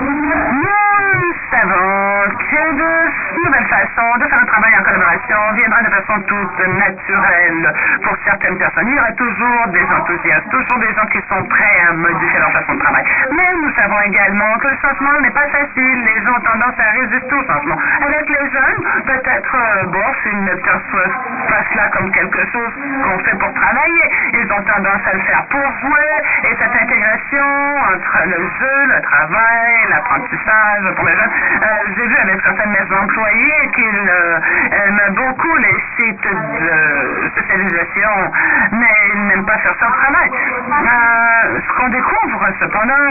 Nous 0.00 1.34
savons 1.50 2.30
que 2.38 2.62
de 2.76 3.44
nouvelles 3.44 3.66
façons 3.66 4.18
de 4.18 4.24
faire 4.26 4.40
un 4.40 4.46
travail 4.46 4.72
en 4.78 4.82
collaboration 4.82 5.36
viendra 5.54 5.82
de 5.82 5.90
façon 5.90 6.20
toute 6.22 6.60
naturelle 6.78 7.74
pour 8.02 8.16
certaines 8.24 8.58
personnes. 8.58 8.88
Il 8.88 8.94
y 8.94 8.98
aura 8.98 9.12
toujours 9.12 9.66
des 9.68 9.86
enthousiastes, 9.98 10.48
toujours 10.50 10.78
des 10.78 10.94
gens 10.94 11.06
qui 11.06 11.20
sont 11.28 11.42
prêts 11.44 11.80
à 11.88 11.92
modifier 11.92 12.15
leur 12.38 12.52
façon 12.52 12.74
de 12.74 12.80
travail. 12.80 13.04
Mais 13.30 13.50
nous 13.62 13.72
savons 13.74 14.00
également 14.00 14.58
que 14.58 14.68
le 14.68 14.76
changement 14.80 15.20
n'est 15.20 15.30
pas 15.30 15.48
facile. 15.48 15.98
Les 16.04 16.22
gens 16.24 16.36
ont 16.36 16.40
tendance 16.40 16.74
à 16.78 16.90
résister 16.92 17.34
au 17.34 17.44
changement. 17.44 17.78
Avec 18.00 18.28
les 18.28 18.50
jeunes, 18.50 18.82
peut-être, 19.06 19.56
bon, 19.86 20.06
s'ils 20.22 20.44
ne 20.44 20.54
perçoivent 20.54 21.18
pas 21.48 21.62
cela 21.72 21.88
comme 21.90 22.10
quelque 22.10 22.42
chose 22.52 22.72
qu'on 23.04 23.18
fait 23.20 23.36
pour 23.38 23.52
travailler, 23.54 24.04
ils 24.34 24.52
ont 24.52 24.62
tendance 24.62 25.02
à 25.06 25.12
le 25.14 25.20
faire 25.20 25.44
pour 25.50 25.66
jouer. 25.80 26.12
Et 26.44 26.56
cette 26.58 26.82
intégration 26.82 27.48
entre 27.94 28.18
le 28.26 28.40
jeu, 28.58 28.76
le 28.94 29.00
travail, 29.02 29.74
l'apprentissage 29.90 30.94
pour 30.96 31.04
les 31.06 31.16
jeunes, 31.16 31.34
euh, 31.62 31.66
j'ai 31.96 32.06
vu 32.06 32.16
avec 32.16 32.40
certains 32.42 32.66
de 32.66 32.72
mes 32.72 32.96
employés 32.96 33.70
qu'ils 33.74 34.08
euh, 34.08 34.38
aiment 34.86 35.14
beaucoup 35.14 35.56
les 35.56 35.76
sites 35.96 36.22
de 36.22 37.30
socialisation, 37.36 38.32
mais 38.72 38.95
ils 39.14 39.26
n'aiment 39.28 39.46
pas 39.46 39.58
faire 39.58 39.72
au 39.72 39.92
travail. 39.92 40.30
Euh, 40.30 41.60
ce 41.60 41.78
qu'on 41.78 41.88
découvre 41.88 42.46
cependant, 42.60 43.06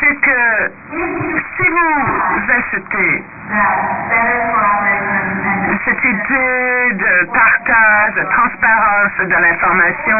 c'est 0.00 0.16
que 0.20 0.70
si 1.56 1.68
vous 1.68 2.52
achetez 2.52 3.24
cette 5.84 6.04
idée 6.04 6.92
de 6.94 7.26
partage, 7.32 8.14
de 8.14 8.22
transparence 8.22 9.18
de 9.20 9.36
l'information 9.36 10.18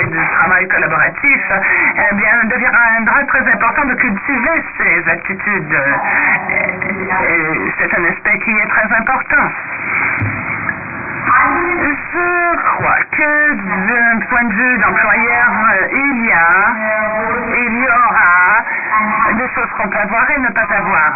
et 0.00 0.06
du 0.06 0.18
travail 0.38 0.68
collaboratif, 0.68 1.40
eh 2.10 2.14
bien, 2.14 2.44
deviendra 2.44 3.24
très 3.28 3.52
important 3.52 3.84
de 3.86 3.94
cultiver 3.94 4.64
ces 4.78 5.10
attitudes. 5.10 5.76
C'est 7.78 7.98
un 7.98 8.04
aspect 8.04 8.38
qui 8.40 8.50
est 8.50 8.68
très 8.68 8.96
important. 8.96 9.48
Je 11.26 12.56
crois 12.56 13.02
que 13.10 13.54
d'un 13.54 14.18
point 14.28 14.44
de 14.44 14.52
vue 14.52 14.78
d'employeur, 14.78 15.50
il 15.92 16.26
y 16.26 16.32
a, 16.32 16.74
il 17.56 17.74
y 17.82 17.88
aura 17.88 18.64
des 19.34 19.48
choses 19.54 19.70
qu'on 19.76 19.88
peut 19.88 19.98
avoir 19.98 20.30
et 20.30 20.38
ne 20.38 20.48
pas 20.50 20.66
avoir. 20.70 21.12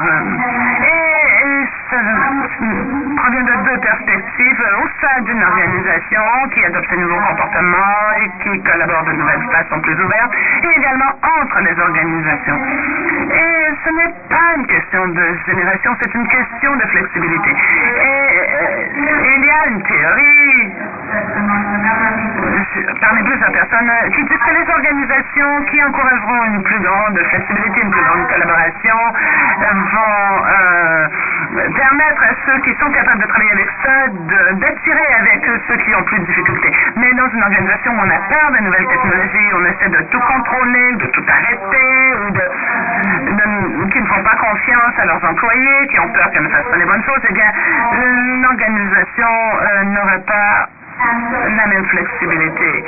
Provient 3.16 3.42
de 3.42 3.56
deux 3.64 3.78
perspectives. 3.80 4.62
Au 4.82 4.88
sein 5.00 5.20
d'une 5.22 5.42
organisation 5.42 6.22
qui 6.54 6.64
adopte 6.64 6.90
de 6.90 6.96
nouveaux 6.96 7.20
comportements 7.20 8.12
et 8.20 8.30
qui 8.42 8.62
collabore 8.62 9.04
de 9.04 9.12
nouvelles 9.12 9.48
façons 9.52 9.80
plus 9.80 9.94
ouvertes, 9.94 10.32
et 10.62 10.78
également 10.78 11.12
entre 11.40 11.60
les 11.60 11.78
organisations. 11.78 12.60
Et 13.32 13.74
ce 13.84 13.90
n'est 13.90 14.14
pas 14.28 14.56
une 14.56 14.66
question 14.66 15.08
de 15.08 15.36
génération, 15.46 15.96
c'est 16.00 16.14
une 16.14 16.28
question 16.28 16.76
de 16.76 16.82
flexibilité. 16.82 17.50
Et 17.50 18.40
il 19.36 19.44
y 19.44 19.50
a 19.50 19.66
une 19.68 19.82
théorie 19.82 20.72
parmi 23.00 23.22
plusieurs 23.22 23.52
personnes 23.52 23.90
qui 24.14 24.22
disent 24.24 24.38
que 24.38 24.54
les 24.54 24.72
organisations 24.72 25.64
qui 25.70 25.82
encourageront 25.82 26.44
une 26.44 26.62
plus 26.62 26.80
grande 26.80 27.18
flexibilité, 27.18 27.80
une 27.82 27.90
plus 27.90 28.02
grande 28.02 28.28
collaboration, 28.28 28.96
vont 29.70 30.44
euh, 30.46 31.08
permettre 31.50 32.22
à 32.22 32.34
ceux 32.46 32.58
qui 32.60 32.74
sont 32.78 32.90
capables 32.90 33.20
de 33.20 33.26
travailler 33.26 33.52
avec 33.52 33.68
ça 33.82 34.08
d'attirer 34.54 35.08
avec 35.18 35.48
eux 35.48 35.60
ceux 35.68 35.76
qui 35.76 35.94
ont 35.94 36.02
plus 36.04 36.20
de 36.20 36.24
difficultés. 36.24 36.72
Mais 36.96 37.12
dans 37.14 37.28
une 37.28 37.42
organisation 37.42 37.92
où 37.92 38.00
on 38.00 38.10
a 38.10 38.18
peur 38.28 38.50
des 38.52 38.60
nouvelles 38.60 38.86
technologies, 38.86 39.48
on 39.54 39.64
essaie 39.66 39.88
de 39.88 40.02
tout 40.10 40.20
contrôler, 40.20 40.94
de 40.94 41.06
tout 41.06 41.24
arrêter, 41.28 42.14
ou 42.26 42.30
de, 42.30 43.90
qui 43.90 44.00
ne 44.00 44.06
font 44.06 44.22
pas 44.22 44.36
confiance 44.36 44.94
à 44.98 45.04
leurs 45.04 45.24
employés, 45.24 45.86
qui 45.90 45.98
ont 46.00 46.08
peur 46.08 46.30
qu'ils 46.30 46.42
ne 46.42 46.48
fassent 46.48 46.70
pas 46.70 46.76
les 46.76 46.86
bonnes 46.86 47.04
choses, 47.04 47.22
eh 47.28 47.32
bien, 47.32 47.50
une 47.92 48.46
organisation 48.46 49.28
euh, 49.60 49.84
n'aurait 49.84 50.24
pas 50.26 50.68
la 51.56 51.66
même 51.66 51.84
flexibilité. 51.86 52.84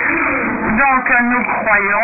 Donc, 0.62 1.12
nous 1.22 1.42
croyons 1.42 2.02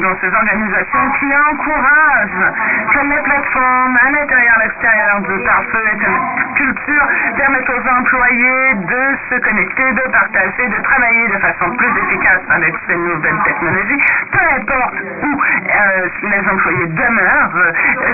dans 0.00 0.16
ces 0.20 0.34
organisations 0.34 1.10
qui 1.18 1.26
encouragent 1.50 2.52
que 2.92 3.00
les 3.06 3.22
plateformes 3.22 3.98
à 4.04 4.10
l'intérieur 4.10 4.44
et 4.44 4.48
à 4.48 4.64
l'extérieur 4.64 5.20
du 5.20 5.44
pare-feu 5.44 5.84
et 5.92 5.96
de 5.96 6.54
culture 6.54 7.06
permettent 7.36 7.70
aux 7.70 7.88
employés 7.88 8.74
de 8.74 9.16
se 9.30 9.40
connecter, 9.40 9.92
de 9.92 10.10
partager, 10.10 10.68
de 10.68 10.82
travailler 10.82 11.28
de 11.28 11.38
façon 11.38 11.70
plus 11.76 11.92
efficace 12.02 12.42
avec 12.50 12.74
ces 12.86 12.96
nouvelles 12.96 13.42
technologies. 13.44 14.02
Peu 14.32 14.44
importe 14.60 14.94
où 15.22 15.32
euh, 15.32 16.08
les 16.22 16.50
employés 16.50 16.86
demeurent, 16.86 17.56
euh, 17.56 17.72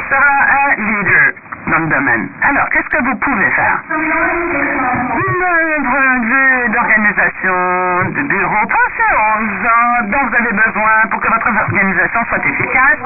sera 0.08 0.34
un 0.50 0.74
leader 0.76 1.39
Alors, 2.42 2.68
qu'est-ce 2.70 2.88
que 2.88 3.02
vous 3.04 3.16
pouvez 3.16 3.50
faire? 3.50 3.80
De 6.20 6.26
vue 6.26 6.68
d'organisation 6.70 8.10
de 8.10 8.22
bureau, 8.28 8.66
pensez 8.66 9.10
aux 9.14 9.46
gens 9.62 10.02
dont 10.10 10.26
vous 10.26 10.34
avez 10.34 10.52
besoin 10.52 11.06
pour 11.10 11.20
que 11.20 11.28
votre 11.28 11.48
organisation 11.48 12.24
soit 12.28 12.44
efficace. 12.44 12.98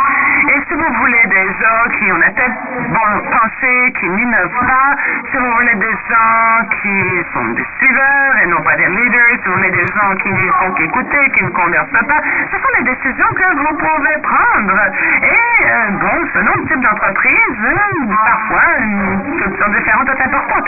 Et 0.49 0.61
si 0.69 0.75
vous 0.75 0.93
voulez 1.01 1.25
des 1.27 1.47
gens 1.61 1.91
qui 1.99 2.13
ont 2.13 2.19
la 2.19 2.31
tête 2.31 2.53
bon, 2.89 3.31
pensée, 3.31 3.93
qui 4.01 4.09
n'innovent 4.09 4.67
pas, 4.67 4.97
si 5.31 5.37
vous 5.37 5.53
voulez 5.53 5.75
des 5.75 5.95
gens 6.09 6.69
qui 6.83 7.25
sont 7.33 7.49
des 7.55 7.67
suiveurs 7.79 8.37
et 8.43 8.47
non 8.47 8.61
pas 8.63 8.77
des 8.77 8.87
leaders, 8.87 9.39
si 9.43 9.49
vous 9.49 9.55
voulez 9.55 9.71
des 9.71 9.87
gens 9.87 10.17
qui 10.23 10.33
ne 10.33 10.53
font 10.53 10.73
qu'écouter, 10.73 11.31
qui 11.35 11.45
ne 11.45 11.51
conversent 11.51 11.91
pas, 11.91 12.21
ce 12.51 12.57
sont 12.59 12.73
les 12.79 12.85
décisions 12.85 13.29
que 13.35 13.57
vous 13.57 13.77
pouvez 13.77 14.17
prendre. 14.23 14.81
Et 15.23 15.65
bon, 16.01 16.27
selon 16.35 16.53
le 16.57 16.67
type 16.69 16.81
d'entreprise, 16.81 17.59
euh, 17.65 18.15
parfois, 18.25 18.54
une 18.81 19.39
solution 19.43 19.69
différente 19.69 20.09
est 20.09 20.23
importante. 20.23 20.65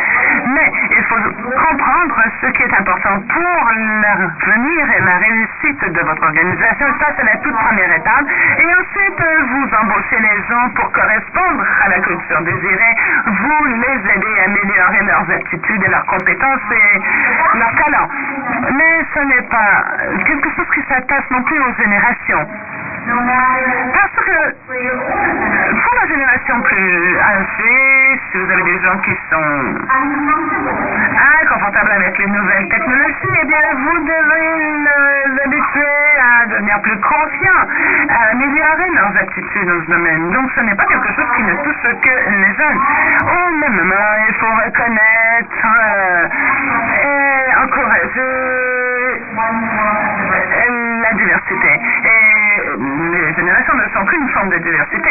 Mais 0.47 0.72
il 0.91 1.05
faut 1.05 1.16
comprendre 1.16 2.22
ce 2.41 2.47
qui 2.49 2.62
est 2.62 2.74
important 2.78 3.20
pour 3.20 3.70
l'avenir 4.03 4.91
et 4.97 5.01
la 5.01 5.16
réussite 5.18 5.93
de 5.93 6.01
votre 6.01 6.22
organisation. 6.22 6.87
Ça, 7.01 7.07
c'est 7.16 7.24
la 7.24 7.37
toute 7.39 7.57
première 7.57 7.93
étape. 7.93 8.26
Et 8.59 8.74
ensuite, 8.74 9.22
vous 9.51 9.68
embauchez 9.82 10.20
les 10.20 10.37
gens 10.49 10.68
pour 10.74 10.91
correspondre 10.93 11.64
à 11.84 11.89
la 11.89 12.01
culture 12.01 12.41
désirée. 12.43 12.95
Vous 13.26 13.64
les 13.64 13.99
aidez 14.14 14.41
à 14.41 14.45
améliorer 14.45 15.03
leurs 15.05 15.30
aptitudes 15.30 15.82
et 15.84 15.89
leurs 15.89 16.07
compétences 16.07 16.61
et 16.72 17.59
leurs 17.59 17.74
talents. 17.76 18.09
Mais 18.72 19.05
ce 19.14 19.20
n'est 19.20 19.47
pas 19.49 19.84
quelque 20.24 20.49
chose 20.57 20.66
qui 20.74 20.82
s'attache 20.89 21.24
non 21.30 21.43
plus 21.43 21.59
aux 21.61 21.74
générations. 21.82 22.47
Parce 23.07 24.26
que 24.26 24.37
pour 24.66 25.95
la 26.01 26.07
génération 26.09 26.61
plus 26.62 27.18
âgée, 27.18 28.20
si 28.32 28.39
vous 28.39 28.51
avez 28.51 28.62
des 28.64 28.76
gens 28.87 28.99
qui 28.99 29.11
sont 29.30 29.74
inconfortables 31.43 31.91
avec 31.91 32.18
les 32.18 32.26
nouvelles 32.26 32.68
technologies, 32.68 33.34
eh 33.43 33.47
bien, 33.47 33.59
vous 33.74 33.99
devez 33.99 34.87
les 34.87 35.43
habituer 35.45 36.07
à 36.22 36.47
devenir 36.47 36.80
plus 36.82 36.99
confiants, 37.01 37.66
à 38.11 38.30
améliorer 38.30 38.91
leurs 38.95 39.16
aptitudes 39.22 39.66
dans 39.66 39.84
ce 39.84 39.91
domaine. 39.91 40.30
Donc, 40.30 40.51
ce 40.55 40.61
n'est 40.61 40.74
pas 40.74 40.84
quelque 40.84 41.12
chose 41.14 41.26
qui 41.37 41.43
ne 41.43 41.55
touche 41.64 41.82
que 42.01 42.30
les 42.30 42.55
jeunes. 42.55 42.80
Au 43.22 43.51
même 43.59 43.74
moment, 43.74 44.11
il 44.28 44.34
faut 44.34 44.55
reconnaître 44.64 45.66
euh, 45.66 46.28
et 47.03 47.55
encourager 47.64 48.87
la 51.07 51.15
diversité. 51.15 51.71
Et 52.05 52.63
les 52.77 53.35
générations 53.35 53.75
ne 53.75 53.89
sont 53.95 54.05
qu'une 54.07 54.29
forme 54.31 54.51
de 54.51 54.59
diversité. 54.59 55.11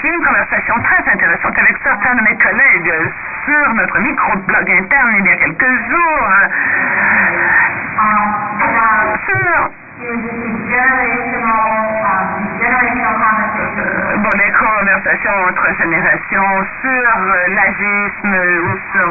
J'ai 0.00 0.08
eu 0.08 0.14
une 0.14 0.24
conversation 0.24 0.74
très 0.82 1.12
intéressante 1.12 1.58
avec 1.58 1.76
certains 1.82 2.14
de 2.14 2.22
mes 2.22 2.36
collègues 2.36 2.92
sur 3.44 3.74
notre 3.74 3.98
micro-blog 3.98 4.70
interne 4.70 5.14
il 5.18 5.26
y 5.26 5.30
a 5.30 5.36
quelques 5.36 5.72
jours. 5.90 6.28
Sur 9.26 9.70
Bon, 14.18 14.30
les 14.38 14.52
conversations 14.52 15.36
entre 15.48 15.66
générations 15.78 16.66
sur 16.80 17.10
l'agisme 17.48 18.36
ou 18.62 18.78
sur 18.92 19.10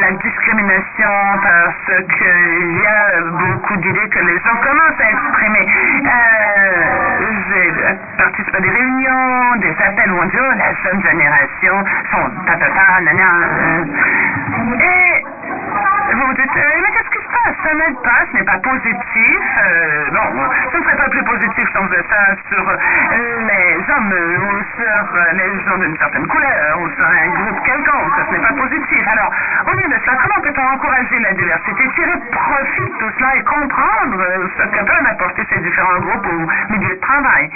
la 0.00 0.10
discrimination 0.12 1.14
parce 1.42 1.92
qu'il 2.16 2.80
y 2.80 2.86
a 2.86 3.20
beaucoup 3.20 3.76
d'idées 3.76 4.08
que 4.08 4.20
les 4.20 4.38
gens 4.40 4.56
commencent 4.62 5.00
à 5.00 5.10
exprimer. 5.10 5.66
Euh, 6.06 6.08
J'ai 7.48 7.72
participé 8.16 8.56
à 8.56 8.60
des 8.60 8.70
réunions, 8.70 9.56
des 9.60 9.76
appels 9.84 10.10
oh, 10.10 10.24
la 10.56 10.72
jeune 10.84 11.02
génération 11.02 11.84
sont 12.10 12.30
ta 12.46 12.56
ta 12.56 12.68
ta, 12.70 13.00
nana. 13.02 13.30
Et 14.80 15.24
vous 16.14 16.32
dites, 16.34 16.54
mais 16.54 16.90
qu'est-ce 16.92 17.10
qui 17.10 17.24
se 17.24 17.28
passe? 17.28 17.48
ça 17.62 17.74
n'aide 17.74 18.00
pas, 18.02 18.24
ce 18.30 18.36
n'est 18.36 18.44
pas 18.44 18.58
positif. 18.58 19.40
Euh, 19.60 20.10
bon, 20.12 20.26
ce 20.72 20.76
ne 20.78 20.82
serait 20.82 20.96
pas 20.96 21.08
plus 21.08 21.24
positif 21.24 21.68
si 21.68 21.78
on 21.78 21.88
ça 21.88 22.36
sur 22.48 22.64
les 23.12 23.92
hommes 23.92 24.12
ou 24.12 24.52
sur 24.76 25.04
les 25.32 25.64
gens 25.64 25.78
d'une 25.78 25.96
certaine 25.98 26.26
couleur 26.26 26.80
ou 26.80 26.88
sur 26.90 27.04
un 27.04 27.28
groupe 27.28 27.62
quelconque. 27.64 28.12
Ce 28.28 28.32
n'est 28.32 28.46
pas 28.46 28.54
positif. 28.54 29.08
Alors, 29.08 29.32
au 29.66 29.76
lieu 29.76 29.88
de 29.88 29.98
cela, 30.04 30.16
comment 30.22 30.40
peut-on 30.42 30.74
encourager 30.74 31.18
la 31.20 31.32
diversité, 31.32 31.88
tirer 31.94 32.18
profit 32.30 32.88
de 32.88 32.98
tout 32.98 33.12
cela 33.18 33.36
et 33.36 33.42
comprendre 33.44 34.24
ce 34.56 34.62
que 34.62 34.84
peuvent 34.84 35.06
apporter 35.10 35.46
ces 35.52 35.60
différents 35.60 35.98
groupes 36.00 36.26
au 36.26 36.72
milieu 36.72 36.94
de 36.94 37.00
travail? 37.00 37.50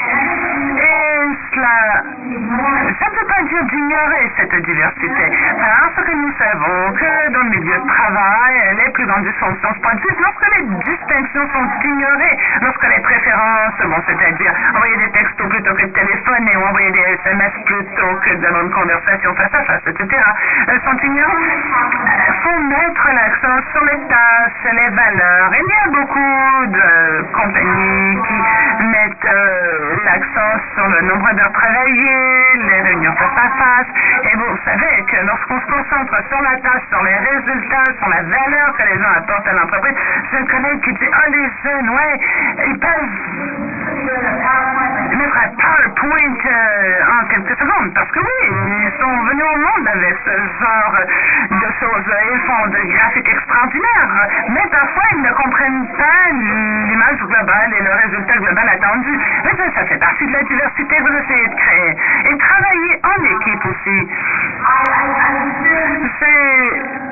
Et 0.77 1.23
cela, 1.55 2.03
ça 2.03 3.07
ne 3.09 3.19
veut 3.19 3.27
pas 3.27 3.43
dire 3.49 3.65
d'ignorer 3.65 4.31
cette 4.37 4.57
diversité, 4.65 5.33
parce 5.59 6.07
que 6.07 6.15
nous 6.15 6.33
savons 6.39 6.93
que 6.93 7.31
dans 7.33 7.43
le 7.43 7.51
milieu 7.51 7.79
de 7.79 7.87
travail, 7.87 8.42
les 8.51 8.91
plus 8.91 9.07
grandes 9.07 9.25
se 9.75 9.81
produisent 9.81 10.21
lorsque 10.21 10.57
les 10.57 10.65
distinctions 10.91 11.49
sont 11.53 11.69
ignorées, 11.85 12.37
lorsque 12.63 12.89
les 12.89 13.01
c'est-à-dire 14.07 14.53
envoyer 14.75 14.97
des 14.97 15.11
textos 15.11 15.49
plutôt 15.49 15.75
que 15.75 15.83
de 15.83 15.93
téléphoner 15.93 16.57
ou 16.57 16.63
envoyer 16.65 16.91
des 16.91 17.19
SMS 17.23 17.53
plutôt 17.65 18.15
que 18.23 18.35
de 18.35 18.53
une 18.63 18.71
conversation 18.71 19.35
face 19.35 19.55
à 19.55 19.65
face, 19.65 19.83
etc., 19.87 20.23
sont 20.85 20.99
ignorées. 21.07 21.59
Il 22.29 22.35
faut 22.43 22.61
mettre 22.61 23.09
l'accent 23.15 23.59
sur 23.73 23.85
les 23.85 23.99
tâches, 24.09 24.73
les 24.73 24.89
valeurs. 24.91 25.51
Il 25.53 25.67
y 25.67 25.79
a 25.79 25.89
beaucoup 25.89 26.67
de 26.67 27.23
compagnies 27.33 28.19
qui 28.23 28.85
mettent 28.85 29.25
euh, 29.25 29.97
l'accent 30.05 30.53
sur 30.75 30.89
le 30.89 31.01
nombre 31.03 31.33
d'heures 31.33 31.53
travaillées, 31.53 32.45
les 32.69 32.81
réunions 32.83 33.15
face 33.15 33.37
à 33.37 33.49
face. 33.63 33.87
Et 34.25 34.37
vous 34.37 34.57
savez 34.65 35.05
que 35.11 35.27
lorsqu'on 35.27 35.61
se 35.61 35.67
concentre 35.67 36.17
sur 36.29 36.43
la 36.43 36.57
tâche, 36.61 36.83
sur 36.89 37.03
les 37.03 37.17
résultats, 37.17 37.93
sur 37.99 38.09
la 38.09 38.23
valeur 38.23 38.77
que 38.77 38.83
les 38.83 38.99
gens 38.99 39.13
apportent 39.17 39.49
à 39.49 39.53
l'entreprise, 39.53 39.95
j'ai 40.31 40.39
un 40.39 40.47
collègue 40.47 40.81
qui 40.83 40.93
dit, 40.93 41.09
oh 41.09 41.31
les 41.31 41.49
jeunes, 41.63 41.91
ouais, 41.91 42.21
ils 42.67 42.79
peuvent 42.79 43.22
mettre 45.17 45.37
un 45.37 45.49
PowerPoint 45.57 46.39
euh, 46.47 47.21
en 47.21 47.27
quelques 47.29 47.59
secondes. 47.59 47.95
Parce 47.95 48.11
que 48.11 48.21
oui, 48.21 48.41
ils 48.49 48.93
sont 49.01 49.17
venus 49.25 49.45
au 49.45 49.59
monde 49.59 49.89
avec 49.89 50.17
ce 50.25 50.31
genre 50.61 50.97
de 51.51 51.69
choses. 51.81 52.15
Ils 52.33 52.41
font 52.41 52.67
des 52.69 52.87
graphiques 52.93 53.29
extraordinaires. 53.29 54.29
Mais 54.49 54.67
parfois, 54.71 55.05
ils 55.13 55.23
ne 55.23 55.33
comprennent 55.33 55.89
pas 55.97 56.31
l'image 56.33 57.19
globale 57.19 57.75
et 57.79 57.83
le 57.83 57.93
résultat 57.93 58.37
global 58.39 58.69
attendu. 58.69 59.19
Mais 59.45 59.51
ça, 59.57 59.65
ça 59.75 59.85
fait 59.87 59.99
partie 59.99 60.27
de 60.27 60.33
la 60.33 60.43
diversité 60.43 60.97
que 60.97 61.03
vous 61.03 61.17
essayez 61.19 61.49
de 61.49 61.55
créer. 61.55 61.97
Et 62.31 62.39
travailler 62.39 63.01
en 63.05 63.25
équipe 63.25 63.67
aussi. 63.67 64.09
C'est 66.21 67.12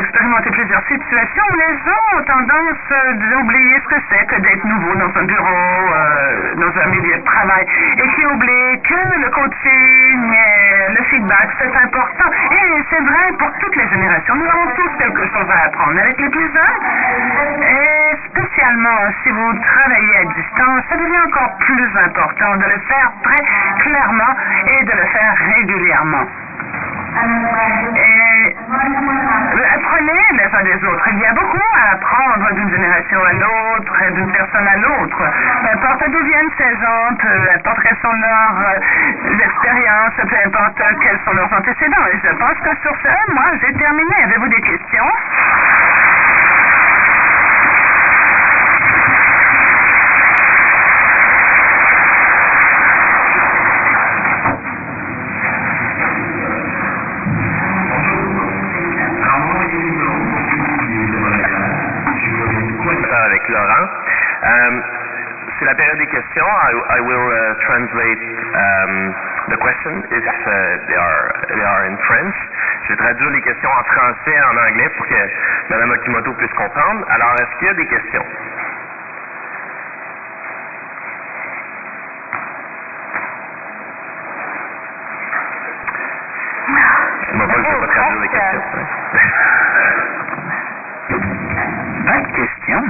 expérimenter 0.00 0.50
plusieurs 0.50 0.82
situations 0.86 1.42
où 1.50 1.56
les 1.56 1.74
gens 1.84 2.18
ont 2.18 2.22
tendance 2.24 3.18
d'oublier 3.18 3.80
ce 3.80 3.94
que 3.94 4.00
c'est 4.10 4.26
que 4.26 4.40
d'être 4.40 4.64
nouveau 4.64 4.94
dans 4.96 5.20
un 5.20 5.24
bureau, 5.24 5.92
euh, 5.94 6.54
dans 6.56 6.80
un 6.80 6.86
milieu 6.88 7.16
de 7.16 7.24
travail, 7.24 7.66
et 7.98 8.08
qui 8.14 8.26
oublient 8.26 8.82
que 8.82 9.20
le 9.20 9.30
coaching, 9.30 10.36
le 10.90 11.02
feedback, 11.04 11.48
c'est 11.58 11.76
important. 11.76 12.30
Et 12.52 12.82
c'est 12.90 13.02
vrai 13.02 13.32
pour 13.38 13.50
toutes 13.60 13.76
les 13.76 13.88
générations. 13.88 14.34
Nous 14.36 14.48
avons 14.48 14.66
tous 14.74 14.90
quelque 14.98 15.26
chose 15.26 15.48
à 15.50 15.66
apprendre 15.66 15.98
avec 16.00 16.20
les 16.20 16.28
plus 16.28 16.52
jeunes. 16.52 17.60
Et 17.62 18.16
spécialement 18.28 18.98
si 19.22 19.30
vous 19.30 19.54
travaillez 19.54 20.16
à 20.16 20.24
distance, 20.24 20.82
ça 20.88 20.96
devient 20.96 21.20
encore 21.26 21.56
plus 21.58 21.90
important 22.04 22.56
de 22.56 22.64
le 22.64 22.78
faire 22.88 23.12
très 23.22 23.44
clairement 23.82 24.34
et 24.66 24.84
de 24.84 24.92
le 24.92 25.04
faire 25.06 25.34
régulièrement. 25.56 26.26
Et 27.96 28.54
apprenez 29.74 30.22
les 30.32 30.50
uns 30.52 30.64
des 30.64 30.84
autres. 30.84 31.08
Il 31.12 31.18
y 31.20 31.26
a 31.26 31.32
beaucoup 31.32 31.62
à 31.76 31.92
apprendre 31.92 32.52
d'une 32.54 32.70
génération 32.70 33.20
à 33.22 33.32
l'autre, 33.32 34.12
d'une 34.14 34.32
personne 34.32 34.66
à 34.66 34.76
l'autre. 34.76 35.22
Peu 35.62 35.68
importe 35.72 36.10
d'où 36.10 36.24
viennent 36.24 36.50
ces 36.58 36.70
gens, 36.76 37.14
peu 37.20 37.50
importe 37.54 37.80
quelles 37.82 37.98
sont 38.02 38.12
leurs 38.12 38.58
euh, 38.66 39.44
expériences, 39.44 40.14
peu 40.28 40.36
importe 40.44 40.82
quels 41.02 41.20
sont 41.24 41.32
leurs 41.34 41.52
antécédents. 41.52 42.06
Et 42.12 42.18
je 42.24 42.32
pense 42.34 42.58
que 42.58 42.76
sur 42.82 42.96
ce, 43.02 43.32
moi, 43.32 43.46
j'ai 43.62 43.72
terminé. 43.74 44.14
Avez-vous 44.24 44.48
des 44.48 44.62
questions? 44.62 45.10
La 65.64 65.74
période 65.74 65.98
des 65.98 66.06
questions. 66.06 66.46
I, 66.46 66.72
I 66.96 67.00
will 67.00 67.26
uh, 67.32 67.54
translate 67.64 68.22
um, 68.54 69.14
the 69.48 69.56
question 69.56 70.04
if 70.10 70.24
uh, 70.24 70.52
they, 70.88 70.96
are, 70.96 71.24
they 71.48 71.62
are 71.64 71.86
in 71.86 71.96
French. 72.06 72.34
Je 72.84 72.88
vais 72.92 72.96
traduire 72.96 73.30
les 73.30 73.40
questions 73.42 73.70
en 73.70 73.84
français 73.84 74.34
et 74.34 74.42
en 74.42 74.56
anglais 74.56 74.88
pour 74.96 75.06
que 75.06 75.14
Mme 75.70 75.90
Okimoto 75.92 76.32
puisse 76.34 76.52
comprendre. 76.52 77.06
Alors, 77.08 77.34
est-ce 77.34 77.58
qu'il 77.58 77.66
y 77.66 77.70
a 77.70 77.74
des 77.74 77.86
questions? 77.86 78.24
Moi, 87.34 87.46
pas, 87.46 87.54
je 87.54 87.60
vais 87.62 87.80
pas 87.80 87.86
traduire 87.86 88.20
les 88.20 88.28
questions. 88.28 88.86
Pas 92.06 92.20
de 92.20 92.32
questions. 92.36 92.84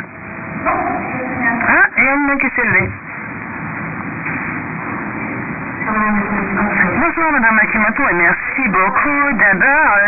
Ah, 1.66 1.86
il 1.96 2.04
y 2.04 2.08
en 2.10 2.28
a 2.28 2.36
qui 2.36 2.50
s'est 2.54 2.64
levé. 2.64 2.90
Bonjour, 6.98 7.32
Madame 7.32 7.58
Akimoto, 7.58 8.02
et 8.08 8.14
merci 8.14 8.68
beaucoup. 8.68 9.32
D'abord, 9.38 9.98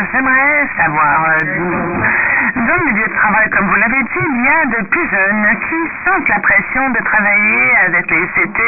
dans 0.97 2.75
le 2.75 2.85
milieu 2.93 3.07
de 3.07 3.15
travail, 3.15 3.51
comme 3.51 3.69
vous 3.69 3.77
l'avez 3.77 4.03
dit, 4.03 4.27
il 4.31 4.45
y 4.45 4.49
a 4.49 4.65
de 4.81 4.87
plus 4.89 5.09
jeunes 5.11 5.47
qui 5.69 5.77
sentent 6.05 6.29
la 6.29 6.41
pression 6.41 6.89
de 6.91 6.99
travailler 7.05 7.73
avec 7.87 8.11
les 8.11 8.23
ICT 8.23 8.61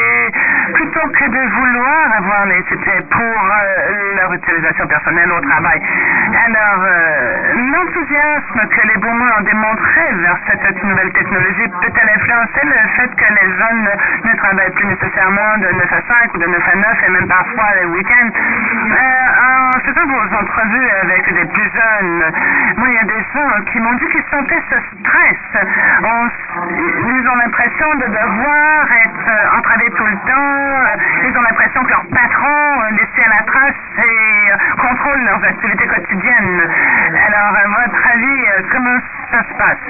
plutôt 0.73 1.07
que 1.09 1.25
de 1.25 1.49
vouloir 1.55 1.68
avoir 2.17 2.45
les 2.45 2.59
ICT 2.59 3.09
pour 3.09 3.37
leur 4.15 4.33
utilisation 4.33 4.87
personnelle 4.87 5.31
au 5.31 5.41
travail. 5.41 5.81
Alors, 6.45 6.83
l'enthousiasme 7.55 8.67
que 8.69 8.87
les 8.87 8.97
boomers 8.97 9.39
ont 9.39 9.43
démontré 9.43 10.01
vers 10.21 10.37
cette 10.47 10.83
nouvelle 10.83 11.11
technologie 11.13 11.67
peut-elle 11.81 12.09
influencer 12.15 12.63
le 12.63 12.87
fait 12.95 13.15
que 13.15 13.33
les 13.33 13.49
jeunes 13.57 13.89
ne 14.25 14.37
travaillent 14.37 14.71
plus 14.71 14.87
nécessairement 14.87 15.57
de 15.57 15.67
9 15.67 15.93
à 15.93 16.01
5 16.23 16.33
ou 16.33 16.37
de 16.37 16.45
9 16.45 16.61
à 16.71 16.75
9 16.75 16.85
et 17.07 17.11
même 17.11 17.27
parfois 17.27 17.67
les 17.81 17.85
week-ends? 17.87 18.29
en 19.39 19.79
faisant 19.79 20.05
vos 20.07 20.35
entrevues 20.35 20.89
avec 21.03 21.33
des 21.33 21.45
plus 21.45 21.69
jeunes, 21.71 22.23
moi, 22.77 22.87
il 22.87 22.93
y 22.93 22.97
a 22.97 23.03
des 23.03 23.23
gens 23.33 23.71
qui 23.71 23.79
m'ont 23.79 23.93
dit 23.93 24.07
qu'ils 24.07 24.23
sentaient 24.31 24.63
ce 24.69 24.75
stress. 24.99 25.65
ils 26.03 27.27
ont 27.27 27.35
l'impression 27.35 27.95
de 27.95 28.05
devoir 28.05 28.85
être 29.05 29.57
entravés 29.57 29.89
tout 29.91 30.05
le 30.05 30.17
temps. 30.27 30.99
Ils 31.27 31.37
ont 31.37 31.41
l'impression 31.41 31.78
que 31.83 31.91
leur 31.91 32.05
patron, 32.07 32.81
laissé 32.91 33.21
à 33.25 33.29
la 33.29 33.43
trace, 33.43 33.75
et 33.97 34.51
contrôle 34.79 35.21
leurs 35.25 35.43
activités 35.43 35.87
quotidiennes. 35.87 36.61
Alors, 37.27 37.55
à 37.55 37.67
votre 37.67 38.07
avis, 38.13 38.41
comment 38.71 38.99
ça 39.31 39.39
se 39.43 39.53
passe? 39.57 39.85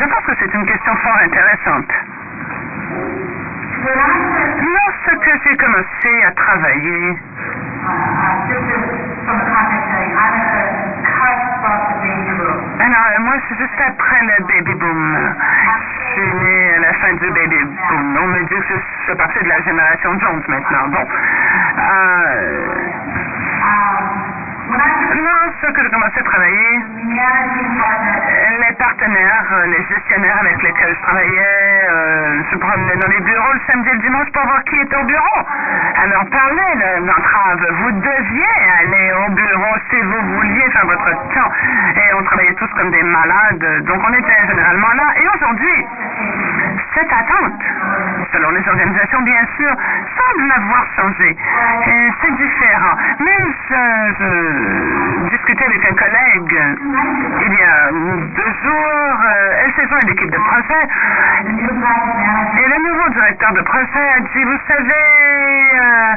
Je 0.00 0.04
pense 0.04 0.24
que 0.26 0.32
c'est 0.40 0.54
une 0.54 0.66
question 0.66 0.94
fort 0.96 1.18
intéressante. 1.24 1.92
Lorsque 4.60 5.30
j'ai 5.44 5.56
commencé 5.56 6.24
à 6.26 6.30
travailler, 6.32 7.16
alors, 12.80 13.20
moi, 13.20 13.34
c'est 13.48 13.58
juste 13.58 13.80
après 13.86 14.20
le 14.22 14.44
baby 14.46 14.74
boom. 14.74 15.34
Je 16.18 16.24
suis 16.24 16.34
né 16.34 16.74
à 16.74 16.80
la 16.80 16.92
fin 16.94 17.12
du 17.14 17.30
baby 17.30 17.64
boom. 17.64 18.18
On 18.20 18.26
me 18.26 18.40
dit 18.40 18.54
que 18.66 18.74
je 18.74 19.14
fais 19.14 19.44
de 19.44 19.48
la 19.48 19.62
génération 19.62 20.18
Jones 20.18 20.42
maintenant. 20.48 20.88
Bon. 20.88 21.06
Euh, 21.78 22.74
lorsque 24.68 25.82
j'ai 25.82 25.90
commencé 25.90 26.18
à 26.18 26.22
travailler, 26.22 26.80
les 28.60 28.74
partenaires, 28.74 29.46
les 29.66 29.84
gestionnaires 29.94 30.38
avec 30.40 30.62
lesquels 30.62 30.94
je 30.94 31.02
travaillais, 31.02 31.88
euh, 31.90 32.42
se 32.50 32.56
promenaient 32.56 32.96
dans 32.96 33.08
les 33.08 33.20
bureaux 33.20 33.52
le 33.52 33.60
samedi 33.66 33.88
et 33.88 33.92
le 33.92 33.98
dimanche 34.00 34.28
pour 34.32 34.42
voir 34.44 34.62
qui 34.64 34.76
était 34.76 34.96
au 34.96 35.04
bureau. 35.04 35.40
Alors, 36.02 36.24
parlez 36.30 37.06
d'entrave. 37.06 37.66
Vous 37.80 37.92
deviez 37.92 38.54
aller 38.80 39.12
au 39.26 39.30
bureau 39.32 39.74
si 39.90 40.00
vous 40.00 40.34
vouliez 40.34 40.70
faire 40.70 40.86
votre 40.86 41.10
temps. 41.34 41.52
Et 41.96 42.14
on 42.14 42.22
travaillait 42.24 42.54
tous 42.54 42.68
comme 42.76 42.90
des 42.90 43.02
malades, 43.02 43.84
donc 43.84 44.00
on 44.06 44.12
était 44.12 44.46
généralement 44.48 44.92
là. 44.94 45.04
Et 45.16 45.28
aujourd'hui, 45.36 45.86
cette 46.94 47.12
attente, 47.12 47.62
selon 48.32 48.50
les 48.50 48.68
organisations 48.68 49.22
bien 49.22 49.44
sûr, 49.56 49.72
semble 50.16 50.52
avoir 50.52 50.84
changé. 50.96 51.36
Et 51.86 52.10
c'est 52.20 52.34
différent. 52.36 52.96
Même 53.20 53.48
je 53.70 55.28
discutais 55.30 55.64
avec 55.64 55.84
un 55.84 55.94
collègue 55.94 56.58
il 57.46 57.52
y 57.52 57.62
a 57.62 57.90
deux 57.90 58.52
jours, 58.62 59.20
euh, 59.24 59.62
elle 59.64 59.72
s'est 59.74 59.88
joint 59.88 59.98
à 59.98 60.06
l'équipe 60.06 60.30
de 60.30 60.38
projet, 60.38 60.82
et 62.58 62.68
le 62.68 62.88
nouveau 62.88 63.08
directeur 63.10 63.52
de 63.52 63.60
projet 63.62 64.08
a 64.16 64.20
dit, 64.20 64.44
vous 64.44 64.58
savez, 64.66 65.06
euh, 65.74 66.14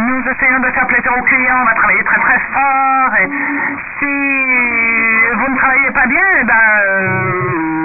nous 0.00 0.22
essayons 0.28 0.60
de 0.60 0.70
faire 0.70 0.86
plaisir 0.86 1.12
aux 1.16 1.22
clients, 1.22 1.58
on 1.62 1.64
va 1.64 1.74
travailler 1.74 2.04
très 2.04 2.20
très 2.20 2.38
fort, 2.52 3.14
et 3.20 3.28
si 3.98 5.34
vous 5.34 5.52
ne 5.52 5.56
travaillez 5.56 5.90
pas 5.90 6.06
bien, 6.06 6.24
eh 6.40 6.44
ben, 6.44 6.54
euh, 6.54 7.79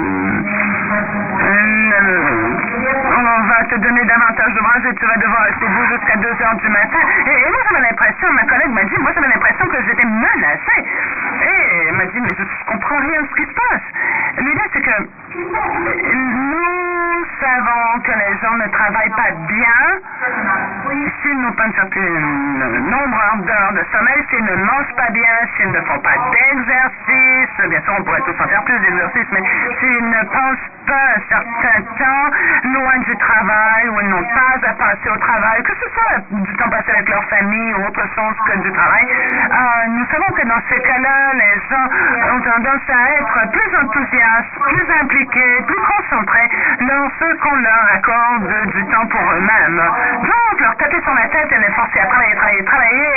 on 3.16 3.42
va 3.48 3.64
te 3.64 3.76
donner 3.76 4.04
davantage 4.04 4.52
de 4.54 4.60
bras 4.60 4.78
et 4.78 4.94
tu 4.94 5.06
vas 5.06 5.16
devoir 5.16 5.42
rester 5.44 5.66
debout 5.66 5.86
jusqu'à 5.86 6.16
2 6.16 6.28
heures 6.28 6.56
du 6.56 6.68
matin. 6.68 6.98
Et, 7.26 7.30
et 7.30 7.50
moi, 7.50 7.60
j'avais 7.68 7.88
l'impression, 7.88 8.32
ma 8.32 8.44
collègue 8.44 8.70
m'a 8.70 8.84
dit, 8.84 8.96
moi, 8.98 9.10
j'avais 9.14 9.28
l'impression 9.28 9.66
que 9.66 9.82
j'étais 9.86 10.04
menacée. 10.04 10.84
Et 11.42 11.88
elle 11.88 11.96
m'a 11.96 12.06
dit, 12.06 12.20
mais 12.20 12.28
je 12.36 12.64
comprends 12.66 12.98
rien 12.98 13.22
de 13.22 13.28
ce 13.28 13.34
qui 13.34 13.46
se 13.46 13.54
passe. 13.54 13.82
L'idée, 14.38 14.68
c'est 14.72 14.82
que 14.82 15.08
nous 16.14 17.24
savons 17.40 18.00
que 18.00 18.12
les 18.12 18.38
gens 18.40 18.56
ne 18.56 18.68
travaillent 18.68 19.10
pas 19.10 19.30
bien 19.48 20.00
s'ils 21.36 21.42
n'ont 21.42 21.52
pas 21.52 21.64
un 21.64 21.72
certain 21.72 22.00
nombre 22.00 23.44
d'heures 23.44 23.72
de 23.72 23.84
sommeil, 23.92 24.24
s'ils 24.30 24.44
ne 24.44 24.56
mangent 24.56 24.94
pas 24.96 25.10
bien, 25.10 25.36
s'ils 25.56 25.70
ne 25.70 25.80
font 25.82 25.98
pas 26.00 26.16
d'exercice. 26.32 27.68
Bien 27.68 27.80
sûr, 27.82 27.94
on 27.98 28.02
pourrait 28.04 28.22
tous 28.22 28.42
en 28.42 28.48
faire 28.48 28.64
plus 28.64 28.78
d'exercice, 28.80 29.26
mais 29.32 29.42
s'ils 29.80 30.08
ne 30.08 30.22
pensent 30.32 30.70
pas 30.86 31.06
un 31.16 31.20
certain 31.28 31.82
temps 31.98 32.26
loin 32.72 32.98
du 33.04 33.16
travail 33.16 33.88
ou 33.88 34.00
ils 34.00 34.08
n'ont 34.08 34.24
pas 34.32 34.68
à 34.68 34.72
passer 34.72 35.10
au 35.10 35.18
travail, 35.18 35.62
que 35.62 35.72
ce 35.74 35.88
soit 35.92 36.40
du 36.40 36.56
temps 36.56 36.70
passé 36.70 36.90
avec 36.92 37.08
leur 37.08 37.24
famille 37.24 37.74
ou 37.74 37.86
autre 37.86 38.06
chose 38.14 38.36
que 38.46 38.58
du 38.60 38.72
travail, 38.72 39.04
euh, 39.04 39.88
nous 39.90 40.06
savons 40.06 40.32
que 40.32 40.46
dans 40.46 40.62
ces 40.70 40.80
cas-là, 40.80 41.34
les 41.34 41.54
gens 41.68 41.86
ont 42.32 42.40
tendance 42.40 42.86
à 42.88 43.12
être 43.20 43.50
plus 43.50 43.76
enthousiastes, 43.76 44.56
plus 44.68 44.86
impliqués, 45.02 45.62
plus 45.66 45.82
concentrés 45.84 46.48
dans 46.80 47.10
ce 47.18 47.34
qu'on 47.42 47.56
leur 47.56 47.84
accorde 47.94 48.70
du 48.72 48.84
temps 48.86 49.06
pour 49.06 49.20
eux-mêmes. 49.20 49.82
Donc, 50.22 50.60
leur 50.60 50.76
taper 50.76 51.00
sur 51.02 51.14
la 51.14 51.25
tête 51.28 51.52
et 51.52 51.58
les 51.58 51.72
forcer 51.72 52.00
à 52.00 52.06
travailler, 52.06 52.34
travailler, 52.34 52.64
travailler, 52.64 53.12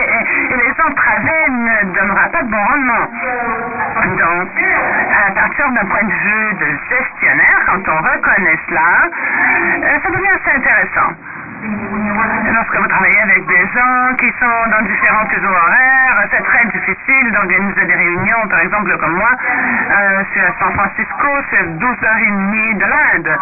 et, 0.51 0.55
les 0.55 0.73
entraver 0.83 1.49
ne 1.49 1.93
donnera 1.93 2.27
pas 2.29 2.41
de 2.43 2.49
bon 2.49 2.63
rendement. 2.63 3.05
Donc, 4.17 4.49
à 5.27 5.31
partir 5.31 5.69
d'un 5.71 5.85
point 5.85 6.03
de 6.03 6.13
vue 6.13 6.53
de 6.53 6.67
gestionnaire, 6.89 7.59
quand 7.67 7.87
on 7.87 7.97
reconnaît 7.97 8.59
cela, 8.67 9.09
euh, 9.83 9.99
ça 10.03 10.09
devient 10.09 10.33
assez 10.35 10.57
intéressant. 10.57 11.13
Lorsque 12.53 12.75
vous 12.75 12.87
travaillez 12.87 13.21
avec 13.21 13.45
des 13.47 13.67
gens 13.73 14.15
qui 14.17 14.31
sont 14.39 14.69
dans 14.71 14.81
différents 14.85 15.27
horaires, 15.27 15.98
c'est 16.31 16.43
très 16.43 16.65
difficile 16.65 17.31
d'organiser 17.31 17.85
des 17.85 17.95
réunions, 17.95 18.47
par 18.49 18.59
exemple 18.61 18.97
comme 18.97 19.15
moi, 19.15 19.29
euh, 19.31 20.23
je 20.23 20.31
suis 20.31 20.41
à 20.41 20.53
San 20.59 20.73
Francisco, 20.73 21.27
c'est 21.49 21.63
12h30 21.77 22.77
de 22.77 22.85
l'Inde, 22.85 23.37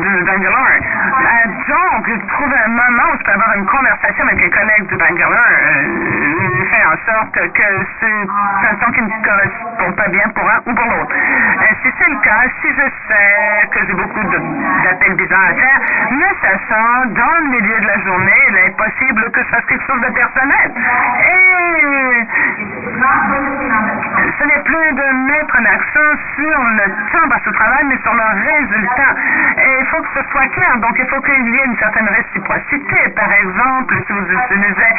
de 0.00 0.24
Bangalore. 0.24 0.68
Euh, 0.74 1.48
donc, 1.68 2.28
trouver 2.28 2.56
un 2.64 2.68
moment 2.68 3.12
où 3.12 3.18
je 3.18 3.24
peux 3.24 3.32
avoir 3.32 3.54
une 3.56 3.66
conversation 3.66 4.24
avec 4.26 4.44
un 4.44 4.58
collègue 4.58 4.86
de 4.88 4.96
Bangalore, 4.96 5.38
euh, 5.38 6.64
faire 6.70 6.88
en 6.92 7.12
sorte 7.12 7.34
que 7.34 7.68
c'est 8.00 8.70
un 8.70 8.74
temps 8.76 8.92
qui 8.92 9.02
ne 9.02 9.08
correspond 9.24 9.92
pas 9.92 10.08
bien 10.08 10.28
pour 10.34 10.48
un 10.48 10.58
ou 10.66 10.74
pour 10.74 10.84
l'autre. 10.84 11.14
si 11.82 11.90
c'est 11.98 12.10
le 12.10 12.20
cas, 12.20 12.44
si 12.62 12.68
je 12.68 12.86
sais 13.08 13.68
que 13.70 13.86
j'ai 13.86 13.94
beaucoup 13.94 14.24
d'appels 14.84 15.14
bizarres 15.14 15.50
à 15.50 15.54
faire, 15.54 15.80
mais 16.10 16.32
sachant 16.40 17.06
dans 17.06 17.36
le 17.44 17.48
milieu 17.50 17.80
de 17.80 17.86
la 17.86 17.98
journée, 18.00 18.40
il 18.48 18.56
est 18.56 18.76
possible 18.76 19.30
que 19.30 19.40
ça 19.50 19.56
fasse 19.56 19.64
quelque 19.66 19.86
chose 19.86 20.00
de 20.00 20.12
personnel. 20.12 20.72
Ce 24.38 24.44
n'est 24.44 24.62
plus 24.62 24.92
de 24.92 25.06
mettre 25.26 25.56
un 25.58 25.64
accent 25.64 26.14
sur 26.36 26.58
le 26.62 26.86
temps 27.10 27.28
passe 27.28 27.46
au 27.46 27.52
travail, 27.52 27.84
mais 27.86 27.98
sur 28.02 28.14
le 28.14 28.22
résultat. 28.22 29.14
Et 29.58 29.78
il 29.80 29.86
faut 29.86 30.02
que 30.02 30.08
ce 30.14 30.22
soit 30.30 30.46
clair. 30.48 30.76
Donc, 30.78 30.96
il 30.98 31.06
faut 31.06 31.20
qu'il 31.20 31.48
y 31.48 31.56
ait 31.56 31.64
une 31.64 31.76
certaine 31.78 32.08
réciprocité. 32.08 33.08
Par 33.16 33.32
exemple, 33.32 33.94
si 34.06 34.12
vous 34.12 34.26
utilisez 34.26 34.90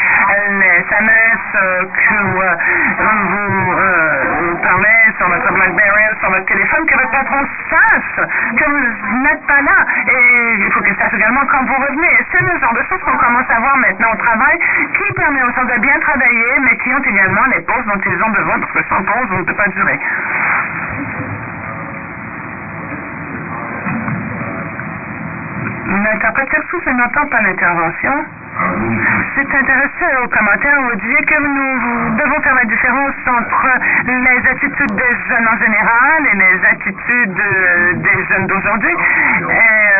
les 0.59 0.83
SMS 0.83 1.39
euh, 1.55 1.85
que 1.85 2.15
euh, 2.15 2.55
vous, 2.99 3.71
euh, 3.71 4.55
parlez 4.63 5.13
sur 5.17 5.27
votre 5.29 5.53
BlackBerry, 5.53 6.03
sur 6.19 6.29
votre 6.29 6.45
téléphone, 6.45 6.85
que 6.85 6.95
votre 6.95 7.11
patron 7.11 7.45
sache 7.69 8.27
que 8.57 8.65
vous 8.65 9.17
n'êtes 9.23 9.45
pas 9.47 9.61
là. 9.61 9.85
Et 10.07 10.55
il 10.59 10.71
faut 10.71 10.81
qu'il 10.81 10.95
sache 10.95 11.13
également 11.13 11.45
quand 11.51 11.63
vous 11.65 11.75
revenez. 11.75 12.17
C'est 12.31 12.41
le 12.41 12.59
genre 12.59 12.73
de 12.73 12.83
choses 12.89 13.01
qu'on 13.03 13.17
commence 13.17 13.49
à 13.49 13.59
voir 13.59 13.77
maintenant 13.77 14.11
au 14.13 14.17
travail 14.17 14.57
qui 14.93 15.13
permet 15.13 15.43
aux 15.43 15.51
gens 15.51 15.65
de 15.65 15.79
bien 15.79 15.99
travailler, 15.99 16.59
qui 16.73 16.93
ont 16.93 17.03
également 17.03 17.45
les 17.53 17.61
pauses 17.61 17.85
dont 17.85 18.01
ils 18.05 18.23
ont 18.23 18.29
besoin, 18.29 18.59
parce 18.59 18.71
que 18.71 18.83
sans 18.89 19.03
pause, 19.03 19.27
on 19.31 19.39
ne 19.39 19.43
peut 19.43 19.53
pas 19.53 19.67
durer. 19.69 19.99
L'interpréteur 25.87 26.63
souffle 26.69 26.91
n'entend 26.91 27.27
pas 27.27 27.41
l'intervention. 27.41 28.25
C'est 28.55 29.53
intéressant 29.53 30.23
au 30.23 30.27
commentaire 30.29 30.79
où 30.79 30.89
vous 30.89 30.95
disiez 30.95 31.25
que 31.25 31.39
nous 31.41 32.15
devons 32.15 32.41
faire 32.41 32.55
la 32.55 32.63
différence 32.63 33.15
entre 33.27 33.67
les 34.07 34.49
attitudes 34.49 34.95
des 34.95 35.15
jeunes 35.27 35.47
en 35.47 35.57
général 35.57 36.23
et 36.31 36.35
les 36.37 36.65
attitudes 36.71 37.43
des 37.95 38.25
jeunes 38.29 38.47
d'aujourd'hui. 38.47 38.95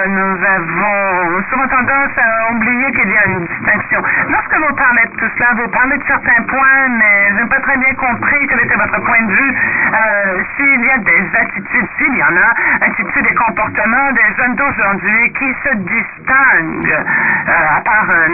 Nous 0.08 0.38
avons 0.45 1.43
souvent 1.49 1.68
tendance 1.68 2.12
à 2.18 2.51
oublier 2.53 2.91
qu'il 2.91 3.10
y 3.10 3.18
a 3.18 3.26
une 3.26 3.45
distinction. 3.45 4.01
Lorsque 4.30 4.56
vous 4.56 4.76
parlez 4.76 5.03
de 5.03 5.16
tout 5.18 5.30
cela, 5.38 5.49
vous 5.56 5.68
parlez 5.70 5.97
de 5.97 6.03
certains 6.08 6.43
points, 6.43 6.88
mais 6.97 7.30
je 7.32 7.43
n'ai 7.43 7.49
pas 7.49 7.60
très 7.60 7.78
bien 7.78 7.93
compris 7.95 8.47
quel 8.47 8.60
était 8.62 8.76
votre 8.76 9.01
point 9.03 9.22
de 9.22 9.32
vue. 9.32 9.56
Euh, 9.95 10.43
s'il 10.56 10.86
y 10.86 10.91
a 10.91 10.97
des 10.99 11.24
attitudes, 11.39 11.88
s'il 11.97 12.16
y 12.16 12.24
en 12.24 12.38
a, 12.38 12.86
attitudes 12.86 13.26
et 13.26 13.36
comportements 13.36 14.12
des 14.14 14.36
jeunes 14.38 14.56
d'aujourd'hui 14.56 15.34
qui 15.34 15.56
se 15.64 15.76
distinguent, 15.76 17.06
euh, 17.49 17.78
à 17.78 17.82
part 17.82 18.08
euh, 18.10 18.28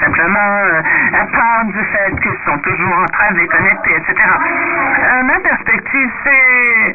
simplement 0.00 0.58
euh, 0.64 0.82
à 1.20 1.26
part 1.26 1.64
du 1.64 1.84
fait 1.84 2.20
qu'ils 2.20 2.38
sont 2.44 2.58
toujours 2.58 2.98
en 2.98 3.06
train 3.06 3.32
de 3.32 3.40
etc. 3.40 3.54
Euh, 3.54 5.22
ma 5.22 5.38
perspective, 5.40 6.10
c'est 6.24 6.94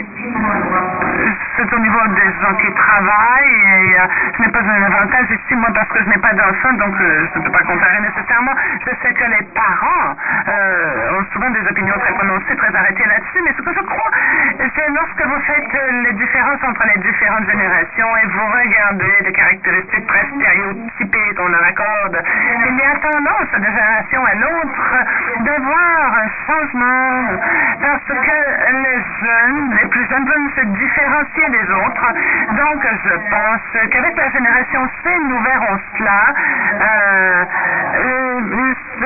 au 1.74 1.80
niveau 1.80 1.99
des 2.15 2.32
gens 2.41 2.55
qui 2.55 2.72
travaillent 2.74 3.61
et 3.67 3.99
euh, 3.99 4.07
je 4.38 4.43
n'ai 4.43 4.49
pas 4.49 4.59
un 4.59 4.84
avantage 4.84 5.28
ici, 5.30 5.55
moi, 5.55 5.70
parce 5.74 5.89
que 5.89 6.03
je 6.03 6.09
n'ai 6.09 6.17
pas 6.17 6.34
d'enfant, 6.34 6.74
donc 6.74 6.95
euh, 6.99 7.28
je 7.34 7.39
ne 7.39 7.43
peux 7.43 7.51
pas 7.51 7.63
comparer 7.63 7.99
nécessairement. 8.01 8.53
Je 8.86 8.91
sais 9.01 9.13
que 9.13 9.26
les 9.26 9.43
parents 9.53 10.15
ont 10.49 11.26
souvent 11.34 11.49
des 11.49 11.61
opinions 11.70 11.97
très 11.99 12.13
prononcées, 12.13 12.55
très 12.55 12.76
arrêtées 12.76 13.05
là-dessus, 13.05 13.41
mais 13.43 13.53
ce 13.57 13.61
que 13.61 13.74
je 13.74 13.82
crois, 13.82 14.11
c'est 14.57 14.89
lorsque 14.89 15.26
vous 15.26 15.39
faites 15.41 15.82
les 16.05 16.13
différences 16.13 16.63
entre 16.63 16.84
les 16.88 17.01
différentes 17.01 17.49
générations 17.49 18.17
et 18.24 18.28
vous 18.28 18.47
regardez 18.47 19.13
des 19.24 19.32
caractéristiques 19.32 20.07
très 20.07 20.26
stéréotypées 20.36 21.36
qu'on 21.36 21.47
leur 21.47 21.63
accorde, 21.63 22.24
il 22.68 22.76
y 22.76 22.82
a 22.82 22.95
tendance 22.99 23.51
de 23.53 23.66
génération 23.66 24.26
à 24.26 24.36
l'autre 24.36 24.95
de 25.39 25.62
voir 25.64 26.14
un 26.24 26.30
changement 26.45 27.39
parce 27.82 28.03
que 28.07 28.38
les 28.84 28.99
jeunes, 29.22 29.78
les 29.82 29.88
plus 29.88 30.05
jeunes 30.10 30.26
veulent 30.26 30.51
se 30.55 30.66
différencier 30.66 31.49
des 31.49 31.72
autres. 31.72 32.07
Donc, 32.51 32.88
je 33.05 33.16
pense 33.30 33.89
qu'avec 33.89 34.16
la 34.18 34.30
génération 34.32 34.89
C, 35.03 35.10
nous 35.30 35.39
verrons 35.41 35.80
cela. 35.97 36.34
Euh, 36.82 37.45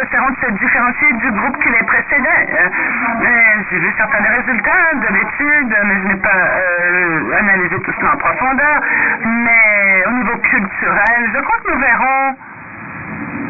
essaieront 0.03 0.29
de 0.29 0.37
se 0.45 0.51
différencier 0.51 1.13
du 1.13 1.31
groupe 1.31 1.57
qui 1.61 1.69
les 1.69 1.83
précédait. 1.83 2.47
Euh, 2.49 2.69
J'ai 3.69 3.79
vu 3.79 3.93
certains 3.97 4.23
résultats 4.23 4.93
de 4.95 5.13
l'étude, 5.13 5.77
mais 5.85 5.95
je 6.01 6.07
n'ai 6.07 6.21
pas 6.21 6.29
euh, 6.29 7.39
analysé 7.39 7.79
tout 7.81 7.93
cela 7.99 8.13
en 8.13 8.17
profondeur. 8.17 8.81
Mais 9.25 10.03
au 10.07 10.11
niveau 10.11 10.37
culturel, 10.37 11.31
je 11.33 11.39
crois 11.41 11.59
que 11.63 11.71
nous 11.71 11.79
verrons 11.79 12.35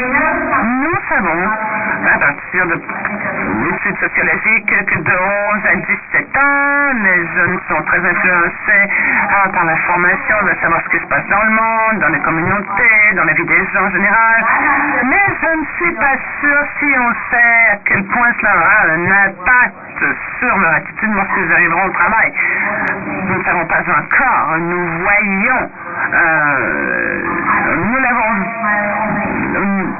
nous 0.00 0.98
savons, 1.08 1.50
à 2.14 2.18
partir 2.18 2.66
de 2.66 2.74
l'étude 3.64 3.96
sociologique, 3.98 4.66
que 4.66 4.98
de 4.98 5.12
11 5.12 5.66
à 5.66 5.76
17 5.76 6.36
ans, 6.36 6.92
les 7.04 7.26
jeunes 7.34 7.58
sont 7.68 7.82
très 7.82 7.98
influencés 7.98 8.90
ah, 9.30 9.48
par 9.52 9.64
l'information, 9.64 10.36
de 10.42 10.54
savoir 10.60 10.80
ce 10.84 10.88
qui 10.90 10.98
se 10.98 11.06
passe 11.06 11.26
dans 11.28 11.42
le 11.44 11.50
monde, 11.50 12.00
dans 12.00 12.08
les 12.08 12.20
communautés, 12.20 13.14
dans 13.14 13.24
la 13.24 13.32
vie 13.34 13.44
des 13.44 13.66
gens 13.72 13.84
en 13.84 13.90
général. 13.90 14.44
Mais 15.04 15.24
je 15.40 15.58
ne 15.58 15.64
suis 15.78 15.94
pas 15.94 16.16
sûr 16.40 16.58
si 16.80 16.86
on 16.98 17.12
sait 17.30 17.72
à 17.72 17.76
quel 17.84 18.04
point 18.04 18.32
cela 18.40 18.56
aura 18.56 18.94
un 18.94 19.10
impact 19.28 19.74
sur 20.40 20.58
leur 20.58 20.74
attitude 20.74 21.14
lorsqu'ils 21.14 21.52
arriveront 21.52 21.86
au 21.86 21.90
travail. 21.90 22.32
Nous 23.28 23.38
ne 23.38 23.44
savons 23.44 23.66
pas 23.66 23.80
encore. 23.80 24.58
Nous 24.58 24.88
voyons, 25.02 25.70
euh, 26.14 27.22
nous 27.76 27.98
l'avons 28.00 29.23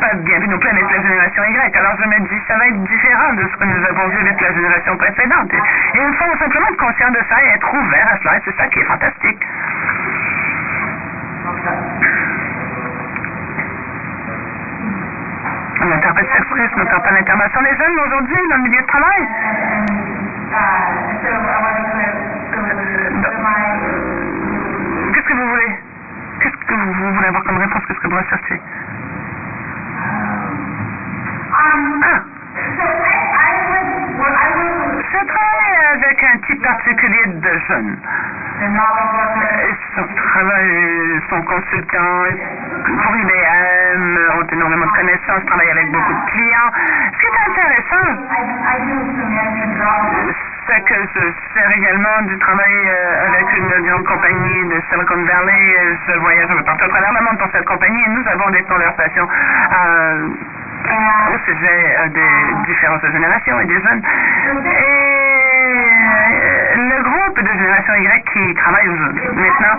pas 0.04 0.14
bien 0.16 0.38
vu 0.38 0.48
non 0.48 0.58
plus 0.58 0.68
avec 0.68 0.84
la 0.90 1.02
génération 1.02 1.42
Y. 1.44 1.76
Alors 1.76 1.96
je 1.98 2.08
me 2.08 2.28
dis, 2.28 2.40
ça 2.46 2.56
va 2.58 2.68
être 2.68 2.82
différent 2.84 3.32
de 3.34 3.48
ce 3.48 3.56
que 3.56 3.64
nous 3.64 3.84
avons 3.86 4.08
vu 4.08 4.18
avec 4.18 4.40
la 4.40 4.52
génération 4.52 4.96
précédente. 4.96 5.54
Et, 5.54 5.60
il 5.94 6.14
faut 6.14 6.38
simplement 6.38 6.68
être 6.68 6.76
conscient 6.76 7.10
de 7.10 7.20
ça 7.28 7.42
et 7.42 7.48
être 7.54 7.74
ouvert 7.74 8.08
à 8.12 8.18
cela. 8.18 8.36
Et 8.36 8.40
c'est 8.44 8.56
ça 8.56 8.66
qui 8.68 8.80
est 8.80 8.84
fantastique. 8.84 9.42
L'interprète 15.80 16.28
s'exprime, 16.32 16.68
ne 16.76 16.84
pas 16.84 17.10
l'intervention 17.10 17.60
des 17.62 17.76
jeunes 17.76 17.98
aujourd'hui 18.06 18.36
dans 18.50 18.56
le 18.56 18.62
milieu 18.62 18.80
de 18.80 18.86
travail. 18.86 19.28
Qu'est-ce 25.12 25.26
que 25.26 25.34
vous 25.34 25.48
voulez? 25.48 25.78
Qu'est-ce 26.40 26.56
que 26.66 26.74
vous, 26.74 27.14
voulez 27.14 27.28
avoir 27.28 27.44
comme 27.44 27.58
réponse? 27.58 27.82
Qu'est-ce 27.86 28.00
que 28.00 28.08
vous 28.08 28.16
recherchez? 28.16 28.60
Je 35.12 35.20
travaille 35.26 35.76
avec 35.92 36.24
un 36.24 36.38
type 36.46 36.62
particulier 36.62 37.26
de 37.26 37.58
jeunes. 37.68 37.96
Ils 38.60 38.70
sont, 39.94 40.06
travaillent, 40.14 41.20
sont 41.28 41.42
consultants 41.42 42.24
pour 43.02 43.16
IBM, 43.16 44.18
ont 44.38 44.46
énormément 44.52 44.86
de 44.86 44.92
connaissances, 44.92 45.44
travaillent 45.46 45.70
avec 45.70 45.90
beaucoup 45.90 46.12
de 46.14 46.30
clients. 46.30 46.70
Ce 47.12 47.18
qui 47.18 47.26
est 47.26 47.40
intéressant, 47.50 48.08
c'est 50.66 50.80
que 50.84 50.94
je 51.14 51.20
sers 51.52 51.70
également 51.76 52.22
du 52.22 52.38
travail 52.38 52.72
euh, 52.88 53.26
avec 53.28 53.46
une 53.58 53.86
grande 53.86 54.04
compagnie 54.04 54.68
de 54.68 54.80
Silicon 54.88 55.22
Valley. 55.24 55.98
Je 56.08 56.18
voyage 56.18 56.50
un 56.50 56.56
peu 56.56 56.64
partout 56.64 56.84
à 56.84 56.88
travers 56.88 57.12
le 57.12 57.20
monde 57.24 57.38
pour 57.38 57.48
cette 57.52 57.66
compagnie 57.66 58.02
et 58.02 58.08
nous 58.08 58.26
avons 58.28 58.50
des 58.50 58.62
conversations 58.62 59.28
euh, 59.28 60.28
au 60.90 61.38
sujet 61.44 61.96
euh, 61.98 62.08
des 62.08 62.54
différentes 62.66 63.04
générations 63.12 63.60
et 63.60 63.66
des 63.66 63.80
jeunes. 63.80 64.02
Et 64.64 65.14
le 66.76 67.02
groupe 67.02 67.23
de 67.42 67.52
génération 67.52 67.94
Y 67.94 68.24
qui 68.32 68.54
travaille 68.54 68.88
maintenant 68.88 69.76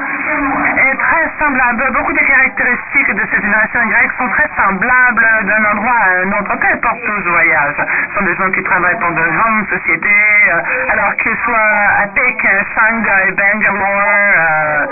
est 0.77 0.97
très 0.97 1.31
semblable. 1.39 1.83
Beaucoup 1.93 2.13
des 2.13 2.25
caractéristiques 2.25 3.13
de 3.15 3.21
cette 3.31 3.41
génération 3.41 3.79
Y 3.83 4.09
sont 4.17 4.29
très 4.29 4.49
semblables 4.57 5.27
d'un 5.43 5.63
endroit 5.71 5.95
à 5.95 6.09
un 6.23 6.31
autre, 6.33 6.57
peu 6.59 6.67
importe 6.67 6.99
où 7.07 7.21
je 7.23 7.29
voyage. 7.29 7.75
Ce 7.77 8.19
sont 8.19 8.25
des 8.25 8.35
gens 8.35 8.51
qui 8.51 8.63
travaillent 8.63 8.99
pour 8.99 9.11
de 9.11 9.23
grandes 9.23 9.67
sociétés, 9.69 10.09
euh, 10.49 10.91
alors 10.91 11.15
qu'ils 11.15 11.37
soient 11.45 12.03
à 12.03 12.07
Pékin, 12.07 12.59
Shanghai, 12.75 13.31
Bangalore, 13.31 14.35
euh, 14.35 14.85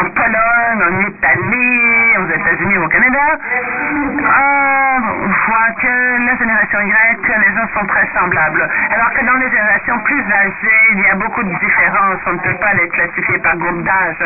en 0.00 0.10
Pologne, 0.10 0.80
en 0.86 1.08
Italie, 1.08 2.16
aux 2.18 2.30
États-Unis, 2.30 2.78
au 2.78 2.88
Canada. 2.88 3.38
On 4.36 5.26
voit 5.26 5.70
que 5.80 6.26
la 6.26 6.36
génération 6.36 6.80
Y, 6.80 7.26
les 7.26 7.54
gens 7.54 7.68
sont 7.74 7.86
très 7.86 8.08
semblables. 8.14 8.68
Alors 8.90 9.10
que 9.12 9.24
dans 9.24 9.34
les 9.34 9.50
générations 9.50 9.98
plus 10.00 10.22
âgées, 10.32 10.82
il 10.92 11.00
y 11.00 11.08
a 11.08 11.14
beaucoup 11.16 11.42
de 11.42 11.54
différences. 11.58 12.03
On 12.04 12.32
ne 12.32 12.38
peut 12.38 12.54
pas 12.60 12.74
les 12.74 12.88
classifier 12.88 13.38
par 13.38 13.56
groupe 13.56 13.82
d'âge 13.82 14.20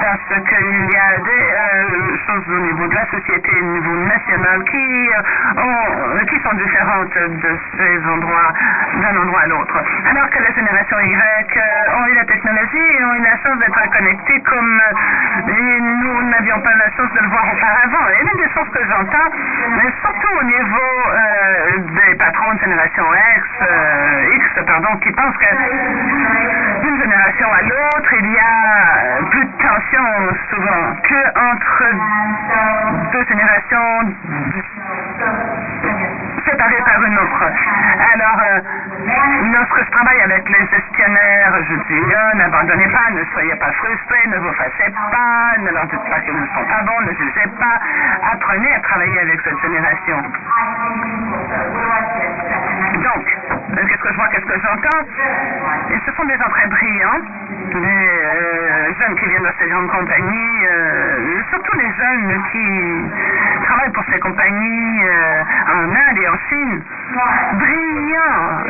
parce 0.00 0.40
qu'il 0.48 0.90
y 0.90 0.96
a 0.96 1.18
des 1.18 1.28
euh, 1.28 2.16
choses 2.26 2.48
au 2.48 2.60
niveau 2.60 2.88
de 2.88 2.94
la 2.94 3.04
société, 3.10 3.50
au 3.60 3.64
niveau 3.64 3.96
national 3.96 4.64
qui, 4.64 5.10
euh, 5.12 6.24
qui 6.24 6.40
sont 6.40 6.54
différentes 6.56 7.12
d'un 7.12 8.08
endroit 8.12 8.54
à 9.42 9.46
l'autre. 9.46 9.76
Alors 10.10 10.30
que 10.30 10.38
la 10.42 10.50
génération 10.52 10.98
Y 11.00 11.56
euh, 11.56 11.96
ont 12.00 12.06
eu 12.06 12.14
la 12.14 12.24
technologie 12.24 12.88
et 12.98 13.04
ont 13.04 13.14
eu 13.14 13.22
la 13.22 13.36
chance 13.42 13.58
d'être 13.58 13.90
connectés 13.92 14.40
comme 14.40 14.80
nous 15.48 16.22
n'avions 16.30 16.60
pas 16.60 16.74
la 16.76 16.90
chance 16.96 17.12
de 17.12 17.20
le 17.20 17.28
voir 17.28 17.44
auparavant. 17.52 18.08
Et 18.08 18.24
l'une 18.24 18.38
des 18.38 18.48
choses 18.54 18.70
que 18.72 18.82
j'entends, 18.88 19.28
mais 19.76 19.92
surtout 20.00 20.32
au 20.40 20.44
niveau 20.44 21.12
des 21.92 22.14
patrons 22.16 22.54
de 22.54 22.60
génération 22.60 23.04
X, 23.36 23.46
X 24.34 24.44
pardon, 24.66 24.96
qui 24.98 25.12
pensent 25.12 25.36
que 25.36 25.52
d'une 26.82 26.98
génération 27.18 27.52
à 27.52 27.62
l'autre, 27.62 28.14
il 28.20 28.32
y 28.32 28.38
a 28.38 29.24
plus 29.30 29.44
de 29.44 29.50
tension 29.58 30.36
souvent 30.50 30.94
que 31.02 31.20
entre 31.50 31.84
deux 33.12 33.24
générations 33.28 34.14
séparées 36.46 36.82
par 36.84 37.02
une 37.02 37.18
autre. 37.18 37.44
Alors, 38.14 38.38
euh, 38.40 38.60
lorsque 39.52 39.84
je 39.84 39.90
travaille 39.90 40.20
avec 40.20 40.48
les 40.48 40.66
gestionnaires, 40.70 41.54
je 41.68 41.74
dis 41.92 42.14
euh, 42.14 42.34
n'abandonnez 42.36 42.88
pas, 42.88 43.10
ne 43.10 43.24
soyez 43.32 43.56
pas 43.56 43.72
frustrés, 43.72 44.28
ne 44.28 44.38
vous 44.38 44.52
fâchez 44.52 44.90
pas, 45.10 45.58
ne 45.58 45.70
leur 45.70 45.86
dites 45.86 46.04
pas 46.08 46.20
qu'ils 46.20 46.38
ne 46.38 46.46
sont 46.46 46.64
pas 46.68 46.82
bons, 46.82 47.00
ne 47.00 47.12
jugez 47.14 47.48
pas. 47.58 47.78
Apprenez 48.32 48.72
à 48.74 48.80
travailler 48.80 49.20
avec 49.20 49.40
cette 49.42 49.60
génération. 49.60 50.22
Donc, 53.02 53.37
qu'est-ce 53.86 54.02
que 54.02 54.10
je 54.10 54.16
vois, 54.16 54.28
qu'est-ce 54.28 54.46
que 54.46 54.60
j'entends 54.60 55.06
Et 55.90 55.98
ce 56.04 56.12
sont 56.16 56.24
des 56.24 56.36
gens 56.36 56.48
très 56.48 56.66
brillants, 56.66 57.20
des 57.72 57.78
euh, 57.78 58.94
jeunes 58.98 59.16
qui 59.16 59.26
viennent 59.26 59.42
de 59.42 59.52
ces 59.58 59.68
grandes 59.68 59.90
compagnies, 59.90 60.66
euh, 60.66 61.42
surtout 61.50 61.76
les 61.78 61.92
jeunes 61.92 62.42
qui 62.52 63.64
travaillent 63.64 63.92
pour 63.92 64.04
ces 64.10 64.18
compagnies 64.20 65.02
euh, 65.04 65.42
en 65.74 65.94
Inde 65.94 66.18
et 66.18 66.28
en 66.28 66.38
Chine. 66.48 66.82
Brillants, 67.54 68.62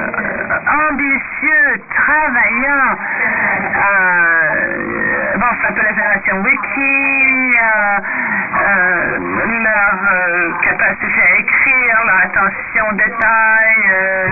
ambitieux, 0.90 1.80
travaillants. 1.94 2.96
bon, 5.36 5.50
ça 5.62 5.72
peut 5.72 5.82
la 5.82 5.94
génération 5.94 6.42
Wiki, 6.42 7.56
leur 8.50 9.98
capacité 10.62 11.20
à 11.20 11.38
écrire, 11.38 12.00
leur 12.06 12.16
attention 12.24 12.88
au 12.90 12.94
détail, 12.94 13.76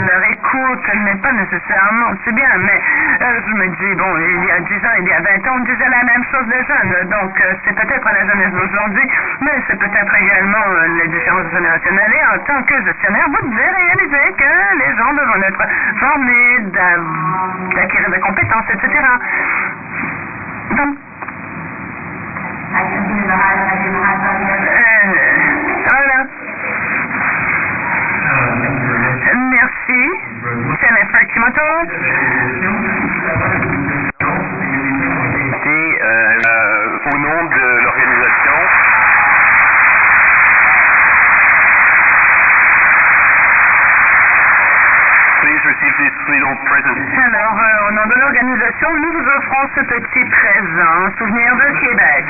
leur 0.08 0.24
écoute 0.30 0.86
n'est 0.94 1.16
pas 1.16 1.32
nécessairement, 1.32 2.12
c'est 2.24 2.34
bien, 2.34 2.48
mais 2.58 2.80
euh, 3.22 3.40
je 3.46 3.52
me 3.54 3.68
dis, 3.68 3.94
bon, 3.94 4.18
il 4.18 4.44
y 4.44 4.50
a 4.50 4.60
10 4.60 4.74
ans, 4.74 4.96
il 4.98 5.06
y 5.06 5.12
a 5.12 5.20
20 5.20 5.46
ans, 5.48 5.56
on 5.56 5.60
disait 5.64 5.88
la 5.88 6.02
même 6.04 6.24
chose 6.30 6.46
des 6.46 6.62
jeunes, 6.64 7.08
donc 7.10 7.40
euh, 7.40 7.54
c'est 7.64 7.74
peut-être 7.74 8.04
la 8.04 8.26
jeunesse 8.26 8.52
d'aujourd'hui, 8.52 9.08
mais 9.40 9.62
c'est 9.66 9.78
peut-être 9.78 10.14
également 10.14 10.66
euh, 10.68 10.86
les 11.02 11.08
différences 11.08 11.50
générationnelles, 11.52 12.14
et 12.14 12.24
en 12.34 12.38
tant 12.44 12.62
que 12.62 12.84
gestionnaire, 12.84 13.26
vous 13.28 13.48
devez 13.48 13.70
réaliser 13.70 14.34
que 14.36 14.52
les 14.78 14.94
gens 14.96 15.12
doivent 15.12 15.42
être 15.42 15.64
formés, 16.00 16.58
d'acquérir 17.74 18.10
des 18.10 18.20
compétences, 18.20 18.70
etc. 18.70 18.88
voilà. 25.88 26.26
Merci. 29.34 30.00
Jennifer 30.80 31.22
Kimoto. 31.32 31.68
Merci. 35.36 35.78
Euh, 36.02 36.98
au 37.12 37.16
nom 37.18 37.44
de 37.44 37.85
Alors, 46.28 47.56
euh, 47.56 47.88
au 47.88 47.92
nom 47.92 48.06
de 48.06 48.14
l'organisation, 48.18 48.88
nous 48.94 49.12
vous 49.12 49.28
offrons 49.38 49.68
ce 49.76 49.80
petit 49.82 50.24
présent, 50.24 51.16
souvenir 51.18 51.54
de 51.54 51.68
Québec. 51.78 52.26